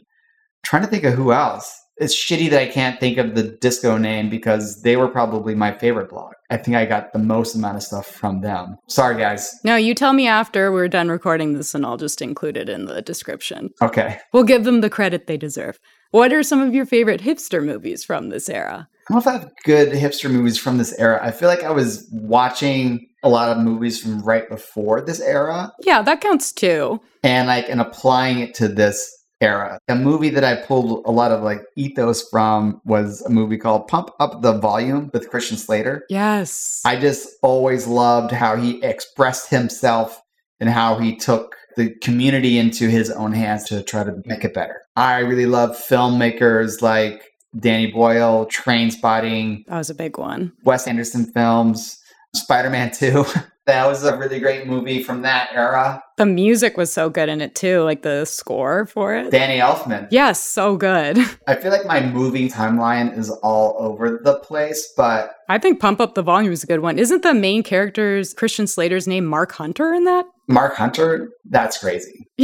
trying 0.63 0.83
to 0.83 0.87
think 0.87 1.03
of 1.03 1.15
who 1.15 1.33
else. 1.33 1.73
It's 1.97 2.15
shitty 2.15 2.51
that 2.51 2.61
I 2.61 2.67
can't 2.67 2.99
think 2.99 3.17
of 3.17 3.33
the 3.33 3.57
disco 3.61 3.97
name 3.97 4.29
because 4.29 4.81
they 4.83 4.95
were 4.95 5.07
probably 5.07 5.55
my 5.55 5.71
favorite 5.71 6.07
blog. 6.09 6.33
I 6.51 6.57
think 6.57 6.75
I 6.77 6.85
got 6.85 7.13
the 7.13 7.19
most 7.19 7.55
amount 7.55 7.77
of 7.77 7.83
stuff 7.83 8.05
from 8.05 8.41
them. 8.41 8.75
Sorry, 8.87 9.17
guys. 9.17 9.51
No, 9.63 9.75
you 9.77 9.95
tell 9.95 10.13
me 10.13 10.27
after 10.27 10.71
we're 10.71 10.87
done 10.89 11.09
recording 11.09 11.53
this 11.53 11.73
and 11.73 11.85
I'll 11.85 11.97
just 11.97 12.21
include 12.21 12.57
it 12.57 12.69
in 12.69 12.85
the 12.85 13.01
description. 13.01 13.69
Okay. 13.81 14.19
We'll 14.33 14.43
give 14.43 14.65
them 14.65 14.81
the 14.81 14.89
credit 14.89 15.27
they 15.27 15.37
deserve. 15.37 15.79
What 16.11 16.33
are 16.33 16.43
some 16.43 16.59
of 16.61 16.75
your 16.75 16.85
favorite 16.85 17.21
hipster 17.21 17.63
movies 17.63 18.03
from 18.03 18.29
this 18.29 18.49
era? 18.49 18.87
I 19.09 19.13
don't 19.13 19.15
know 19.15 19.17
if 19.19 19.27
I 19.27 19.39
have 19.39 19.51
good 19.63 19.93
hipster 19.93 20.29
movies 20.29 20.57
from 20.57 20.77
this 20.77 20.93
era. 20.99 21.19
I 21.23 21.31
feel 21.31 21.47
like 21.47 21.63
I 21.63 21.71
was 21.71 22.07
watching 22.11 23.07
a 23.23 23.29
lot 23.29 23.49
of 23.55 23.63
movies 23.63 24.01
from 24.01 24.21
right 24.21 24.49
before 24.49 24.99
this 25.01 25.21
era 25.21 25.71
Yeah, 25.83 26.01
that 26.01 26.21
counts 26.21 26.51
too. 26.51 26.99
and 27.23 27.47
like 27.47 27.69
and 27.69 27.79
applying 27.79 28.39
it 28.39 28.53
to 28.55 28.67
this 28.67 29.09
era. 29.41 29.79
A 29.87 29.95
movie 29.95 30.29
that 30.29 30.43
I 30.43 30.55
pulled 30.55 31.05
a 31.05 31.11
lot 31.11 31.31
of 31.31 31.41
like 31.41 31.61
ethos 31.75 32.27
from 32.29 32.79
was 32.85 33.21
a 33.23 33.29
movie 33.29 33.57
called 33.57 33.87
Pump 33.87 34.11
Up 34.19 34.41
the 34.41 34.53
Volume 34.53 35.09
with 35.13 35.29
Christian 35.29 35.57
Slater. 35.57 36.05
Yes. 36.09 36.81
I 36.85 36.95
just 36.95 37.27
always 37.41 37.87
loved 37.87 38.31
how 38.31 38.55
he 38.55 38.81
expressed 38.83 39.49
himself 39.49 40.21
and 40.59 40.69
how 40.69 40.99
he 40.99 41.15
took 41.15 41.55
the 41.75 41.89
community 42.01 42.57
into 42.57 42.87
his 42.87 43.09
own 43.09 43.31
hands 43.31 43.63
to 43.65 43.81
try 43.83 44.03
to 44.03 44.21
make 44.25 44.43
it 44.43 44.53
better. 44.53 44.81
I 44.95 45.19
really 45.19 45.45
love 45.45 45.71
filmmakers 45.71 46.81
like 46.81 47.31
Danny 47.57 47.91
Boyle, 47.91 48.45
Trainspotting, 48.45 49.65
that 49.65 49.77
was 49.77 49.89
a 49.89 49.95
big 49.95 50.17
one. 50.17 50.53
Wes 50.63 50.87
Anderson 50.87 51.25
films, 51.31 51.97
Spider 52.35 52.69
Man 52.69 52.91
2. 52.91 53.25
that 53.65 53.85
was 53.87 54.03
a 54.03 54.17
really 54.17 54.39
great 54.39 54.67
movie 54.67 55.03
from 55.03 55.21
that 55.21 55.49
era. 55.53 56.03
The 56.17 56.25
music 56.25 56.77
was 56.77 56.91
so 56.91 57.09
good 57.09 57.29
in 57.29 57.41
it 57.41 57.55
too, 57.55 57.81
like 57.83 58.01
the 58.01 58.25
score 58.25 58.85
for 58.85 59.15
it. 59.15 59.31
Danny 59.31 59.59
Elfman. 59.59 60.07
Yes, 60.11 60.43
so 60.43 60.75
good. 60.75 61.17
I 61.47 61.55
feel 61.55 61.71
like 61.71 61.85
my 61.85 62.01
movie 62.05 62.49
timeline 62.49 63.17
is 63.17 63.29
all 63.29 63.75
over 63.79 64.19
the 64.23 64.39
place, 64.39 64.91
but 64.97 65.35
I 65.47 65.57
think 65.57 65.79
Pump 65.79 66.01
Up 66.01 66.15
the 66.15 66.23
Volume 66.23 66.51
is 66.51 66.63
a 66.63 66.67
good 66.67 66.79
one. 66.79 66.97
Isn't 66.97 67.23
the 67.23 67.33
main 67.33 67.63
character's 67.63 68.33
Christian 68.33 68.67
Slater's 68.67 69.07
name 69.07 69.25
Mark 69.25 69.51
Hunter 69.51 69.93
in 69.93 70.05
that? 70.05 70.25
Mark 70.47 70.75
Hunter, 70.75 71.29
that's 71.45 71.77
crazy. 71.77 72.27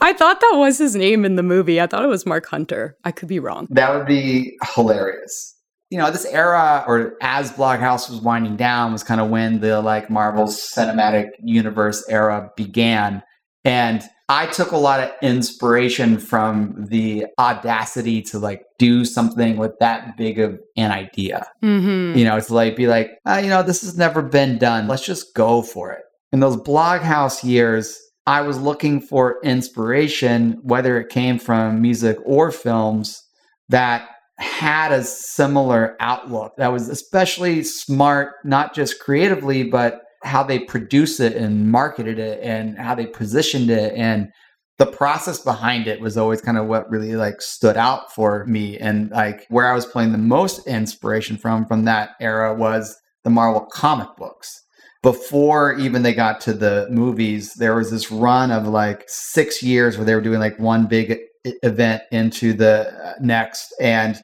I 0.00 0.12
thought 0.12 0.40
that 0.40 0.54
was 0.56 0.78
his 0.78 0.96
name 0.96 1.24
in 1.24 1.36
the 1.36 1.42
movie. 1.42 1.80
I 1.80 1.86
thought 1.86 2.04
it 2.04 2.08
was 2.08 2.24
Mark 2.24 2.46
Hunter. 2.46 2.96
I 3.04 3.10
could 3.10 3.28
be 3.28 3.40
wrong. 3.40 3.66
That 3.70 3.94
would 3.94 4.06
be 4.06 4.56
hilarious. 4.74 5.55
You 5.90 5.98
know, 5.98 6.10
this 6.10 6.24
era, 6.24 6.84
or 6.86 7.14
as 7.20 7.52
Bloghouse 7.52 8.10
was 8.10 8.20
winding 8.20 8.56
down, 8.56 8.92
was 8.92 9.04
kind 9.04 9.20
of 9.20 9.28
when 9.30 9.60
the 9.60 9.80
like 9.80 10.10
Marvel 10.10 10.46
Cinematic 10.46 11.28
Universe 11.42 12.04
era 12.08 12.50
began. 12.56 13.22
And 13.64 14.02
I 14.28 14.46
took 14.46 14.72
a 14.72 14.76
lot 14.76 15.00
of 15.00 15.12
inspiration 15.22 16.18
from 16.18 16.86
the 16.88 17.26
audacity 17.38 18.22
to 18.22 18.40
like 18.40 18.62
do 18.78 19.04
something 19.04 19.56
with 19.56 19.78
that 19.78 20.16
big 20.16 20.40
of 20.40 20.58
an 20.76 20.90
idea. 20.90 21.46
Mm-hmm. 21.62 22.18
You 22.18 22.24
know, 22.24 22.40
to 22.40 22.54
like 22.54 22.74
be 22.74 22.88
like, 22.88 23.10
uh, 23.24 23.40
you 23.42 23.48
know, 23.48 23.62
this 23.62 23.82
has 23.82 23.96
never 23.96 24.22
been 24.22 24.58
done. 24.58 24.88
Let's 24.88 25.06
just 25.06 25.34
go 25.34 25.62
for 25.62 25.92
it. 25.92 26.02
In 26.32 26.40
those 26.40 26.56
Bloghouse 26.56 27.44
years, 27.44 27.96
I 28.26 28.40
was 28.40 28.58
looking 28.58 29.00
for 29.00 29.38
inspiration, 29.44 30.58
whether 30.62 31.00
it 31.00 31.08
came 31.08 31.38
from 31.38 31.80
music 31.80 32.18
or 32.24 32.50
films, 32.50 33.22
that 33.68 34.08
had 34.38 34.92
a 34.92 35.02
similar 35.02 35.96
outlook 36.00 36.54
that 36.56 36.72
was 36.72 36.88
especially 36.88 37.62
smart, 37.62 38.34
not 38.44 38.74
just 38.74 39.00
creatively, 39.00 39.64
but 39.64 40.02
how 40.22 40.42
they 40.42 40.58
produced 40.58 41.20
it 41.20 41.34
and 41.34 41.70
marketed 41.70 42.18
it 42.18 42.42
and 42.42 42.76
how 42.78 42.94
they 42.94 43.06
positioned 43.06 43.70
it. 43.70 43.94
And 43.94 44.28
the 44.78 44.86
process 44.86 45.38
behind 45.38 45.86
it 45.86 46.00
was 46.00 46.18
always 46.18 46.42
kind 46.42 46.58
of 46.58 46.66
what 46.66 46.90
really 46.90 47.16
like 47.16 47.40
stood 47.40 47.76
out 47.76 48.12
for 48.12 48.44
me. 48.44 48.78
And 48.78 49.10
like 49.10 49.46
where 49.48 49.70
i 49.70 49.74
was 49.74 49.86
pulling 49.86 50.12
the 50.12 50.18
most 50.18 50.66
inspiration 50.66 51.38
from 51.38 51.64
from 51.64 51.84
that 51.84 52.10
era 52.20 52.54
was 52.54 52.96
the 53.24 53.30
marvel 53.30 53.66
comic 53.72 54.08
books. 54.16 54.62
Before 55.02 55.74
even 55.74 56.02
they 56.02 56.12
got 56.12 56.40
to 56.42 56.52
the 56.52 56.88
movies 56.90 57.54
there 57.54 57.74
was 57.74 57.90
this 57.90 58.10
run 58.10 58.50
of 58.50 58.66
like 58.66 59.04
six 59.06 59.62
years 59.62 59.96
where 59.96 60.04
they 60.04 60.14
were 60.14 60.20
doing 60.20 60.40
like 60.40 60.58
one 60.58 60.86
big 60.86 61.20
event 61.62 62.02
into 62.10 62.52
the 62.52 62.92
uh, 63.04 63.14
next. 63.20 63.74
And 63.80 64.20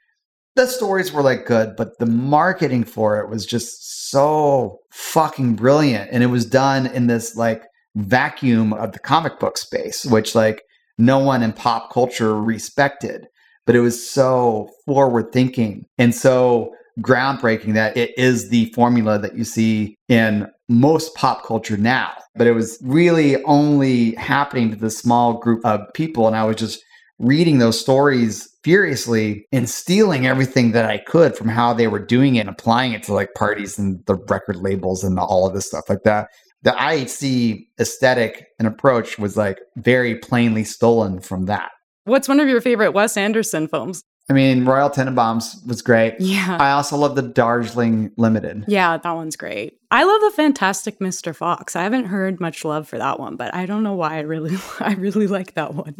the 0.56 0.66
stories 0.66 1.12
were 1.12 1.22
like 1.22 1.46
good 1.46 1.74
but 1.76 1.98
the 1.98 2.06
marketing 2.06 2.84
for 2.84 3.20
it 3.20 3.28
was 3.28 3.46
just 3.46 3.92
so 4.12 4.78
fucking 4.90 5.54
brilliant. 5.54 6.10
And 6.12 6.22
it 6.22 6.26
was 6.26 6.44
done 6.44 6.86
in 6.86 7.08
this 7.08 7.34
like 7.34 7.64
vacuum 7.96 8.72
of 8.74 8.92
the 8.92 8.98
comic 8.98 9.40
book 9.40 9.58
space 9.58 10.04
which 10.04 10.34
like 10.34 10.62
no 10.98 11.18
one 11.18 11.42
in 11.42 11.52
pop 11.52 11.90
culture 11.92 12.40
respected. 12.40 13.26
But 13.64 13.76
it 13.76 13.80
was 13.80 14.08
so 14.08 14.68
forward 14.86 15.32
thinking 15.32 15.86
and 15.96 16.14
so 16.14 16.72
groundbreaking 17.00 17.74
that 17.74 17.96
it 17.96 18.16
is 18.18 18.50
the 18.50 18.66
formula 18.74 19.18
that 19.18 19.36
you 19.36 19.44
see 19.44 19.96
in 20.08 20.46
most 20.68 21.14
pop 21.14 21.44
culture 21.44 21.76
now. 21.76 22.12
But 22.34 22.46
it 22.46 22.52
was 22.52 22.78
really 22.82 23.42
only 23.44 24.14
happening 24.16 24.70
to 24.70 24.76
this 24.76 24.98
small 24.98 25.38
group 25.38 25.64
of 25.64 25.80
people 25.94 26.26
and 26.26 26.36
i 26.36 26.44
was 26.44 26.56
just 26.56 26.82
reading 27.22 27.58
those 27.58 27.80
stories 27.80 28.48
furiously 28.64 29.46
and 29.52 29.70
stealing 29.70 30.26
everything 30.26 30.72
that 30.72 30.84
I 30.84 30.98
could 30.98 31.36
from 31.36 31.48
how 31.48 31.72
they 31.72 31.86
were 31.86 32.04
doing 32.04 32.34
it 32.36 32.40
and 32.40 32.48
applying 32.48 32.92
it 32.92 33.02
to 33.04 33.14
like 33.14 33.32
parties 33.34 33.78
and 33.78 34.04
the 34.06 34.16
record 34.16 34.56
labels 34.56 35.02
and 35.04 35.18
all 35.18 35.46
of 35.46 35.54
this 35.54 35.66
stuff 35.66 35.88
like 35.88 36.02
that. 36.04 36.28
The 36.62 36.72
IHC 36.72 37.66
aesthetic 37.80 38.46
and 38.58 38.68
approach 38.68 39.18
was 39.18 39.36
like 39.36 39.58
very 39.76 40.18
plainly 40.18 40.64
stolen 40.64 41.20
from 41.20 41.46
that. 41.46 41.70
What's 42.04 42.28
one 42.28 42.40
of 42.40 42.48
your 42.48 42.60
favorite 42.60 42.92
Wes 42.92 43.16
Anderson 43.16 43.68
films? 43.68 44.02
I 44.30 44.34
mean, 44.34 44.64
Royal 44.64 44.88
Tenenbaums 44.88 45.66
was 45.66 45.82
great. 45.82 46.14
Yeah. 46.20 46.56
I 46.58 46.70
also 46.70 46.96
love 46.96 47.16
the 47.16 47.22
Darjeeling 47.22 48.12
Limited. 48.16 48.64
Yeah, 48.68 48.96
that 48.96 49.12
one's 49.12 49.36
great. 49.36 49.78
I 49.90 50.04
love 50.04 50.20
the 50.20 50.30
Fantastic 50.30 51.00
Mr. 51.00 51.34
Fox. 51.34 51.74
I 51.76 51.82
haven't 51.82 52.06
heard 52.06 52.40
much 52.40 52.64
love 52.64 52.88
for 52.88 52.98
that 52.98 53.18
one, 53.18 53.36
but 53.36 53.54
I 53.54 53.66
don't 53.66 53.82
know 53.82 53.94
why 53.94 54.16
I 54.16 54.20
really 54.20 54.56
I 54.80 54.94
really 54.94 55.26
like 55.26 55.54
that 55.54 55.74
one. 55.74 55.96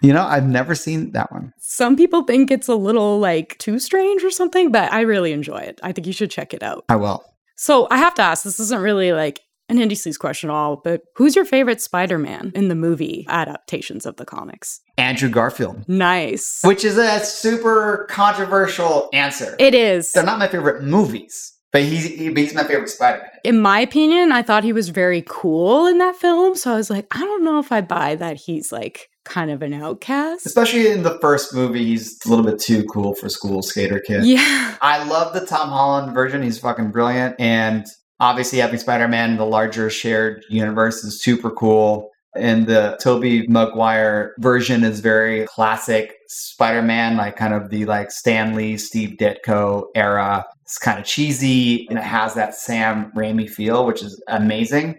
You 0.00 0.12
know, 0.12 0.24
I've 0.24 0.48
never 0.48 0.74
seen 0.74 1.12
that 1.12 1.30
one. 1.30 1.52
Some 1.58 1.96
people 1.96 2.24
think 2.24 2.50
it's 2.50 2.68
a 2.68 2.74
little 2.74 3.20
like 3.20 3.58
too 3.58 3.78
strange 3.78 4.24
or 4.24 4.30
something, 4.30 4.72
but 4.72 4.92
I 4.92 5.02
really 5.02 5.32
enjoy 5.32 5.58
it. 5.58 5.78
I 5.82 5.92
think 5.92 6.06
you 6.06 6.12
should 6.12 6.30
check 6.30 6.54
it 6.54 6.62
out. 6.62 6.84
I 6.88 6.96
will. 6.96 7.24
So 7.56 7.88
I 7.90 7.98
have 7.98 8.14
to 8.14 8.22
ask, 8.22 8.44
this 8.44 8.60
isn't 8.60 8.82
really 8.82 9.12
like 9.12 9.40
an 9.68 9.78
indie 9.78 9.92
sleaze 9.92 10.18
question 10.18 10.48
at 10.50 10.52
all, 10.54 10.76
but 10.76 11.02
who's 11.16 11.34
your 11.34 11.44
favorite 11.44 11.80
Spider-Man 11.80 12.52
in 12.54 12.68
the 12.68 12.74
movie 12.74 13.24
adaptations 13.28 14.06
of 14.06 14.16
the 14.16 14.24
comics? 14.24 14.80
Andrew 14.98 15.28
Garfield, 15.28 15.88
Nice. 15.88 16.60
which 16.64 16.84
is 16.84 16.96
a 16.98 17.20
super 17.24 18.06
controversial 18.10 19.08
answer. 19.12 19.56
It 19.58 19.74
is. 19.74 20.12
They're 20.12 20.22
not 20.24 20.38
my 20.38 20.48
favorite 20.48 20.82
movies, 20.84 21.52
but 21.72 21.82
he's, 21.82 22.04
he, 22.04 22.32
he's 22.32 22.54
my 22.54 22.64
favorite 22.64 22.88
Spider-Man. 22.88 23.28
in 23.44 23.60
my 23.60 23.80
opinion, 23.80 24.30
I 24.32 24.42
thought 24.42 24.62
he 24.64 24.72
was 24.72 24.88
very 24.90 25.24
cool 25.28 25.86
in 25.86 25.98
that 25.98 26.16
film. 26.16 26.54
So 26.54 26.72
I 26.72 26.76
was 26.76 26.90
like, 26.90 27.06
I 27.10 27.18
don't 27.20 27.44
know 27.44 27.58
if 27.58 27.72
I 27.72 27.80
buy 27.80 28.14
that 28.16 28.36
he's 28.36 28.70
like 28.72 29.08
kind 29.24 29.50
of 29.50 29.60
an 29.62 29.74
outcast. 29.74 30.46
Especially 30.46 30.88
in 30.88 31.02
the 31.02 31.18
first 31.20 31.52
movie, 31.52 31.84
he's 31.84 32.16
a 32.24 32.28
little 32.28 32.44
bit 32.44 32.60
too 32.60 32.84
cool 32.84 33.14
for 33.16 33.28
school 33.28 33.60
skater 33.62 33.98
kid. 33.98 34.24
Yeah. 34.24 34.76
I 34.80 35.02
love 35.08 35.34
the 35.34 35.44
Tom 35.44 35.70
Holland 35.70 36.14
version. 36.14 36.42
He's 36.42 36.58
fucking 36.60 36.92
brilliant. 36.92 37.34
And 37.40 37.84
obviously 38.20 38.58
having 38.58 38.78
Spider-Man 38.78 39.32
in 39.32 39.36
the 39.36 39.46
larger 39.46 39.90
shared 39.90 40.44
universe 40.48 41.04
is 41.04 41.22
super 41.22 41.50
cool. 41.50 42.10
And 42.34 42.66
the 42.66 42.98
Tobey 43.00 43.46
Maguire 43.48 44.34
version 44.38 44.84
is 44.84 45.00
very 45.00 45.46
classic 45.46 46.14
Spider-Man, 46.28 47.16
like 47.16 47.36
kind 47.36 47.54
of 47.54 47.70
the 47.70 47.86
like 47.86 48.10
Stan 48.10 48.54
Lee 48.54 48.76
Steve 48.76 49.16
Ditko 49.18 49.84
era. 49.94 50.44
It's 50.62 50.76
kind 50.76 50.98
of 50.98 51.06
cheesy 51.06 51.86
and 51.88 51.98
it 51.98 52.04
has 52.04 52.34
that 52.34 52.54
Sam 52.54 53.10
Raimi 53.16 53.48
feel, 53.48 53.86
which 53.86 54.02
is 54.02 54.22
amazing. 54.28 54.98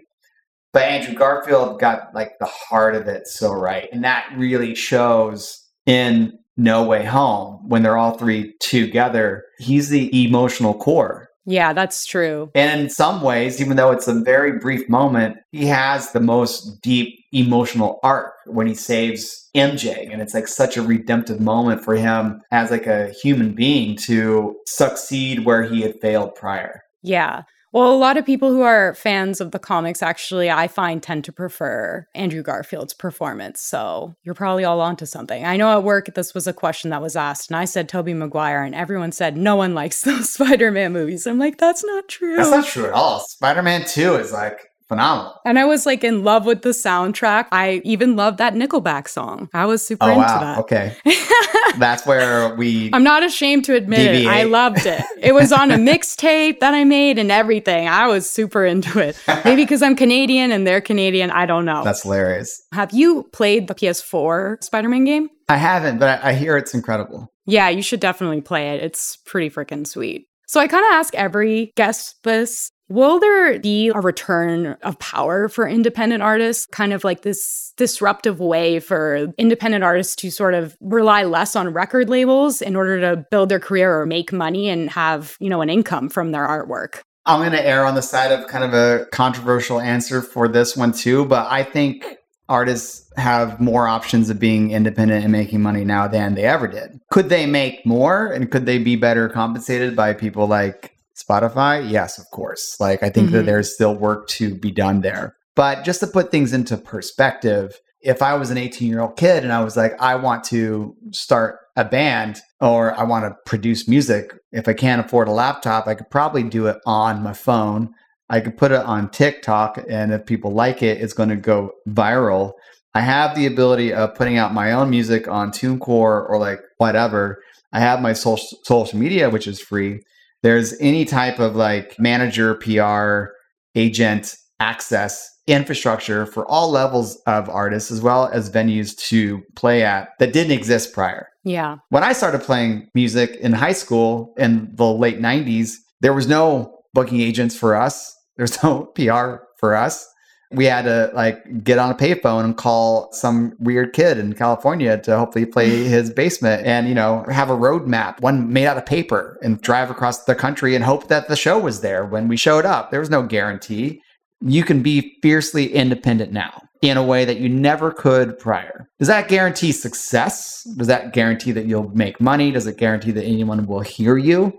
But 0.72 0.82
Andrew 0.82 1.14
Garfield 1.14 1.80
got 1.80 2.12
like 2.14 2.32
the 2.40 2.46
heart 2.46 2.94
of 2.94 3.06
it 3.06 3.26
so 3.26 3.52
right. 3.52 3.88
And 3.92 4.02
that 4.04 4.28
really 4.36 4.74
shows 4.74 5.64
in 5.86 6.32
No 6.56 6.82
Way 6.84 7.04
Home 7.04 7.60
when 7.68 7.82
they're 7.82 7.96
all 7.96 8.18
three 8.18 8.54
together. 8.60 9.44
He's 9.58 9.90
the 9.90 10.26
emotional 10.26 10.74
core. 10.74 11.27
Yeah, 11.48 11.72
that's 11.72 12.04
true. 12.04 12.50
And 12.54 12.78
in 12.78 12.90
some 12.90 13.22
ways, 13.22 13.58
even 13.58 13.78
though 13.78 13.90
it's 13.90 14.06
a 14.06 14.20
very 14.20 14.58
brief 14.58 14.86
moment, 14.86 15.38
he 15.50 15.64
has 15.64 16.12
the 16.12 16.20
most 16.20 16.82
deep 16.82 17.18
emotional 17.32 18.00
arc 18.02 18.34
when 18.44 18.66
he 18.66 18.74
saves 18.74 19.48
MJ. 19.56 20.12
And 20.12 20.20
it's 20.20 20.34
like 20.34 20.46
such 20.46 20.76
a 20.76 20.82
redemptive 20.82 21.40
moment 21.40 21.82
for 21.82 21.94
him 21.94 22.42
as 22.50 22.70
like 22.70 22.86
a 22.86 23.14
human 23.22 23.54
being 23.54 23.96
to 24.04 24.56
succeed 24.66 25.46
where 25.46 25.62
he 25.62 25.80
had 25.80 25.98
failed 26.02 26.34
prior. 26.34 26.82
Yeah. 27.02 27.44
Well, 27.78 27.92
a 27.92 27.96
lot 27.96 28.16
of 28.16 28.26
people 28.26 28.50
who 28.50 28.62
are 28.62 28.92
fans 28.96 29.40
of 29.40 29.52
the 29.52 29.60
comics 29.60 30.02
actually, 30.02 30.50
I 30.50 30.66
find, 30.66 31.00
tend 31.00 31.22
to 31.26 31.32
prefer 31.32 32.08
Andrew 32.12 32.42
Garfield's 32.42 32.92
performance. 32.92 33.60
So 33.60 34.16
you're 34.24 34.34
probably 34.34 34.64
all 34.64 34.80
onto 34.80 35.06
something. 35.06 35.44
I 35.44 35.56
know 35.56 35.70
at 35.70 35.84
work 35.84 36.12
this 36.16 36.34
was 36.34 36.48
a 36.48 36.52
question 36.52 36.90
that 36.90 37.00
was 37.00 37.14
asked, 37.14 37.50
and 37.50 37.56
I 37.56 37.66
said 37.66 37.88
Tobey 37.88 38.14
Maguire, 38.14 38.64
and 38.64 38.74
everyone 38.74 39.12
said 39.12 39.36
no 39.36 39.54
one 39.54 39.74
likes 39.74 40.02
those 40.02 40.28
Spider-Man 40.30 40.92
movies. 40.92 41.24
I'm 41.24 41.38
like, 41.38 41.58
that's 41.58 41.84
not 41.84 42.08
true. 42.08 42.34
That's 42.34 42.50
not 42.50 42.66
true 42.66 42.86
at 42.86 42.94
all. 42.94 43.20
Spider-Man 43.20 43.84
2 43.86 44.16
is 44.16 44.32
like 44.32 44.67
phenomenal. 44.88 45.40
And 45.44 45.58
I 45.58 45.64
was 45.64 45.86
like 45.86 46.02
in 46.02 46.24
love 46.24 46.46
with 46.46 46.62
the 46.62 46.70
soundtrack. 46.70 47.46
I 47.52 47.80
even 47.84 48.16
loved 48.16 48.38
that 48.38 48.54
Nickelback 48.54 49.08
song. 49.08 49.48
I 49.52 49.66
was 49.66 49.86
super 49.86 50.06
Oh 50.06 50.08
into 50.10 50.20
wow. 50.20 50.40
that. 50.40 50.58
Okay. 50.60 50.96
That's 51.78 52.06
where 52.06 52.54
we 52.54 52.90
I'm 52.92 53.04
not 53.04 53.22
ashamed 53.22 53.64
to 53.66 53.74
admit 53.74 54.14
it. 54.14 54.26
I 54.26 54.44
loved 54.44 54.86
it. 54.86 55.02
It 55.20 55.32
was 55.32 55.52
on 55.52 55.70
a 55.70 55.76
mixtape 55.78 56.60
that 56.60 56.74
I 56.74 56.84
made 56.84 57.18
and 57.18 57.30
everything. 57.30 57.88
I 57.88 58.06
was 58.06 58.28
super 58.28 58.64
into 58.64 58.98
it. 58.98 59.16
Maybe 59.44 59.62
because 59.62 59.82
I'm 59.82 59.94
Canadian 59.94 60.50
and 60.52 60.66
they're 60.66 60.80
Canadian. 60.80 61.30
I 61.30 61.46
don't 61.46 61.64
know. 61.64 61.84
That's 61.84 62.02
hilarious. 62.02 62.62
Have 62.72 62.92
you 62.92 63.24
played 63.32 63.68
the 63.68 63.74
PS4 63.74 64.62
Spider 64.64 64.88
Man 64.88 65.04
game? 65.04 65.28
I 65.48 65.56
haven't, 65.56 65.98
but 65.98 66.22
I, 66.22 66.30
I 66.30 66.32
hear 66.34 66.56
it's 66.56 66.74
incredible. 66.74 67.32
Yeah, 67.46 67.68
you 67.68 67.82
should 67.82 68.00
definitely 68.00 68.42
play 68.42 68.70
it. 68.74 68.82
It's 68.82 69.16
pretty 69.16 69.48
freaking 69.48 69.86
sweet. 69.86 70.26
So 70.46 70.60
I 70.60 70.66
kind 70.66 70.84
of 70.84 70.92
ask 70.92 71.14
every 71.14 71.72
guest 71.76 72.16
this. 72.24 72.70
Will 72.90 73.20
there 73.20 73.58
be 73.58 73.88
a 73.88 74.00
return 74.00 74.78
of 74.82 74.98
power 74.98 75.48
for 75.50 75.68
independent 75.68 76.22
artists? 76.22 76.64
Kind 76.66 76.94
of 76.94 77.04
like 77.04 77.20
this 77.20 77.74
disruptive 77.76 78.40
way 78.40 78.80
for 78.80 79.28
independent 79.36 79.84
artists 79.84 80.16
to 80.16 80.30
sort 80.30 80.54
of 80.54 80.74
rely 80.80 81.24
less 81.24 81.54
on 81.54 81.68
record 81.68 82.08
labels 82.08 82.62
in 82.62 82.74
order 82.74 82.98
to 83.00 83.26
build 83.30 83.50
their 83.50 83.60
career 83.60 84.00
or 84.00 84.06
make 84.06 84.32
money 84.32 84.70
and 84.70 84.88
have, 84.88 85.36
you 85.38 85.50
know, 85.50 85.60
an 85.60 85.68
income 85.68 86.08
from 86.08 86.32
their 86.32 86.46
artwork. 86.46 87.02
I'm 87.26 87.40
going 87.40 87.52
to 87.52 87.66
err 87.66 87.84
on 87.84 87.94
the 87.94 88.00
side 88.00 88.32
of 88.32 88.46
kind 88.48 88.64
of 88.64 88.72
a 88.72 89.04
controversial 89.12 89.82
answer 89.82 90.22
for 90.22 90.48
this 90.48 90.74
one 90.74 90.92
too, 90.92 91.26
but 91.26 91.46
I 91.50 91.64
think 91.64 92.16
artists 92.48 93.12
have 93.18 93.60
more 93.60 93.86
options 93.86 94.30
of 94.30 94.38
being 94.38 94.70
independent 94.70 95.24
and 95.24 95.30
making 95.30 95.60
money 95.60 95.84
now 95.84 96.08
than 96.08 96.34
they 96.34 96.44
ever 96.44 96.66
did. 96.66 96.98
Could 97.10 97.28
they 97.28 97.44
make 97.44 97.84
more 97.84 98.32
and 98.32 98.50
could 98.50 98.64
they 98.64 98.78
be 98.78 98.96
better 98.96 99.28
compensated 99.28 99.94
by 99.94 100.14
people 100.14 100.46
like 100.46 100.94
Spotify? 101.22 101.88
Yes, 101.90 102.18
of 102.18 102.24
course. 102.32 102.76
Like 102.80 103.02
I 103.02 103.10
think 103.10 103.30
that 103.32 103.42
Mhm. 103.42 103.46
there's 103.46 103.74
still 103.74 103.94
work 103.94 104.28
to 104.28 104.54
be 104.54 104.70
done 104.70 105.00
there. 105.00 105.34
But 105.56 105.84
just 105.84 106.00
to 106.00 106.06
put 106.06 106.30
things 106.30 106.52
into 106.52 106.76
perspective, 106.76 107.78
if 108.00 108.22
I 108.22 108.34
was 108.34 108.50
an 108.50 108.58
18 108.58 108.88
year 108.88 109.00
old 109.00 109.16
kid 109.16 109.42
and 109.42 109.52
I 109.52 109.62
was 109.64 109.76
like, 109.76 109.94
I 110.00 110.14
want 110.14 110.44
to 110.44 110.94
start 111.10 111.58
a 111.76 111.84
band 111.84 112.40
or 112.60 112.98
I 112.98 113.02
want 113.02 113.24
to 113.24 113.34
produce 113.44 113.88
music, 113.88 114.32
if 114.52 114.68
I 114.68 114.72
can't 114.72 115.04
afford 115.04 115.26
a 115.28 115.32
laptop, 115.32 115.86
I 115.88 115.94
could 115.94 116.10
probably 116.10 116.42
do 116.44 116.66
it 116.66 116.76
on 116.86 117.22
my 117.22 117.32
phone. 117.32 117.90
I 118.30 118.40
could 118.40 118.56
put 118.58 118.72
it 118.72 118.84
on 118.84 119.08
TikTok, 119.08 119.82
and 119.88 120.12
if 120.12 120.26
people 120.26 120.52
like 120.52 120.82
it, 120.82 121.00
it's 121.00 121.14
going 121.14 121.30
to 121.30 121.36
go 121.36 121.72
viral. 121.88 122.52
I 122.94 123.00
have 123.00 123.34
the 123.34 123.46
ability 123.46 123.92
of 123.94 124.14
putting 124.14 124.36
out 124.36 124.52
my 124.52 124.72
own 124.72 124.90
music 124.90 125.26
on 125.28 125.50
TuneCore 125.50 126.28
or 126.28 126.36
like 126.38 126.60
whatever. 126.76 127.38
I 127.72 127.80
have 127.80 128.02
my 128.02 128.12
social 128.12 128.58
social 128.64 128.98
media, 128.98 129.30
which 129.30 129.46
is 129.46 129.60
free. 129.60 130.00
There's 130.42 130.78
any 130.80 131.04
type 131.04 131.38
of 131.38 131.56
like 131.56 131.96
manager, 131.98 132.54
PR, 132.54 133.32
agent 133.74 134.36
access 134.60 135.28
infrastructure 135.46 136.26
for 136.26 136.46
all 136.46 136.70
levels 136.70 137.20
of 137.26 137.48
artists 137.48 137.90
as 137.90 138.02
well 138.02 138.28
as 138.32 138.50
venues 138.50 138.96
to 138.96 139.42
play 139.56 139.82
at 139.82 140.10
that 140.18 140.32
didn't 140.32 140.52
exist 140.52 140.92
prior. 140.92 141.28
Yeah. 141.44 141.76
When 141.88 142.04
I 142.04 142.12
started 142.12 142.42
playing 142.42 142.88
music 142.94 143.36
in 143.36 143.52
high 143.52 143.72
school 143.72 144.34
in 144.36 144.70
the 144.74 144.86
late 144.86 145.20
90s, 145.20 145.72
there 146.00 146.12
was 146.12 146.28
no 146.28 146.80
booking 146.92 147.20
agents 147.20 147.56
for 147.56 147.74
us. 147.74 148.14
There's 148.36 148.62
no 148.62 148.84
PR 148.94 149.44
for 149.58 149.74
us. 149.74 150.06
We 150.50 150.64
had 150.64 150.82
to 150.82 151.10
like 151.14 151.62
get 151.62 151.78
on 151.78 151.90
a 151.90 151.94
payphone 151.94 152.44
and 152.44 152.56
call 152.56 153.12
some 153.12 153.54
weird 153.58 153.92
kid 153.92 154.18
in 154.18 154.32
California 154.32 154.98
to 155.02 155.18
hopefully 155.18 155.44
play 155.44 155.68
his 155.84 156.10
basement 156.10 156.66
and, 156.66 156.88
you 156.88 156.94
know, 156.94 157.24
have 157.30 157.50
a 157.50 157.54
road 157.54 157.86
map, 157.86 158.20
one 158.22 158.52
made 158.52 158.66
out 158.66 158.78
of 158.78 158.86
paper 158.86 159.38
and 159.42 159.60
drive 159.60 159.90
across 159.90 160.24
the 160.24 160.34
country 160.34 160.74
and 160.74 160.84
hope 160.84 161.08
that 161.08 161.28
the 161.28 161.36
show 161.36 161.58
was 161.58 161.80
there 161.80 162.04
when 162.04 162.28
we 162.28 162.36
showed 162.36 162.64
up. 162.64 162.90
There 162.90 163.00
was 163.00 163.10
no 163.10 163.22
guarantee. 163.22 164.00
You 164.40 164.64
can 164.64 164.82
be 164.82 165.18
fiercely 165.22 165.74
independent 165.74 166.32
now 166.32 166.62
in 166.82 166.96
a 166.96 167.02
way 167.02 167.24
that 167.24 167.38
you 167.38 167.48
never 167.48 167.90
could 167.90 168.38
prior. 168.38 168.88
Does 168.98 169.08
that 169.08 169.28
guarantee 169.28 169.72
success? 169.72 170.62
Does 170.76 170.86
that 170.86 171.12
guarantee 171.12 171.52
that 171.52 171.66
you'll 171.66 171.90
make 171.90 172.20
money? 172.20 172.52
Does 172.52 172.66
it 172.66 172.76
guarantee 172.76 173.10
that 173.12 173.24
anyone 173.24 173.66
will 173.66 173.80
hear 173.80 174.16
you? 174.16 174.52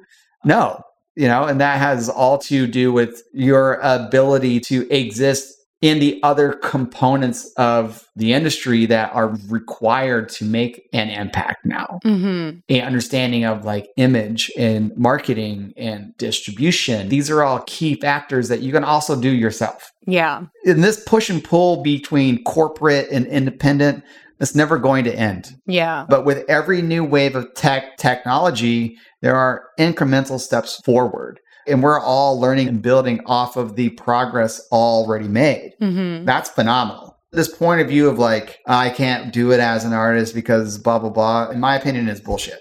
No. 0.43 0.81
You 1.15 1.27
know, 1.27 1.45
and 1.45 1.59
that 1.59 1.79
has 1.79 2.07
all 2.09 2.37
to 2.39 2.67
do 2.67 2.93
with 2.93 3.23
your 3.33 3.75
ability 3.75 4.59
to 4.61 4.89
exist 4.93 5.53
in 5.81 5.99
the 5.99 6.19
other 6.23 6.53
components 6.53 7.51
of 7.55 8.05
the 8.17 8.33
industry 8.33 8.85
that 8.85 9.13
are 9.13 9.29
required 9.47 10.27
to 10.27 10.43
make 10.43 10.89
an 10.91 11.09
impact 11.09 11.65
now. 11.65 11.99
Mm-hmm. 12.03 12.59
A 12.67 12.81
understanding 12.81 13.45
of 13.45 13.63
like 13.63 13.87
image 13.95 14.51
and 14.57 14.95
marketing 14.97 15.73
and 15.77 16.15
distribution. 16.17 17.07
These 17.07 17.29
are 17.29 17.43
all 17.43 17.59
key 17.61 17.95
factors 17.95 18.49
that 18.49 18.59
you 18.61 18.73
can 18.73 18.83
also 18.83 19.19
do 19.19 19.29
yourself 19.29 19.93
Yeah. 20.05 20.43
in 20.65 20.81
this 20.81 21.01
push 21.05 21.29
and 21.29 21.41
pull 21.41 21.81
between 21.81 22.43
corporate 22.43 23.07
and 23.09 23.25
independent, 23.27 24.03
it's 24.41 24.55
never 24.55 24.77
going 24.77 25.05
to 25.05 25.13
end. 25.15 25.55
Yeah. 25.65 26.05
But 26.09 26.25
with 26.25 26.49
every 26.49 26.81
new 26.81 27.05
wave 27.05 27.35
of 27.35 27.53
tech 27.55 27.95
technology, 27.97 28.97
there 29.21 29.35
are 29.35 29.65
incremental 29.77 30.39
steps 30.39 30.81
forward. 30.83 31.39
And 31.67 31.83
we're 31.83 31.99
all 31.99 32.39
learning 32.39 32.67
and 32.67 32.81
building 32.81 33.21
off 33.25 33.55
of 33.57 33.75
the 33.75 33.89
progress 33.91 34.59
already 34.71 35.27
made. 35.27 35.73
Mm-hmm. 35.81 36.25
That's 36.25 36.49
phenomenal. 36.49 37.17
This 37.31 37.47
point 37.47 37.81
of 37.81 37.87
view 37.87 38.09
of 38.09 38.17
like, 38.17 38.57
I 38.67 38.89
can't 38.89 39.31
do 39.31 39.51
it 39.51 39.59
as 39.59 39.85
an 39.85 39.93
artist 39.93 40.33
because 40.33 40.77
blah, 40.79 40.97
blah, 40.99 41.09
blah, 41.11 41.49
in 41.51 41.59
my 41.59 41.75
opinion, 41.75 42.07
is 42.07 42.19
bullshit. 42.19 42.59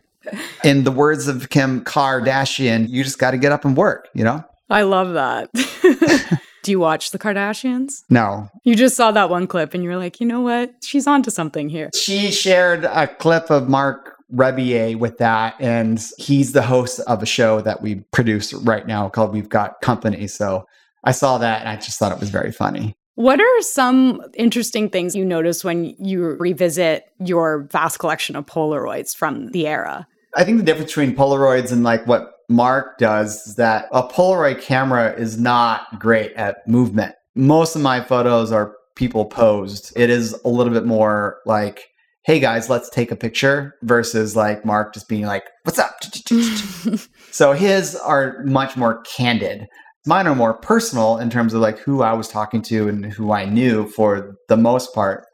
in 0.64 0.84
the 0.84 0.90
words 0.90 1.28
of 1.28 1.50
Kim 1.50 1.84
Kardashian, 1.84 2.88
you 2.88 3.04
just 3.04 3.18
got 3.18 3.32
to 3.32 3.38
get 3.38 3.52
up 3.52 3.64
and 3.64 3.76
work, 3.76 4.08
you 4.14 4.24
know? 4.24 4.42
I 4.70 4.82
love 4.82 5.12
that. 5.12 5.50
Do 6.62 6.72
you 6.72 6.80
watch 6.80 7.12
the 7.12 7.18
Kardashians? 7.18 8.02
No, 8.10 8.48
You 8.64 8.74
just 8.74 8.96
saw 8.96 9.12
that 9.12 9.30
one 9.30 9.46
clip 9.46 9.72
and 9.72 9.84
you're 9.84 9.96
like, 9.98 10.18
you 10.18 10.26
know 10.26 10.40
what? 10.40 10.72
She's 10.82 11.06
onto 11.06 11.30
something 11.30 11.68
here. 11.68 11.90
she 11.94 12.32
shared 12.32 12.84
a 12.84 13.06
clip 13.06 13.50
of 13.50 13.68
Marc 13.68 14.15
Rebillet 14.34 14.98
with 14.98 15.18
that, 15.18 15.54
and 15.60 16.04
he's 16.18 16.52
the 16.52 16.62
host 16.62 17.00
of 17.06 17.22
a 17.22 17.26
show 17.26 17.60
that 17.60 17.80
we 17.80 17.96
produce 18.12 18.52
right 18.52 18.86
now 18.86 19.08
called 19.08 19.32
We've 19.32 19.48
Got 19.48 19.80
Company. 19.82 20.26
So 20.26 20.66
I 21.04 21.12
saw 21.12 21.38
that 21.38 21.60
and 21.60 21.68
I 21.68 21.76
just 21.76 21.98
thought 21.98 22.12
it 22.12 22.18
was 22.18 22.30
very 22.30 22.50
funny. 22.50 22.96
What 23.14 23.40
are 23.40 23.62
some 23.62 24.20
interesting 24.34 24.90
things 24.90 25.14
you 25.14 25.24
notice 25.24 25.64
when 25.64 25.94
you 25.98 26.36
revisit 26.40 27.04
your 27.20 27.68
vast 27.70 27.98
collection 27.98 28.36
of 28.36 28.44
Polaroids 28.46 29.16
from 29.16 29.52
the 29.52 29.66
era? 29.66 30.06
I 30.36 30.44
think 30.44 30.58
the 30.58 30.64
difference 30.64 30.90
between 30.90 31.16
Polaroids 31.16 31.72
and 31.72 31.82
like 31.82 32.06
what 32.06 32.32
Mark 32.48 32.98
does 32.98 33.46
is 33.46 33.54
that 33.54 33.86
a 33.90 34.02
Polaroid 34.06 34.60
camera 34.60 35.14
is 35.14 35.38
not 35.38 35.98
great 35.98 36.32
at 36.32 36.66
movement. 36.68 37.14
Most 37.34 37.74
of 37.74 37.80
my 37.82 38.02
photos 38.02 38.52
are 38.52 38.74
people 38.96 39.24
posed. 39.24 39.92
It 39.96 40.10
is 40.10 40.32
a 40.44 40.48
little 40.48 40.72
bit 40.72 40.84
more 40.84 41.38
like, 41.46 41.88
hey 42.26 42.40
guys, 42.40 42.68
let's 42.68 42.90
take 42.90 43.12
a 43.12 43.16
picture 43.16 43.76
versus 43.82 44.34
like 44.34 44.64
Mark 44.64 44.92
just 44.92 45.08
being 45.08 45.26
like, 45.26 45.44
what's 45.62 45.78
up? 45.78 45.94
So 47.30 47.52
his 47.52 47.94
are 47.94 48.42
much 48.44 48.76
more 48.78 49.02
candid. 49.02 49.66
Mine 50.06 50.26
are 50.26 50.34
more 50.34 50.54
personal 50.54 51.18
in 51.18 51.28
terms 51.28 51.52
of 51.52 51.60
like 51.60 51.78
who 51.78 52.02
I 52.02 52.14
was 52.14 52.28
talking 52.28 52.62
to 52.62 52.88
and 52.88 53.12
who 53.12 53.30
I 53.30 53.44
knew 53.44 53.88
for 53.88 54.34
the 54.48 54.56
most 54.56 54.94
part. 54.94 55.24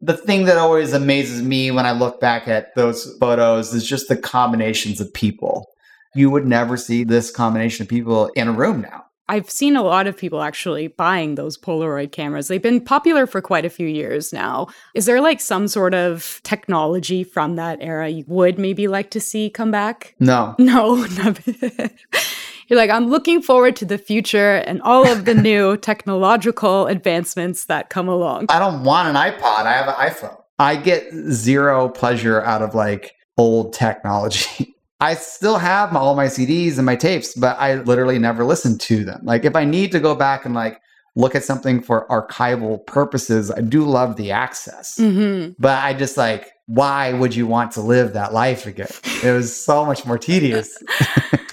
The 0.00 0.16
thing 0.16 0.44
that 0.44 0.58
always 0.58 0.92
amazes 0.92 1.42
me 1.42 1.70
when 1.70 1.86
I 1.86 1.92
look 1.92 2.20
back 2.20 2.48
at 2.48 2.74
those 2.74 3.16
photos 3.20 3.72
is 3.72 3.86
just 3.86 4.08
the 4.08 4.16
combinations 4.16 5.00
of 5.00 5.14
people. 5.14 5.64
You 6.14 6.28
would 6.30 6.46
never 6.46 6.76
see 6.76 7.04
this 7.04 7.30
combination 7.30 7.84
of 7.84 7.88
people 7.88 8.26
in 8.34 8.48
a 8.48 8.52
room 8.52 8.80
now. 8.80 9.04
I've 9.28 9.50
seen 9.50 9.76
a 9.76 9.82
lot 9.82 10.06
of 10.06 10.16
people 10.16 10.42
actually 10.42 10.88
buying 10.88 11.34
those 11.34 11.58
Polaroid 11.58 12.12
cameras. 12.12 12.48
They've 12.48 12.62
been 12.62 12.80
popular 12.80 13.26
for 13.26 13.42
quite 13.42 13.66
a 13.66 13.70
few 13.70 13.86
years 13.86 14.32
now. 14.32 14.68
Is 14.94 15.04
there 15.06 15.20
like 15.20 15.40
some 15.40 15.68
sort 15.68 15.92
of 15.94 16.40
technology 16.44 17.24
from 17.24 17.56
that 17.56 17.78
era 17.82 18.08
you 18.08 18.24
would 18.26 18.58
maybe 18.58 18.88
like 18.88 19.10
to 19.10 19.20
see 19.20 19.50
come 19.50 19.70
back? 19.70 20.14
No. 20.18 20.54
No, 20.68 21.02
You're 22.68 22.78
like, 22.78 22.90
I'm 22.90 23.08
looking 23.08 23.40
forward 23.40 23.74
to 23.76 23.86
the 23.86 23.96
future 23.96 24.56
and 24.56 24.82
all 24.82 25.10
of 25.10 25.24
the 25.24 25.34
new 25.34 25.76
technological 25.90 26.86
advancements 26.86 27.64
that 27.64 27.88
come 27.88 28.08
along. 28.08 28.46
I 28.50 28.58
don't 28.58 28.84
want 28.84 29.08
an 29.08 29.14
iPod. 29.14 29.64
I 29.64 29.72
have 29.72 29.88
an 29.88 29.94
iPhone. 29.94 30.36
I 30.58 30.76
get 30.76 31.10
zero 31.30 31.88
pleasure 31.88 32.42
out 32.42 32.60
of 32.60 32.74
like 32.74 33.14
old 33.38 33.72
technology. 33.72 34.74
I 35.00 35.14
still 35.14 35.58
have 35.58 35.92
my, 35.92 36.00
all 36.00 36.16
my 36.16 36.26
CDs 36.26 36.76
and 36.76 36.84
my 36.86 36.96
tapes, 36.96 37.34
but 37.34 37.58
I 37.58 37.74
literally 37.76 38.18
never 38.18 38.44
listen 38.44 38.78
to 38.78 39.04
them. 39.04 39.20
Like 39.22 39.44
if 39.44 39.54
I 39.54 39.64
need 39.64 39.92
to 39.92 40.00
go 40.00 40.14
back 40.14 40.44
and 40.44 40.54
like 40.54 40.80
look 41.14 41.34
at 41.34 41.44
something 41.44 41.80
for 41.80 42.06
archival 42.08 42.84
purposes, 42.86 43.50
I 43.50 43.60
do 43.60 43.84
love 43.84 44.16
the 44.16 44.32
access. 44.32 44.96
hmm 44.96 45.50
But 45.58 45.82
I 45.84 45.94
just 45.94 46.16
like, 46.16 46.52
why 46.66 47.12
would 47.12 47.34
you 47.34 47.46
want 47.46 47.72
to 47.72 47.80
live 47.80 48.12
that 48.12 48.32
life 48.32 48.66
again? 48.66 48.88
It 49.22 49.32
was 49.32 49.54
so 49.54 49.86
much 49.86 50.04
more 50.04 50.18
tedious. 50.18 50.82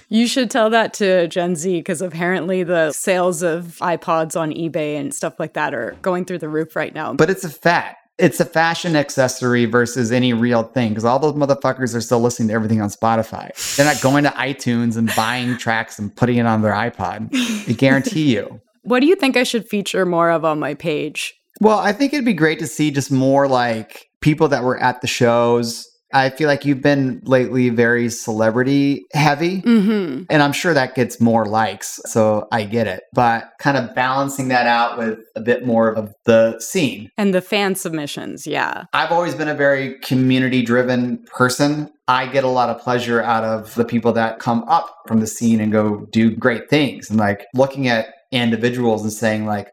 You 0.07 0.27
should 0.27 0.51
tell 0.51 0.69
that 0.69 0.93
to 0.95 1.27
Gen 1.27 1.55
Z 1.55 1.79
because 1.79 2.01
apparently 2.01 2.63
the 2.63 2.91
sales 2.91 3.41
of 3.41 3.77
iPods 3.81 4.39
on 4.39 4.51
eBay 4.51 4.99
and 4.99 5.13
stuff 5.13 5.39
like 5.39 5.53
that 5.53 5.73
are 5.73 5.95
going 6.03 6.25
through 6.25 6.37
the 6.37 6.47
roof 6.47 6.75
right 6.75 6.93
now. 6.93 7.13
But 7.13 7.29
it's 7.29 7.43
a 7.43 7.49
fat. 7.49 7.97
It's 8.18 8.39
a 8.39 8.45
fashion 8.45 8.95
accessory 8.95 9.66
versus 9.66 10.11
any 10.11 10.32
real 10.34 10.63
thing 10.63 10.89
because 10.89 11.03
all 11.03 11.20
those 11.20 11.34
motherfuckers 11.34 11.93
are 11.93 12.01
still 12.01 12.22
listening 12.22 12.47
to 12.47 12.53
everything 12.53 12.82
on 12.82 12.89
Spotify. 12.89 13.49
They're 13.76 13.86
not 13.86 14.01
going 14.01 14.24
to 14.24 14.30
iTunes 14.32 14.95
and 14.95 15.13
buying 15.16 15.57
tracks 15.59 15.99
and 15.99 16.16
putting 16.16 16.38
it 16.38 16.45
on 16.45 16.61
their 16.61 16.74
iPod. 16.74 17.30
I 17.68 17.74
guarantee 17.74 18.34
you. 18.34 18.61
What 18.88 18.99
do 18.99 19.07
you 19.07 19.16
think 19.16 19.36
I 19.36 19.41
should 19.41 19.68
feature 19.68 20.05
more 20.05 20.30
of 20.30 20.45
on 20.45 20.59
my 20.59 20.76
page? 20.76 21.34
Well, 21.59 21.80
I 21.80 21.91
think 21.91 22.13
it'd 22.13 22.24
be 22.24 22.34
great 22.34 22.59
to 22.59 22.68
see 22.68 22.91
just 22.91 23.11
more 23.11 23.47
like 23.47 24.09
people 24.22 24.47
that 24.49 24.63
were 24.63 24.78
at 24.78 25.01
the 25.01 25.07
shows. 25.07 25.88
I 26.16 26.30
feel 26.30 26.47
like 26.47 26.66
you've 26.66 26.82
been 26.82 27.22
lately 27.26 27.70
very 27.70 28.09
celebrity 28.09 29.05
heavy, 29.13 29.61
Mm-hmm. 29.61 30.24
and 30.30 30.41
I'm 30.41 30.53
sure 30.53 30.74
that 30.74 30.95
gets 30.95 31.20
more 31.20 31.45
likes. 31.45 31.99
So 32.05 32.47
I 32.51 32.63
get 32.63 32.88
it. 32.88 33.01
But 33.13 33.49
kind 33.59 33.78
of 33.78 33.93
balancing 33.93 34.47
that 34.47 34.66
out 34.66 34.97
with 34.97 35.20
a 35.36 35.41
bit 35.41 35.66
more 35.66 35.91
of 35.91 36.13
the 36.26 36.59
scene. 36.59 37.09
And 37.18 37.34
the 37.34 37.41
fan 37.41 37.76
submissions, 37.76 38.47
yeah. 38.47 38.86
I've 38.93 39.11
always 39.11 39.36
been 39.36 39.49
a 39.49 39.53
very 39.55 39.99
community 39.99 40.61
driven 40.63 41.24
person. 41.34 41.91
I 42.07 42.28
get 42.28 42.43
a 42.43 42.49
lot 42.49 42.70
of 42.70 42.80
pleasure 42.82 43.22
out 43.22 43.43
of 43.43 43.76
the 43.76 43.86
people 43.86 44.13
that 44.13 44.39
come 44.39 44.63
up 44.68 44.95
from 45.07 45.20
the 45.20 45.28
scene 45.28 45.59
and 45.59 45.72
go 45.72 46.05
do 46.11 46.36
great 46.36 46.70
things. 46.70 47.09
And 47.09 47.20
like 47.20 47.45
looking 47.53 47.88
at 47.88 48.07
individuals 48.32 49.03
and 49.03 49.11
saying, 49.11 49.45
like, 49.45 49.70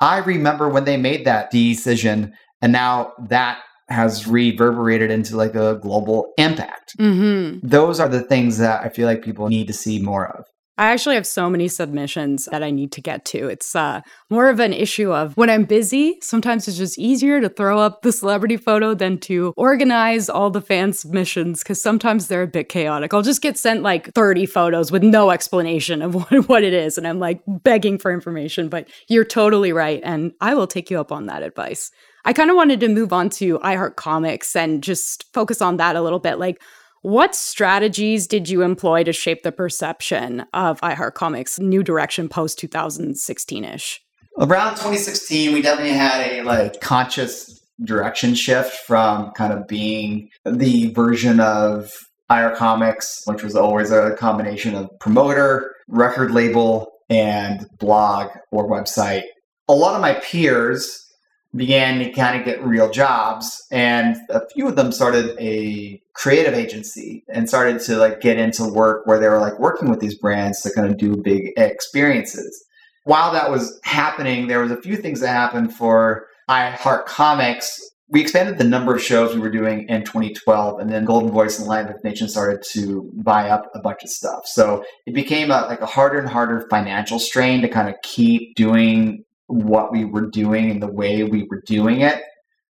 I 0.00 0.18
remember 0.18 0.68
when 0.68 0.84
they 0.84 0.98
made 0.98 1.24
that 1.24 1.50
decision, 1.50 2.34
and 2.60 2.72
now 2.72 3.12
that 3.28 3.60
has 3.88 4.26
reverberated 4.26 5.10
into 5.10 5.36
like 5.36 5.54
a 5.54 5.78
global 5.80 6.32
impact. 6.38 6.96
Mm-hmm. 6.98 7.66
Those 7.66 8.00
are 8.00 8.08
the 8.08 8.22
things 8.22 8.58
that 8.58 8.84
I 8.84 8.88
feel 8.88 9.06
like 9.06 9.22
people 9.22 9.48
need 9.48 9.68
to 9.68 9.72
see 9.72 10.00
more 10.00 10.26
of. 10.26 10.44
I 10.78 10.88
actually 10.88 11.14
have 11.14 11.26
so 11.26 11.48
many 11.48 11.68
submissions 11.68 12.46
that 12.50 12.62
I 12.62 12.70
need 12.70 12.92
to 12.92 13.00
get 13.00 13.24
to. 13.26 13.48
It's 13.48 13.74
uh, 13.74 14.02
more 14.28 14.50
of 14.50 14.60
an 14.60 14.74
issue 14.74 15.10
of 15.10 15.34
when 15.34 15.48
I'm 15.48 15.64
busy, 15.64 16.18
sometimes 16.20 16.68
it's 16.68 16.76
just 16.76 16.98
easier 16.98 17.40
to 17.40 17.48
throw 17.48 17.78
up 17.78 18.02
the 18.02 18.12
celebrity 18.12 18.58
photo 18.58 18.92
than 18.92 19.16
to 19.20 19.54
organize 19.56 20.28
all 20.28 20.50
the 20.50 20.60
fan 20.60 20.92
submissions 20.92 21.62
because 21.62 21.80
sometimes 21.80 22.28
they're 22.28 22.42
a 22.42 22.46
bit 22.46 22.68
chaotic. 22.68 23.14
I'll 23.14 23.22
just 23.22 23.40
get 23.40 23.56
sent 23.56 23.82
like 23.82 24.12
30 24.12 24.44
photos 24.44 24.92
with 24.92 25.02
no 25.02 25.30
explanation 25.30 26.02
of 26.02 26.14
what, 26.30 26.48
what 26.48 26.62
it 26.62 26.74
is. 26.74 26.98
And 26.98 27.08
I'm 27.08 27.20
like 27.20 27.40
begging 27.46 27.98
for 27.98 28.12
information, 28.12 28.68
but 28.68 28.86
you're 29.08 29.24
totally 29.24 29.72
right. 29.72 30.02
And 30.04 30.32
I 30.42 30.54
will 30.54 30.66
take 30.66 30.90
you 30.90 31.00
up 31.00 31.10
on 31.10 31.26
that 31.26 31.42
advice. 31.42 31.90
I 32.26 32.32
kind 32.32 32.50
of 32.50 32.56
wanted 32.56 32.80
to 32.80 32.88
move 32.88 33.12
on 33.12 33.30
to 33.30 33.60
IHEARTCOMIX 33.60 34.56
and 34.56 34.82
just 34.82 35.32
focus 35.32 35.62
on 35.62 35.76
that 35.76 35.94
a 35.94 36.02
little 36.02 36.18
bit. 36.18 36.40
Like, 36.40 36.60
what 37.02 37.36
strategies 37.36 38.26
did 38.26 38.48
you 38.48 38.62
employ 38.62 39.04
to 39.04 39.12
shape 39.12 39.44
the 39.44 39.52
perception 39.52 40.44
of 40.52 40.80
IHEARTCOMIX' 40.80 41.60
new 41.60 41.84
direction 41.84 42.28
post 42.28 42.58
2016 42.58 43.64
ish? 43.64 44.02
Around 44.38 44.70
2016, 44.70 45.54
we 45.54 45.62
definitely 45.62 45.92
had 45.92 46.32
a 46.32 46.42
like 46.42 46.80
conscious 46.80 47.60
direction 47.84 48.34
shift 48.34 48.74
from 48.74 49.30
kind 49.32 49.52
of 49.52 49.68
being 49.68 50.28
the 50.44 50.92
version 50.94 51.38
of 51.38 51.92
IHEARTCOMIX, 52.28 53.28
which 53.28 53.44
was 53.44 53.54
always 53.54 53.92
a 53.92 54.16
combination 54.18 54.74
of 54.74 54.90
promoter, 54.98 55.76
record 55.86 56.32
label, 56.32 56.90
and 57.08 57.68
blog 57.78 58.30
or 58.50 58.68
website. 58.68 59.22
A 59.68 59.72
lot 59.72 59.94
of 59.94 60.00
my 60.00 60.14
peers 60.14 61.05
began 61.56 61.98
to 61.98 62.10
kind 62.12 62.38
of 62.38 62.44
get 62.44 62.64
real 62.64 62.90
jobs 62.90 63.64
and 63.70 64.16
a 64.30 64.46
few 64.48 64.68
of 64.68 64.76
them 64.76 64.92
started 64.92 65.36
a 65.40 66.00
creative 66.14 66.54
agency 66.54 67.24
and 67.32 67.48
started 67.48 67.80
to 67.80 67.96
like 67.96 68.20
get 68.20 68.38
into 68.38 68.64
work 68.64 69.06
where 69.06 69.18
they 69.18 69.28
were 69.28 69.38
like 69.38 69.58
working 69.58 69.90
with 69.90 70.00
these 70.00 70.18
brands 70.18 70.60
to 70.62 70.70
kind 70.70 70.88
of 70.88 70.98
do 70.98 71.16
big 71.16 71.52
experiences. 71.56 72.64
While 73.04 73.32
that 73.32 73.50
was 73.50 73.78
happening 73.84 74.48
there 74.48 74.60
was 74.60 74.70
a 74.70 74.80
few 74.80 74.96
things 74.96 75.20
that 75.20 75.28
happened 75.28 75.74
for 75.74 76.26
IHEARTCOMIX. 76.48 77.66
We 78.08 78.20
expanded 78.20 78.58
the 78.58 78.64
number 78.64 78.94
of 78.94 79.02
shows 79.02 79.34
we 79.34 79.40
were 79.40 79.50
doing 79.50 79.88
in 79.88 80.04
2012 80.04 80.78
and 80.78 80.90
then 80.90 81.04
Goldenvoice 81.04 81.58
and 81.58 81.66
live 81.66 81.92
nation 82.04 82.28
started 82.28 82.62
to 82.72 83.10
buy 83.14 83.50
up 83.50 83.68
a 83.74 83.80
bunch 83.80 84.04
of 84.04 84.10
stuff. 84.10 84.46
So 84.46 84.84
it 85.06 85.12
became 85.12 85.50
a, 85.50 85.62
like 85.62 85.80
a 85.80 85.86
harder 85.86 86.20
and 86.20 86.28
harder 86.28 86.68
financial 86.70 87.18
strain 87.18 87.62
to 87.62 87.68
kind 87.68 87.88
of 87.88 87.96
keep 88.02 88.54
doing 88.54 89.24
what 89.46 89.92
we 89.92 90.04
were 90.04 90.28
doing 90.28 90.70
and 90.70 90.82
the 90.82 90.86
way 90.92 91.22
we 91.22 91.44
were 91.44 91.62
doing 91.66 92.00
it. 92.00 92.22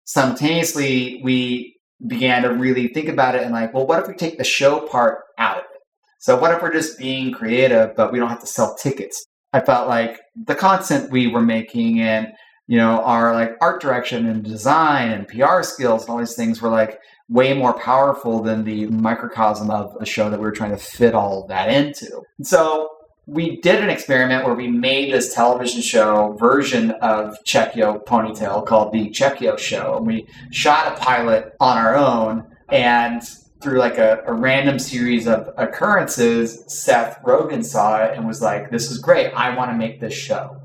Simultaneously, 0.05 1.21
we 1.23 1.75
began 2.07 2.41
to 2.43 2.53
really 2.53 2.87
think 2.87 3.09
about 3.09 3.35
it 3.35 3.43
and 3.43 3.51
like, 3.51 3.73
well, 3.73 3.85
what 3.85 3.99
if 3.99 4.07
we 4.07 4.13
take 4.13 4.37
the 4.37 4.43
show 4.43 4.79
part 4.87 5.19
out 5.37 5.57
of 5.57 5.63
it? 5.63 5.81
So 6.19 6.39
what 6.39 6.51
if 6.51 6.61
we're 6.61 6.73
just 6.73 6.97
being 6.97 7.31
creative, 7.31 7.95
but 7.95 8.11
we 8.11 8.19
don't 8.19 8.29
have 8.29 8.41
to 8.41 8.47
sell 8.47 8.75
tickets? 8.75 9.25
I 9.53 9.59
felt 9.59 9.87
like 9.87 10.21
the 10.35 10.55
content 10.55 11.11
we 11.11 11.27
were 11.27 11.41
making 11.41 11.99
and 11.99 12.29
you 12.67 12.77
know 12.77 13.01
our 13.03 13.33
like 13.33 13.57
art 13.59 13.81
direction 13.81 14.27
and 14.27 14.43
design 14.43 15.11
and 15.11 15.27
PR 15.27 15.61
skills 15.61 16.03
and 16.03 16.09
all 16.09 16.17
these 16.19 16.35
things 16.35 16.61
were 16.61 16.69
like 16.69 16.99
way 17.27 17.53
more 17.53 17.73
powerful 17.73 18.41
than 18.41 18.63
the 18.63 18.85
microcosm 18.87 19.69
of 19.69 19.95
a 19.99 20.05
show 20.05 20.29
that 20.29 20.39
we 20.39 20.45
were 20.45 20.51
trying 20.51 20.71
to 20.71 20.77
fit 20.77 21.15
all 21.15 21.47
that 21.47 21.69
into. 21.69 22.21
So 22.43 22.89
we 23.27 23.61
did 23.61 23.83
an 23.83 23.89
experiment 23.89 24.45
where 24.45 24.55
we 24.55 24.67
made 24.67 25.13
this 25.13 25.33
television 25.33 25.81
show 25.81 26.35
version 26.39 26.91
of 27.01 27.37
Check 27.45 27.75
Yo' 27.75 27.99
Ponytail 27.99 28.65
called 28.65 28.91
the 28.91 29.09
Check 29.11 29.41
Yo 29.41 29.55
Show. 29.57 29.97
And 29.97 30.07
we 30.07 30.27
shot 30.51 30.91
a 30.91 30.99
pilot 30.99 31.53
on 31.59 31.77
our 31.77 31.95
own 31.95 32.45
and 32.69 33.21
through 33.61 33.77
like 33.77 33.97
a, 33.97 34.23
a, 34.25 34.33
random 34.33 34.79
series 34.79 35.27
of 35.27 35.49
occurrences, 35.57 36.63
Seth 36.67 37.21
Rogen 37.23 37.63
saw 37.63 38.03
it 38.03 38.17
and 38.17 38.25
was 38.25 38.41
like, 38.41 38.71
This 38.71 38.89
is 38.89 38.97
great. 38.97 39.27
I 39.33 39.55
want 39.55 39.71
to 39.71 39.77
make 39.77 39.99
this 39.99 40.13
show. 40.13 40.57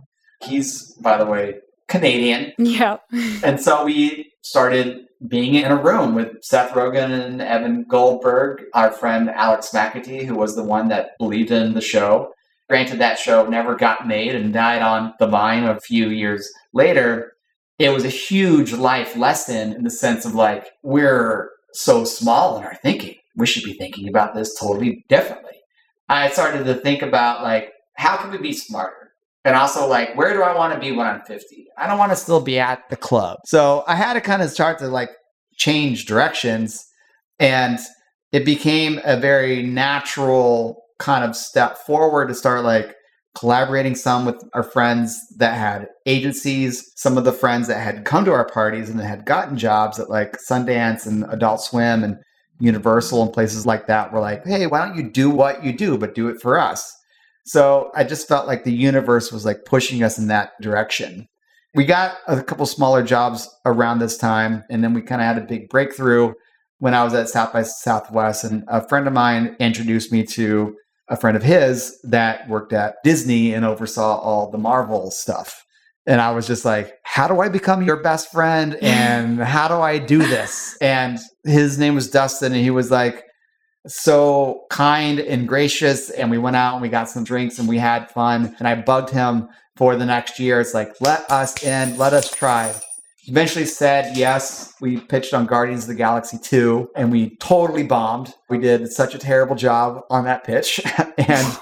He's, 0.43 0.93
by 0.95 1.19
the 1.19 1.27
way, 1.27 1.57
Canadian. 1.89 2.53
Yeah. 2.59 2.99
and 3.45 3.61
so 3.61 3.85
we 3.85 4.33
started 4.43 5.07
being 5.29 5.55
in 5.55 5.71
a 5.71 5.83
room 5.83 6.15
with 6.15 6.43
Seth 6.43 6.73
Rogen 6.73 7.11
and 7.11 7.43
Evan 7.43 7.85
Goldberg, 7.89 8.63
our 8.75 8.93
friend 8.93 9.31
Alex 9.31 9.71
McAtee, 9.73 10.25
who 10.25 10.35
was 10.35 10.57
the 10.57 10.65
one 10.65 10.89
that 10.89 11.11
believed 11.19 11.51
in 11.51 11.75
the 11.75 11.81
show. 11.81 12.33
Granted, 12.69 12.99
that 12.99 13.19
show 13.19 13.47
never 13.47 13.77
got 13.77 14.07
made 14.07 14.35
and 14.35 14.53
died 14.53 14.83
on 14.83 15.15
the 15.19 15.27
vine 15.27 15.65
a 15.65 15.81
few 15.81 16.09
years 16.09 16.51
later. 16.73 17.33
It 17.79 17.91
was 17.91 18.05
a 18.05 18.11
huge 18.11 18.73
life 18.73 19.17
lesson 19.17 19.73
in 19.73 19.85
the 19.85 19.91
sense 19.91 20.25
of 20.25 20.35
like, 20.35 20.67
we're 20.83 21.51
so 21.73 22.05
small 22.05 22.59
in 22.59 22.65
our 22.65 22.75
thinking. 22.77 23.17
We 23.37 23.47
should 23.47 23.65
be 23.65 23.75
thinking 23.75 24.09
about 24.09 24.35
this 24.35 24.59
totally 24.59 25.05
differently. 25.09 25.53
I 26.09 26.31
started 26.31 26.65
to 26.65 26.75
think 26.75 27.03
about 27.03 27.43
like, 27.43 27.73
how 27.97 28.17
can 28.17 28.31
we 28.31 28.39
be 28.39 28.53
smarter? 28.53 29.13
And 29.45 29.55
also 29.55 29.87
like, 29.87 30.17
where 30.17 30.33
do 30.33 30.43
I 30.43 30.57
want 30.57 30.75
to 30.75 30.81
be 30.81 30.91
when 30.91 31.07
I'm 31.07 31.23
50? 31.23 31.67
I 31.79 31.87
don't 31.87 31.99
want 31.99 32.11
to 32.11 32.17
still 32.17 32.41
be 32.41 32.59
at 32.59 32.89
the 32.91 32.97
club. 32.97 33.39
So 33.45 33.85
I 33.87 33.95
had 33.95 34.15
to 34.15 34.21
kind 34.21 34.43
of 34.43 34.51
start 34.51 34.79
to 34.81 34.89
like 34.89 35.11
change 35.57 36.07
directions 36.07 36.85
and 37.39 37.79
it 38.33 38.45
became 38.45 39.01
a 39.05 39.17
very 39.17 39.63
natural 39.63 40.83
kind 40.99 41.25
of 41.25 41.37
step 41.37 41.79
forward 41.79 42.29
to 42.29 42.35
start 42.35 42.65
like 42.65 42.95
collaborating 43.37 43.95
some 43.95 44.25
with 44.25 44.43
our 44.55 44.63
friends 44.63 45.19
that 45.37 45.55
had 45.55 45.89
agencies, 46.07 46.91
some 46.97 47.19
of 47.19 47.25
the 47.25 47.33
friends 47.33 47.69
that 47.69 47.81
had 47.81 48.05
come 48.05 48.25
to 48.25 48.33
our 48.33 48.47
parties 48.47 48.89
and 48.89 48.99
had 49.01 49.27
gotten 49.27 49.59
jobs 49.59 49.99
at 49.99 50.09
like 50.09 50.39
Sundance 50.49 51.07
and 51.07 51.25
Adult 51.31 51.61
Swim 51.61 52.03
and 52.03 52.17
Universal 52.59 53.23
and 53.23 53.33
places 53.33 53.67
like 53.67 53.87
that 53.87 54.13
were 54.13 54.21
like, 54.21 54.45
hey, 54.47 54.67
why 54.67 54.85
don't 54.85 54.97
you 54.97 55.11
do 55.11 55.29
what 55.29 55.63
you 55.63 55.77
do, 55.77 55.99
but 55.99 56.15
do 56.15 56.29
it 56.29 56.41
for 56.41 56.59
us? 56.59 56.91
So 57.45 57.91
I 57.95 58.05
just 58.05 58.27
felt 58.27 58.47
like 58.47 58.65
the 58.65 58.73
universe 58.73 59.31
was 59.31 59.45
like 59.45 59.65
pushing 59.67 60.03
us 60.03 60.19
in 60.19 60.29
that 60.29 60.53
direction. 60.61 61.29
We 61.75 61.85
got 61.85 62.17
a 62.27 62.43
couple 62.43 62.65
smaller 62.65 63.03
jobs 63.03 63.49
around 63.67 63.99
this 63.99 64.17
time, 64.17 64.65
and 64.71 64.83
then 64.83 64.95
we 64.95 65.03
kind 65.03 65.21
of 65.21 65.27
had 65.27 65.39
a 65.39 65.47
big 65.47 65.69
breakthrough 65.69 66.33
when 66.79 66.95
I 66.95 67.05
was 67.05 67.13
at 67.15 67.29
South 67.29 67.53
by 67.53 67.63
Southwest. 67.63 68.45
And 68.45 68.65
a 68.67 68.87
friend 68.89 69.07
of 69.07 69.13
mine 69.13 69.57
introduced 69.61 70.11
me 70.11 70.25
to 70.25 70.75
a 71.09 71.17
friend 71.17 71.37
of 71.37 71.43
his 71.43 71.99
that 72.05 72.49
worked 72.49 72.73
at 72.73 72.97
Disney 73.05 73.55
and 73.55 73.65
oversaw 73.65 74.19
all 74.19 74.51
the 74.51 74.59
Marvel 74.59 75.11
stuff. 75.11 75.65
And 76.07 76.21
I 76.21 76.33
was 76.33 76.47
just 76.47 76.65
like, 76.65 76.95
how 77.03 77.27
do 77.27 77.41
I 77.41 77.49
become 77.49 77.83
your 77.83 77.97
best 77.97 78.31
friend? 78.31 78.79
And 78.83 79.41
how 79.41 79.69
do 79.69 79.75
I 79.75 79.99
do 79.99 80.19
this? 80.19 80.77
And 80.81 81.19
his 81.45 81.79
name 81.79 81.95
was 81.95 82.11
Dustin. 82.11 82.53
And 82.53 82.63
he 82.63 82.71
was 82.71 82.91
like, 82.91 83.25
so 83.87 84.65
kind 84.71 85.21
and 85.21 85.47
gracious. 85.47 86.11
And 86.11 86.31
we 86.31 86.39
went 86.39 86.57
out 86.57 86.75
and 86.75 86.83
we 86.83 86.89
got 86.89 87.09
some 87.09 87.25
drinks 87.25 87.59
and 87.59 87.69
we 87.69 87.79
had 87.79 88.11
fun. 88.11 88.55
And 88.59 88.67
I 88.67 88.75
bugged 88.75 89.11
him 89.11 89.49
for 89.77 89.97
the 89.97 90.07
next 90.07 90.39
year. 90.39 90.61
It's 90.61 90.75
like, 90.75 90.93
let 91.01 91.31
us 91.31 91.63
in, 91.63 91.97
let 91.97 92.13
us 92.13 92.31
try. 92.31 92.75
Eventually 93.29 93.65
said 93.65 94.17
yes. 94.17 94.75
We 94.81 95.01
pitched 95.01 95.35
on 95.35 95.47
Guardians 95.47 95.85
of 95.85 95.89
the 95.89 95.95
Galaxy 95.95 96.39
2 96.39 96.91
and 96.97 97.11
we 97.11 97.37
totally 97.37 97.83
bombed. 97.83 98.35
We 98.49 98.59
did 98.59 98.91
such 98.93 99.15
a 99.15 99.19
terrible 99.19 99.57
job 99.57 100.05
on 100.11 100.25
that 100.25 100.45
pitch. 100.45 100.81
and 101.19 101.59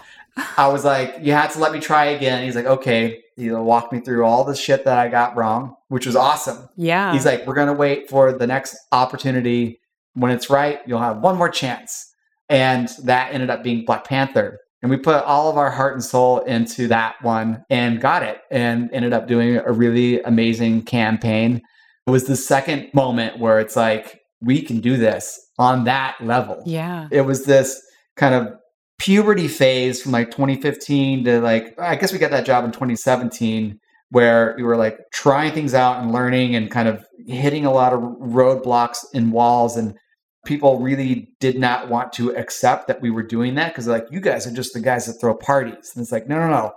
I 0.57 0.69
was 0.69 0.85
like, 0.85 1.17
you 1.21 1.33
had 1.33 1.51
to 1.51 1.59
let 1.59 1.73
me 1.73 1.81
try 1.81 2.07
again. 2.07 2.45
He's 2.45 2.57
like, 2.57 2.67
okay. 2.67 3.23
He 3.37 3.51
walked 3.51 3.93
me 3.93 4.01
through 4.01 4.25
all 4.25 4.45
the 4.45 4.55
shit 4.55 4.85
that 4.85 4.99
I 4.99 5.09
got 5.09 5.37
wrong, 5.37 5.75
which 5.89 6.07
was 6.07 6.15
awesome. 6.15 6.69
Yeah. 6.77 7.13
He's 7.13 7.27
like, 7.27 7.47
we're 7.47 7.55
going 7.55 7.67
to 7.67 7.73
wait 7.73 8.09
for 8.09 8.33
the 8.33 8.47
next 8.47 8.77
opportunity. 8.93 9.81
When 10.15 10.31
it's 10.31 10.49
right, 10.49 10.81
you'll 10.87 11.01
have 11.01 11.19
one 11.19 11.37
more 11.37 11.49
chance. 11.49 12.13
And 12.49 12.89
that 13.03 13.35
ended 13.35 13.51
up 13.51 13.65
being 13.65 13.85
Black 13.85 14.05
Panther. 14.05 14.61
And 14.85 14.91
we 14.91 14.99
put 14.99 15.25
all 15.25 15.49
of 15.49 15.57
our 15.57 15.71
heart 15.71 15.95
and 15.95 16.05
soul 16.05 16.41
into 16.41 16.87
that 16.89 17.15
one 17.23 17.65
and 17.71 18.03
got 18.03 18.23
it 18.23 18.43
and 18.51 18.91
ended 18.93 19.15
up 19.15 19.27
doing 19.27 19.57
a 19.57 19.73
really 19.73 20.21
amazing 20.21 20.83
campaign. 20.83 21.63
It 22.07 22.11
was 22.11 22.25
the 22.25 22.37
second 22.37 22.91
moment 22.93 23.39
where 23.39 23.61
it's 23.61 23.77
like, 23.77 24.21
we 24.43 24.61
can 24.61 24.81
do 24.81 24.99
this 24.99 25.41
on 25.59 25.85
that 25.85 26.17
level. 26.21 26.63
Yeah. 26.67 27.09
It 27.11 27.23
was 27.23 27.47
this 27.47 27.81
kind 28.17 28.35
of 28.35 28.53
puberty 28.99 29.49
phase 29.49 30.03
from 30.03 30.13
like 30.13 30.31
2015 30.31 31.25
to 31.25 31.41
like, 31.41 31.75
I 31.81 31.97
guess 31.97 32.13
we 32.13 32.19
got 32.19 32.31
that 32.33 32.45
job 32.45 32.67
in 32.67 32.71
2017 32.71 33.81
where 34.11 34.53
we 34.59 34.65
were 34.65 34.77
like 34.77 34.99
trying 35.15 35.53
things 35.53 35.73
out 35.73 36.03
and 36.03 36.13
learning 36.13 36.57
and 36.57 36.71
kind 36.71 36.89
of 36.89 37.07
hitting 37.27 37.65
a 37.65 37.73
lot 37.73 37.95
of 37.95 38.01
roadblocks 38.01 38.99
and 39.15 39.33
walls 39.33 39.79
and 39.79 39.97
people 40.45 40.79
really 40.81 41.29
did 41.41 41.59
not 41.59 41.89
want 41.89 42.13
to 42.15 42.35
accept 42.37 42.89
that 42.89 43.01
we 43.01 43.11
were 43.11 43.23
doing 43.23 43.55
that 43.57 43.73
because 43.73 43.87
like 43.87 44.07
you 44.11 44.21
guys 44.21 44.47
are 44.47 44.53
just 44.53 44.75
the 44.75 44.81
guys 44.81 45.07
that 45.07 45.15
throw 45.21 45.35
parties. 45.35 45.93
And 45.95 46.03
it's 46.03 46.13
like 46.13 46.29
no 46.29 46.37
no 46.39 46.49
no. 46.49 46.73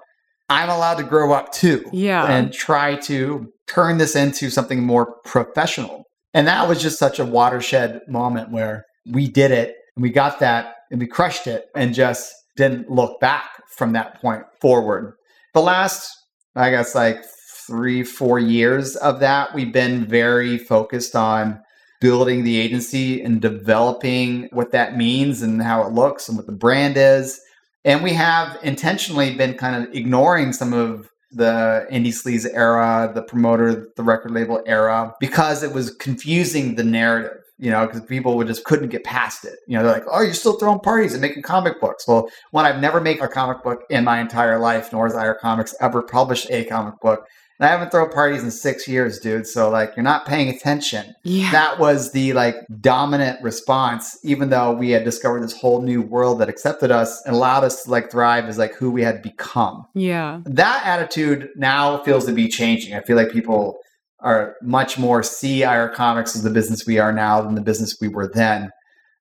I'm 0.50 0.70
allowed 0.70 0.96
to 1.00 1.04
grow 1.04 1.34
up 1.34 1.52
too 1.52 1.84
Yeah. 1.92 2.26
and 2.26 2.54
try 2.54 2.96
to 2.96 3.52
turn 3.68 3.98
this 3.98 4.16
into 4.16 4.50
something 4.50 4.82
more 4.84 5.16
professional. 5.26 6.06
And 6.34 6.48
that 6.48 6.68
was 6.70 6.82
just 6.82 7.00
such 7.00 7.20
a 7.20 7.26
watershed 7.26 8.02
moment 8.08 8.52
where 8.52 8.86
we 9.12 9.28
did 9.28 9.52
it 9.52 9.76
and 9.96 10.04
we 10.04 10.10
got 10.10 10.40
that 10.40 10.76
and 10.90 11.00
we 11.02 11.08
crushed 11.08 11.48
it 11.48 11.66
and 11.76 11.94
just 11.94 12.34
didn't 12.56 12.90
look 12.90 13.20
back 13.20 13.50
from 13.76 13.92
that 13.94 14.22
point 14.22 14.44
forward. 14.62 15.14
The 15.54 15.62
last 15.62 16.10
I 16.56 16.70
guess 16.72 16.96
like 16.96 17.24
three, 17.68 18.04
four 18.04 18.40
years 18.40 18.96
of 18.96 19.20
that, 19.20 19.54
we've 19.54 19.74
been 19.74 20.06
very 20.06 20.58
focused 20.58 21.16
on 21.16 21.60
building 22.00 22.44
the 22.44 22.58
agency 22.58 23.22
and 23.22 23.42
developing 23.42 24.50
what 24.52 24.72
that 24.72 24.98
means 24.98 25.42
and 25.42 25.62
how 25.62 25.82
it 25.82 25.94
looks 25.94 26.28
and 26.28 26.38
what 26.38 26.46
the 26.46 26.54
brand 26.54 26.96
is. 26.98 27.40
And 27.86 28.04
we 28.04 28.14
have 28.14 28.58
intentionally 28.64 29.36
been 29.36 29.54
kind 29.56 29.84
of 29.84 29.94
ignoring 29.94 30.54
some 30.54 30.74
of 30.74 31.10
the 31.32 31.86
indie 31.92 32.08
sleaze 32.08 32.48
era, 32.54 33.12
the 33.14 33.22
promoter, 33.22 33.88
the 33.96 34.04
record 34.04 34.32
label 34.32 34.62
era, 34.66 35.14
because 35.20 35.64
it 35.64 35.74
was 35.74 35.92
confusing 35.96 36.76
the 36.76 36.84
narrative, 36.84 37.38
you 37.58 37.70
know, 37.70 37.86
because 37.86 38.02
people 38.02 38.38
would 38.38 38.48
just 38.48 38.64
couldn't 38.64 38.90
get 38.90 39.04
past 39.04 39.44
it. 39.46 39.56
You 39.68 39.78
know, 39.78 39.84
they're 39.84 39.94
like, 39.94 40.06
oh, 40.12 40.22
you're 40.22 40.34
still 40.34 40.58
throwing 40.58 40.80
parties 40.80 41.14
and 41.14 41.22
making 41.22 41.44
comic 41.44 41.82
books. 41.82 42.08
Well, 42.08 42.30
one, 42.52 42.66
I've 42.66 42.80
never 42.80 43.02
made 43.02 43.20
a 43.20 43.28
comic 43.28 43.64
book 43.64 43.82
in 43.90 44.04
my 44.04 44.20
entire 44.20 44.60
life, 44.60 44.92
nor 44.92 45.08
has 45.08 45.16
IHEARTCOMIX 45.16 45.74
ever 45.82 46.02
published 46.02 46.50
a 46.50 46.66
comic 46.66 47.00
book. 47.02 47.26
And 47.60 47.68
I 47.68 47.72
haven't 47.72 47.90
thrown 47.90 48.12
parties 48.12 48.44
in 48.44 48.52
six 48.52 48.88
years, 48.88 49.20
dude. 49.20 49.48
So 49.48 49.70
like 49.70 49.94
you're 49.96 50.04
not 50.04 50.28
paying 50.28 50.48
attention. 50.50 51.16
Yeah. 51.24 51.52
That 51.52 51.80
was 51.80 52.12
the 52.12 52.34
like 52.34 52.56
dominant 52.80 53.42
response, 53.42 54.18
even 54.24 54.50
though 54.50 54.72
we 54.72 54.92
had 54.92 55.04
discovered 55.04 55.42
this 55.42 55.58
whole 55.58 55.82
new 55.82 56.02
world 56.02 56.40
that 56.40 56.50
accepted 56.50 56.92
us 56.92 57.22
and 57.26 57.36
allowed 57.36 57.64
us 57.64 57.84
to 57.84 57.92
like 57.92 58.12
thrive 58.12 58.46
as 58.46 58.58
like 58.58 58.76
who 58.76 58.92
we 58.92 59.02
had 59.02 59.22
become 59.22 59.88
yeah. 59.94 60.42
that 60.46 60.86
attitude 60.86 61.50
now 61.56 62.04
feels 62.04 62.26
to 62.26 62.32
be 62.32 62.48
changing. 62.48 62.94
I 62.94 63.02
feel 63.02 63.16
like 63.16 63.32
people 63.32 63.80
are 64.20 64.56
much 64.62 64.98
more 64.98 65.24
see 65.24 65.62
IHEARTCOMIX 65.62 66.36
as 66.36 66.44
the 66.44 66.50
business 66.50 66.86
we 66.86 67.00
are 67.00 67.14
now 67.14 67.42
than 67.42 67.56
the 67.56 67.62
business 67.62 67.98
we 68.02 68.08
were 68.08 68.28
then. 68.28 68.72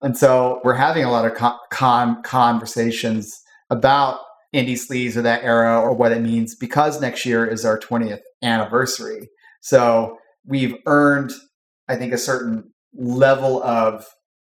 And 0.03 0.17
so 0.17 0.61
we're 0.65 0.75
having 0.75 1.05
a 1.05 1.11
lot 1.11 1.25
of 1.25 1.35
con, 1.35 1.57
con 1.71 2.23
conversations 2.23 3.43
about 3.71 4.21
indie 4.57 4.79
sleaze 4.79 5.17
or 5.17 5.23
that 5.23 5.45
era 5.45 5.79
or 5.81 5.93
what 5.93 6.13
it 6.13 6.23
means 6.23 6.57
because 6.57 7.01
next 7.01 7.27
year 7.27 7.47
is 7.47 7.65
our 7.65 7.79
20th 7.79 8.21
anniversary. 8.43 9.29
So 9.61 10.17
we've 10.47 10.75
earned, 10.87 11.33
I 11.89 11.97
think, 11.97 12.13
a 12.13 12.19
certain 12.19 12.73
level 12.95 13.63
of 13.63 14.07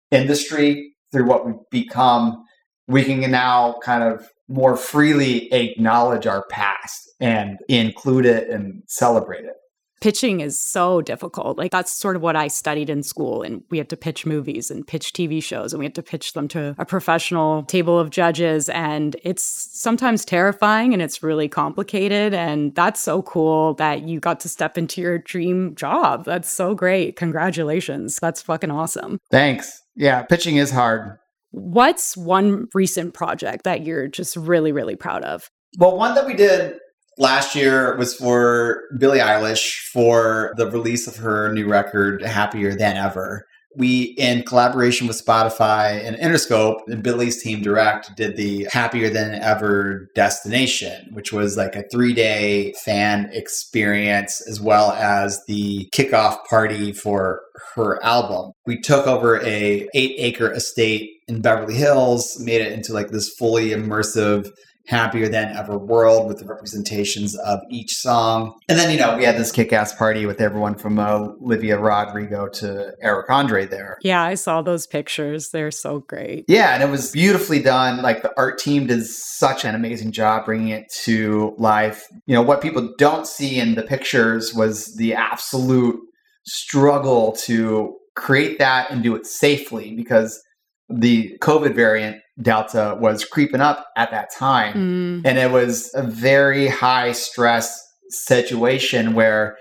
industry 0.09 0.93
through 1.11 1.25
what 1.25 1.45
we've 1.45 1.55
become. 1.69 2.43
We 2.87 3.03
can 3.03 3.19
now 3.29 3.75
kind 3.83 4.03
of 4.03 4.27
more 4.49 4.75
freely 4.75 5.51
acknowledge 5.53 6.27
our 6.27 6.45
past 6.49 7.09
and 7.19 7.57
include 7.69 8.25
it 8.25 8.49
and 8.49 8.83
celebrate 8.87 9.45
it. 9.45 9.55
Pitching 10.01 10.41
is 10.41 10.59
so 10.59 11.01
difficult. 11.01 11.57
Like 11.57 11.71
that's 11.71 11.93
sort 11.93 12.15
of 12.15 12.21
what 12.21 12.35
I 12.35 12.47
studied 12.47 12.89
in 12.89 13.03
school 13.03 13.43
and 13.43 13.63
we 13.69 13.77
had 13.77 13.89
to 13.89 13.97
pitch 13.97 14.25
movies 14.25 14.69
and 14.69 14.85
pitch 14.85 15.13
TV 15.13 15.41
shows 15.41 15.71
and 15.71 15.79
we 15.79 15.85
had 15.85 15.95
to 15.95 16.03
pitch 16.03 16.33
them 16.33 16.47
to 16.49 16.75
a 16.77 16.85
professional 16.85 17.63
table 17.63 17.97
of 17.97 18.09
judges 18.09 18.67
and 18.69 19.15
it's 19.23 19.43
sometimes 19.43 20.25
terrifying 20.25 20.91
and 20.91 21.01
it's 21.01 21.23
really 21.23 21.47
complicated 21.47 22.33
and 22.33 22.75
that's 22.75 22.99
so 22.99 23.21
cool 23.21 23.75
that 23.75 24.01
you 24.07 24.19
got 24.19 24.39
to 24.41 24.49
step 24.49 24.77
into 24.77 24.99
your 24.99 25.19
dream 25.19 25.75
job. 25.75 26.25
That's 26.25 26.51
so 26.51 26.73
great. 26.73 27.15
Congratulations. 27.15 28.17
That's 28.19 28.41
fucking 28.41 28.71
awesome. 28.71 29.19
Thanks. 29.29 29.81
Yeah, 29.95 30.23
pitching 30.23 30.57
is 30.57 30.71
hard. 30.71 31.17
What's 31.51 32.17
one 32.17 32.67
recent 32.73 33.13
project 33.13 33.65
that 33.65 33.83
you're 33.83 34.07
just 34.07 34.35
really 34.35 34.71
really 34.71 34.95
proud 34.95 35.23
of? 35.23 35.49
Well, 35.77 35.95
one 35.95 36.15
that 36.15 36.25
we 36.25 36.33
did 36.33 36.79
last 37.21 37.55
year 37.55 37.95
was 37.97 38.15
for 38.15 38.81
Billie 38.97 39.19
Eilish 39.19 39.75
for 39.93 40.53
the 40.57 40.69
release 40.69 41.05
of 41.05 41.17
her 41.17 41.53
new 41.53 41.69
record, 41.69 42.23
Happier 42.23 42.75
Than 42.75 42.97
Ever. 42.97 43.45
We, 43.77 44.15
in 44.17 44.43
collaboration 44.43 45.07
with 45.07 45.23
Spotify 45.23 46.05
and 46.05 46.17
Interscope 46.17 46.79
and 46.87 47.01
Billie's 47.01 47.41
team 47.41 47.61
direct, 47.61 48.17
did 48.17 48.35
the 48.35 48.67
Happier 48.71 49.09
Than 49.09 49.35
Ever 49.35 50.09
destination, 50.15 51.09
which 51.13 51.31
was 51.31 51.55
like 51.55 51.75
a 51.75 51.87
three 51.89 52.13
day 52.13 52.73
fan 52.83 53.29
experience 53.31 54.41
as 54.49 54.59
well 54.59 54.91
as 54.91 55.39
the 55.45 55.87
kickoff 55.93 56.43
party 56.49 56.91
for 56.91 57.41
her 57.75 58.03
album. 58.03 58.51
We 58.65 58.81
took 58.81 59.05
over 59.05 59.39
a 59.41 59.87
eight 59.93 60.15
acre 60.17 60.51
estate 60.51 61.11
in 61.27 61.41
Beverly 61.41 61.75
Hills, 61.75 62.41
made 62.41 62.61
it 62.61 62.73
into 62.73 62.93
like 62.93 63.09
this 63.09 63.29
fully 63.29 63.69
immersive 63.69 64.49
happier 64.87 65.27
than 65.27 65.55
ever 65.55 65.77
world 65.77 66.27
with 66.27 66.39
the 66.39 66.45
representations 66.45 67.37
of 67.37 67.59
each 67.69 67.93
song. 67.93 68.59
And 68.67 68.77
then, 68.77 68.91
you 68.91 68.97
know, 68.97 69.15
we 69.15 69.23
had 69.23 69.37
this 69.37 69.51
kick 69.51 69.71
ass 69.73 69.93
party 69.93 70.25
with 70.25 70.41
everyone 70.41 70.75
from 70.75 70.99
uh, 70.99 71.29
Olivia 71.41 71.77
Rodrigo 71.77 72.47
to 72.47 72.93
Eric 73.01 73.29
Andre 73.29 73.65
there. 73.65 73.97
Yeah, 74.01 74.23
I 74.23 74.35
saw 74.35 74.61
those 74.61 74.87
pictures. 74.87 75.49
They're 75.49 75.71
so 75.71 75.99
great. 75.99 76.45
Yeah, 76.47 76.73
and 76.73 76.83
it 76.83 76.89
was 76.89 77.11
beautifully 77.11 77.61
done. 77.61 78.01
Like 78.01 78.21
the 78.23 78.33
art 78.37 78.57
team 78.57 78.87
did 78.87 79.05
such 79.05 79.65
an 79.65 79.75
amazing 79.75 80.11
job 80.11 80.45
bringing 80.45 80.69
it 80.69 80.91
to 81.03 81.55
life. 81.57 82.07
You 82.25 82.35
know, 82.35 82.41
what 82.41 82.61
people 82.61 82.93
don't 82.97 83.27
see 83.27 83.59
in 83.59 83.75
the 83.75 83.83
pictures 83.83 84.53
was 84.53 84.95
the 84.95 85.13
absolute 85.13 85.99
struggle 86.45 87.33
to 87.33 87.97
create 88.15 88.59
that 88.59 88.91
and 88.91 89.03
do 89.03 89.15
it 89.15 89.25
safely 89.25 89.95
because 89.95 90.41
the 90.89 91.37
COVID 91.41 91.73
variant 91.73 92.17
Delta 92.41 92.97
was 92.99 93.25
creeping 93.25 93.61
up 93.61 93.87
at 93.95 94.11
that 94.11 94.29
time. 94.33 94.73
Mm, 94.73 95.21
And 95.25 95.37
it 95.37 95.51
was 95.51 95.91
a 95.93 96.03
very 96.03 96.67
high 96.67 97.11
stress 97.11 97.79
situation 98.09 99.13
where 99.13 99.57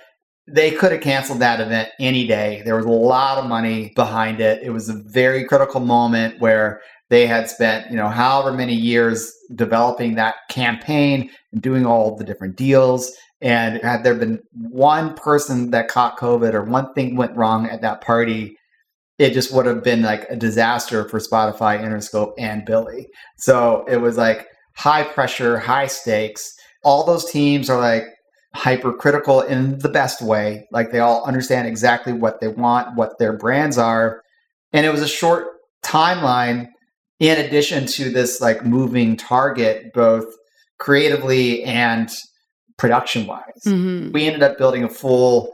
they 0.49 0.71
could 0.73 0.93
have 0.93 1.01
canceled 1.01 1.39
that 1.41 1.61
event 1.61 1.91
any 2.01 2.27
day. 2.27 2.63
There 2.65 2.77
was 2.77 2.87
a 2.87 2.91
lot 2.91 3.39
of 3.39 3.47
money 3.47 3.93
behind 3.95 4.41
it. 4.41 4.63
It 4.63 4.71
was 4.71 4.89
a 4.89 4.95
very 4.95 5.45
critical 5.45 5.81
moment 5.81 6.41
where 6.41 6.81
they 7.09 7.27
had 7.27 7.49
spent, 7.49 7.91
you 7.91 7.97
know, 7.97 8.09
however 8.09 8.53
many 8.53 8.75
years 8.75 9.33
developing 9.55 10.15
that 10.15 10.37
campaign 10.49 11.31
and 11.53 11.61
doing 11.61 11.87
all 11.87 12.17
the 12.17 12.25
different 12.25 12.57
deals. 12.57 13.13
And 13.41 13.83
had 13.83 14.05
there 14.05 14.15
been 14.15 14.41
one 14.53 15.15
person 15.15 15.71
that 15.71 15.89
caught 15.89 16.19
COVID 16.19 16.55
or 16.55 16.65
one 16.65 16.93
thing 16.95 17.17
went 17.17 17.37
wrong 17.37 17.67
at 17.67 17.81
that 17.83 18.01
party, 18.01 18.57
it 19.21 19.35
just 19.35 19.53
would 19.53 19.67
have 19.67 19.85
been 19.85 20.01
like 20.01 20.27
a 20.31 20.35
disaster 20.35 21.07
for 21.07 21.19
Spotify, 21.19 21.79
Interscope, 21.79 22.33
and 22.39 22.65
Billie. 22.65 23.07
So 23.37 23.85
it 23.87 23.99
was 23.99 24.17
like 24.17 24.47
high 24.77 25.03
pressure, 25.03 25.59
high 25.59 25.89
stakes. 25.89 26.51
All 26.85 27.05
those 27.05 27.31
teams 27.31 27.69
are 27.69 27.79
like 27.79 28.05
hypercritical 28.55 29.43
in 29.43 29.79
the 29.81 29.91
best 29.91 30.23
way. 30.23 30.67
Like 30.73 30.91
they 30.91 31.01
all 31.01 31.23
understand 31.27 31.69
exactly 31.69 32.15
what 32.15 32.41
they 32.41 32.49
want, 32.49 32.97
what 32.97 33.19
their 33.19 33.37
brands 33.37 33.77
are. 33.77 34.23
And 34.73 34.87
it 34.87 34.91
was 34.91 35.03
a 35.03 35.09
short 35.09 35.49
timeline 35.85 36.69
in 37.19 37.39
addition 37.39 37.85
to 37.89 38.11
this 38.11 38.41
like 38.41 38.65
moving 38.65 39.19
target, 39.19 39.93
both 39.93 40.25
creatively 40.79 41.63
and 41.65 42.09
production 42.79 43.27
wise. 43.27 43.43
mhm. 43.67 44.15
We 44.15 44.25
ended 44.25 44.43
up 44.43 44.57
building 44.57 44.83
a 44.83 44.89
full 44.89 45.53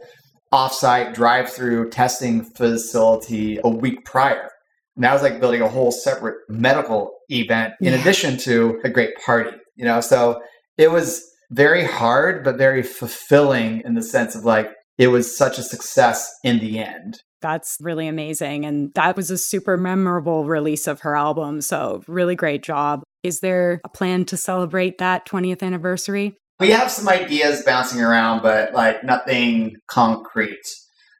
offsite 0.52 1.14
drive-through 1.14 1.90
testing 1.90 2.42
facility 2.44 3.58
a 3.64 3.68
week 3.68 4.04
prior. 4.04 4.50
And 4.94 5.04
that 5.04 5.12
was 5.12 5.22
like 5.22 5.40
building 5.40 5.60
a 5.60 5.68
whole 5.68 5.92
separate 5.92 6.36
medical 6.48 7.10
event 7.28 7.74
in 7.80 7.92
Yeah. 7.92 8.00
addition 8.00 8.36
to 8.38 8.80
a 8.84 8.88
great 8.88 9.14
party, 9.24 9.56
you 9.74 9.84
know? 9.84 10.00
So 10.00 10.40
it 10.78 10.90
was 10.90 11.22
very 11.50 11.84
hard, 11.84 12.44
but 12.44 12.56
very 12.56 12.82
fulfilling 12.82 13.82
in 13.84 13.94
the 13.94 14.02
sense 14.02 14.34
of 14.34 14.44
like, 14.44 14.70
it 14.98 15.08
was 15.08 15.36
such 15.36 15.58
a 15.58 15.62
success 15.62 16.32
in 16.42 16.58
the 16.58 16.78
end. 16.78 17.20
That's 17.42 17.76
really 17.80 18.08
amazing. 18.08 18.64
And 18.64 18.90
that 18.94 19.14
was 19.14 19.30
a 19.30 19.36
super 19.36 19.76
memorable 19.76 20.46
release 20.46 20.86
of 20.86 21.00
her 21.00 21.14
album. 21.14 21.60
So, 21.60 22.02
really 22.08 22.34
great 22.34 22.62
job. 22.62 23.02
Is 23.22 23.40
there 23.40 23.80
a 23.84 23.88
plan 23.90 24.24
to 24.26 24.36
celebrate 24.38 24.96
that 24.98 25.26
20th 25.26 25.62
anniversary? 25.62 26.36
We 26.58 26.70
have 26.70 26.90
some 26.90 27.08
ideas 27.08 27.62
bouncing 27.64 28.00
around, 28.00 28.42
but 28.42 28.72
like 28.72 29.04
nothing 29.04 29.76
concrete. 29.88 30.64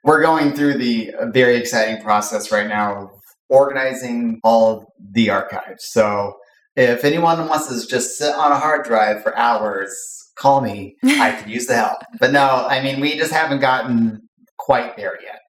We're 0.03 0.23
going 0.23 0.53
through 0.53 0.79
the 0.79 1.13
very 1.33 1.57
exciting 1.57 2.03
process 2.03 2.51
right 2.53 2.69
now 2.69 2.95
of 3.03 3.09
organizing 3.49 4.41
all 4.45 4.79
of 4.79 4.85
the 5.13 5.31
archives. 5.31 5.85
So 5.91 6.35
If 6.77 7.05
anyone 7.05 7.49
wants 7.49 7.69
to 7.69 7.87
just 7.89 8.19
sit 8.19 8.35
on 8.35 8.53
a 8.53 8.59
hard 8.59 8.85
drive 8.85 9.23
for 9.23 9.37
hours, 9.37 9.91
call 10.39 10.61
me. 10.61 10.95
I 11.05 11.33
could 11.33 11.51
use 11.51 11.67
the 11.67 11.75
help. 11.75 11.99
But 12.21 12.33
no, 12.33 12.67
I 12.69 12.83
mean, 12.83 13.01
we 13.01 13.17
just 13.17 13.33
haven't 13.33 13.61
gotten 13.61 14.21
quite 14.59 14.97
there 14.97 15.19
yet. 15.23 15.41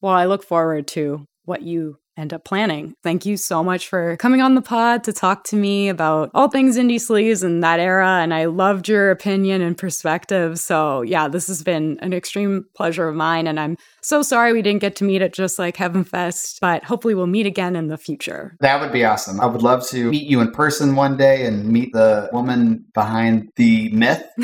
Well, 0.00 0.12
I 0.12 0.26
look 0.26 0.44
forward 0.44 0.86
to 0.88 1.26
what 1.44 1.62
you 1.62 1.96
end 2.16 2.32
up 2.32 2.44
planning. 2.44 2.94
Thank 3.02 3.24
you 3.24 3.36
so 3.36 3.64
much 3.64 3.88
for 3.88 4.16
coming 4.18 4.42
on 4.42 4.54
the 4.54 4.62
pod 4.62 5.04
to 5.04 5.12
talk 5.12 5.44
to 5.44 5.56
me 5.56 5.88
about 5.88 6.30
all 6.34 6.48
things 6.48 6.76
Indie 6.76 6.96
sleaze 6.96 7.42
and 7.42 7.62
that 7.62 7.80
era. 7.80 8.18
And 8.20 8.34
I 8.34 8.46
loved 8.46 8.88
your 8.88 9.10
opinion 9.10 9.62
and 9.62 9.76
perspective. 9.76 10.58
So, 10.58 11.02
yeah, 11.02 11.28
this 11.28 11.46
has 11.46 11.62
been 11.62 11.98
an 12.00 12.12
extreme 12.12 12.66
pleasure 12.74 13.08
of 13.08 13.14
mine. 13.14 13.46
And 13.46 13.58
I'm 13.58 13.76
so 14.02 14.22
sorry 14.22 14.52
we 14.52 14.62
didn't 14.62 14.82
get 14.82 14.96
to 14.96 15.04
meet 15.04 15.22
at 15.22 15.32
Just 15.32 15.58
Like 15.58 15.76
Heaven 15.76 16.04
Fest, 16.04 16.58
but 16.60 16.84
hopefully 16.84 17.14
we'll 17.14 17.26
meet 17.26 17.46
again 17.46 17.76
in 17.76 17.88
the 17.88 17.98
future. 17.98 18.56
That 18.60 18.80
would 18.80 18.92
be 18.92 19.04
awesome. 19.04 19.40
I 19.40 19.46
would 19.46 19.62
love 19.62 19.86
to 19.88 20.10
meet 20.10 20.26
you 20.26 20.40
in 20.40 20.50
person 20.52 20.94
one 20.96 21.16
day 21.16 21.46
and 21.46 21.66
meet 21.68 21.92
the 21.92 22.28
woman 22.32 22.84
behind 22.92 23.48
the 23.56 23.90
myth. 23.90 24.24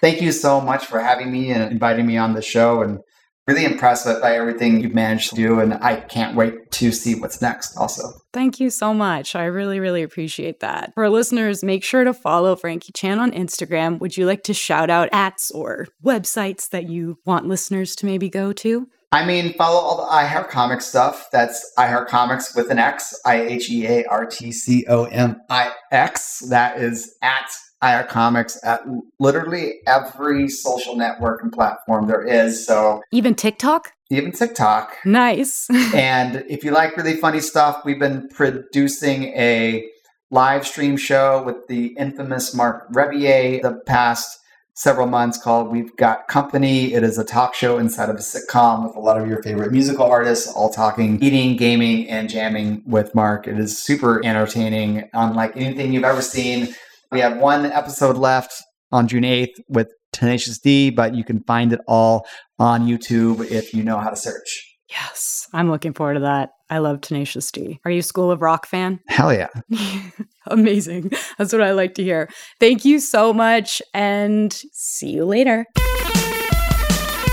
Thank 0.00 0.20
you 0.20 0.32
so 0.32 0.60
much 0.60 0.84
for 0.84 1.00
having 1.00 1.32
me 1.32 1.50
and 1.50 1.72
inviting 1.72 2.06
me 2.06 2.18
on 2.18 2.34
the 2.34 2.42
show. 2.42 2.82
And 2.82 2.98
really 3.46 3.64
impressed 3.64 4.06
by 4.22 4.34
everything 4.34 4.80
you've 4.80 4.94
managed 4.94 5.30
to 5.30 5.36
do 5.36 5.60
and 5.60 5.74
i 5.74 5.96
can't 5.96 6.34
wait 6.36 6.70
to 6.70 6.90
see 6.90 7.14
what's 7.14 7.40
next 7.40 7.76
also. 7.76 8.12
Thank 8.32 8.58
you 8.58 8.68
so 8.68 8.92
much. 8.92 9.36
I 9.36 9.44
really 9.44 9.78
really 9.78 10.02
appreciate 10.02 10.60
that. 10.60 10.92
For 10.94 11.08
listeners 11.08 11.62
make 11.62 11.84
sure 11.84 12.04
to 12.04 12.12
follow 12.12 12.56
Franki 12.56 12.90
Chan 12.92 13.18
on 13.18 13.30
instagram. 13.30 14.00
Would 14.00 14.16
you 14.16 14.26
like 14.26 14.42
to 14.44 14.54
shout 14.54 14.90
out 14.90 15.08
ats 15.12 15.50
or 15.52 15.86
websites 16.04 16.70
that 16.70 16.88
you 16.88 17.18
want 17.24 17.46
listeners 17.46 17.94
to 17.96 18.06
maybe 18.06 18.28
go 18.28 18.52
to? 18.54 18.88
I 19.12 19.24
mean, 19.24 19.54
follow 19.54 19.78
all 19.78 19.96
the 19.98 20.10
IHEARTCOMIX 20.10 20.82
stuff. 20.82 21.28
That's 21.30 21.72
IHEARTCOMIX 21.78 22.56
with 22.56 22.68
an 22.72 22.80
X, 22.80 23.14
I 23.24 23.42
H 23.42 23.70
E 23.70 23.86
A 23.86 24.04
R 24.06 24.26
T 24.26 24.50
C 24.50 24.84
O 24.88 25.04
M 25.04 25.40
I 25.48 25.70
X. 25.92 26.40
That 26.50 26.80
is 26.80 27.14
at 27.22 27.48
IHEARTCOMIX 27.84 28.56
at 28.64 28.80
literally 29.20 29.74
every 29.86 30.48
social 30.48 30.96
network 30.96 31.42
and 31.42 31.52
platform 31.52 32.06
there 32.06 32.22
is. 32.22 32.66
So 32.66 33.02
even 33.12 33.34
TikTok? 33.34 33.92
Even 34.10 34.32
TikTok. 34.32 34.96
Nice. 35.04 35.68
and 35.94 36.44
if 36.48 36.64
you 36.64 36.70
like 36.70 36.96
really 36.96 37.16
funny 37.16 37.40
stuff, 37.40 37.84
we've 37.84 37.98
been 37.98 38.28
producing 38.28 39.24
a 39.34 39.86
live 40.30 40.66
stream 40.66 40.96
show 40.96 41.42
with 41.42 41.66
the 41.68 41.88
infamous 41.98 42.54
Marc 42.54 42.90
Rebillet 42.90 43.62
the 43.62 43.80
past 43.86 44.40
several 44.74 45.06
months 45.06 45.38
called 45.38 45.70
We've 45.70 45.94
Got 45.96 46.26
Company. 46.26 46.94
It 46.94 47.04
is 47.04 47.16
a 47.16 47.24
talk 47.24 47.54
show 47.54 47.78
inside 47.78 48.10
of 48.10 48.16
a 48.16 48.20
sitcom 48.20 48.84
with 48.84 48.96
a 48.96 49.00
lot 49.00 49.20
of 49.20 49.28
your 49.28 49.42
favorite 49.42 49.70
musical 49.70 50.04
artists, 50.04 50.50
all 50.50 50.70
talking, 50.70 51.22
eating, 51.22 51.56
gaming, 51.56 52.08
and 52.08 52.28
jamming 52.28 52.82
with 52.84 53.14
Marc. 53.14 53.46
It 53.46 53.58
is 53.58 53.78
super 53.78 54.24
entertaining, 54.24 55.08
unlike 55.12 55.56
anything 55.56 55.92
you've 55.92 56.04
ever 56.04 56.22
seen. 56.22 56.74
We 57.14 57.20
have 57.20 57.36
one 57.36 57.66
episode 57.66 58.16
left 58.16 58.52
on 58.90 59.06
June 59.06 59.22
8th 59.22 59.54
with 59.68 59.86
Tenacious 60.12 60.58
D, 60.58 60.90
but 60.90 61.14
you 61.14 61.22
can 61.22 61.44
find 61.44 61.72
it 61.72 61.78
all 61.86 62.26
on 62.58 62.88
YouTube 62.88 63.48
if 63.52 63.72
you 63.72 63.84
know 63.84 64.00
how 64.00 64.10
to 64.10 64.16
search. 64.16 64.76
Yes, 64.90 65.46
I'm 65.52 65.70
looking 65.70 65.92
forward 65.92 66.14
to 66.14 66.20
that. 66.20 66.50
I 66.70 66.78
love 66.78 67.02
Tenacious 67.02 67.52
D. 67.52 67.78
Are 67.84 67.92
you 67.92 68.00
a 68.00 68.02
School 68.02 68.32
of 68.32 68.42
Rock 68.42 68.66
fan? 68.66 68.98
Hell 69.06 69.32
yeah. 69.32 69.46
Amazing. 70.48 71.12
That's 71.38 71.52
what 71.52 71.62
I 71.62 71.70
like 71.70 71.94
to 71.94 72.02
hear. 72.02 72.28
Thank 72.58 72.84
you 72.84 72.98
so 72.98 73.32
much 73.32 73.80
and 73.94 74.52
see 74.72 75.10
you 75.10 75.24
later. 75.24 75.66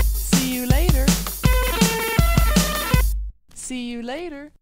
See 0.04 0.54
you 0.54 0.66
later. 0.66 1.06
See 3.56 3.90
you 3.90 4.02
later. 4.02 4.52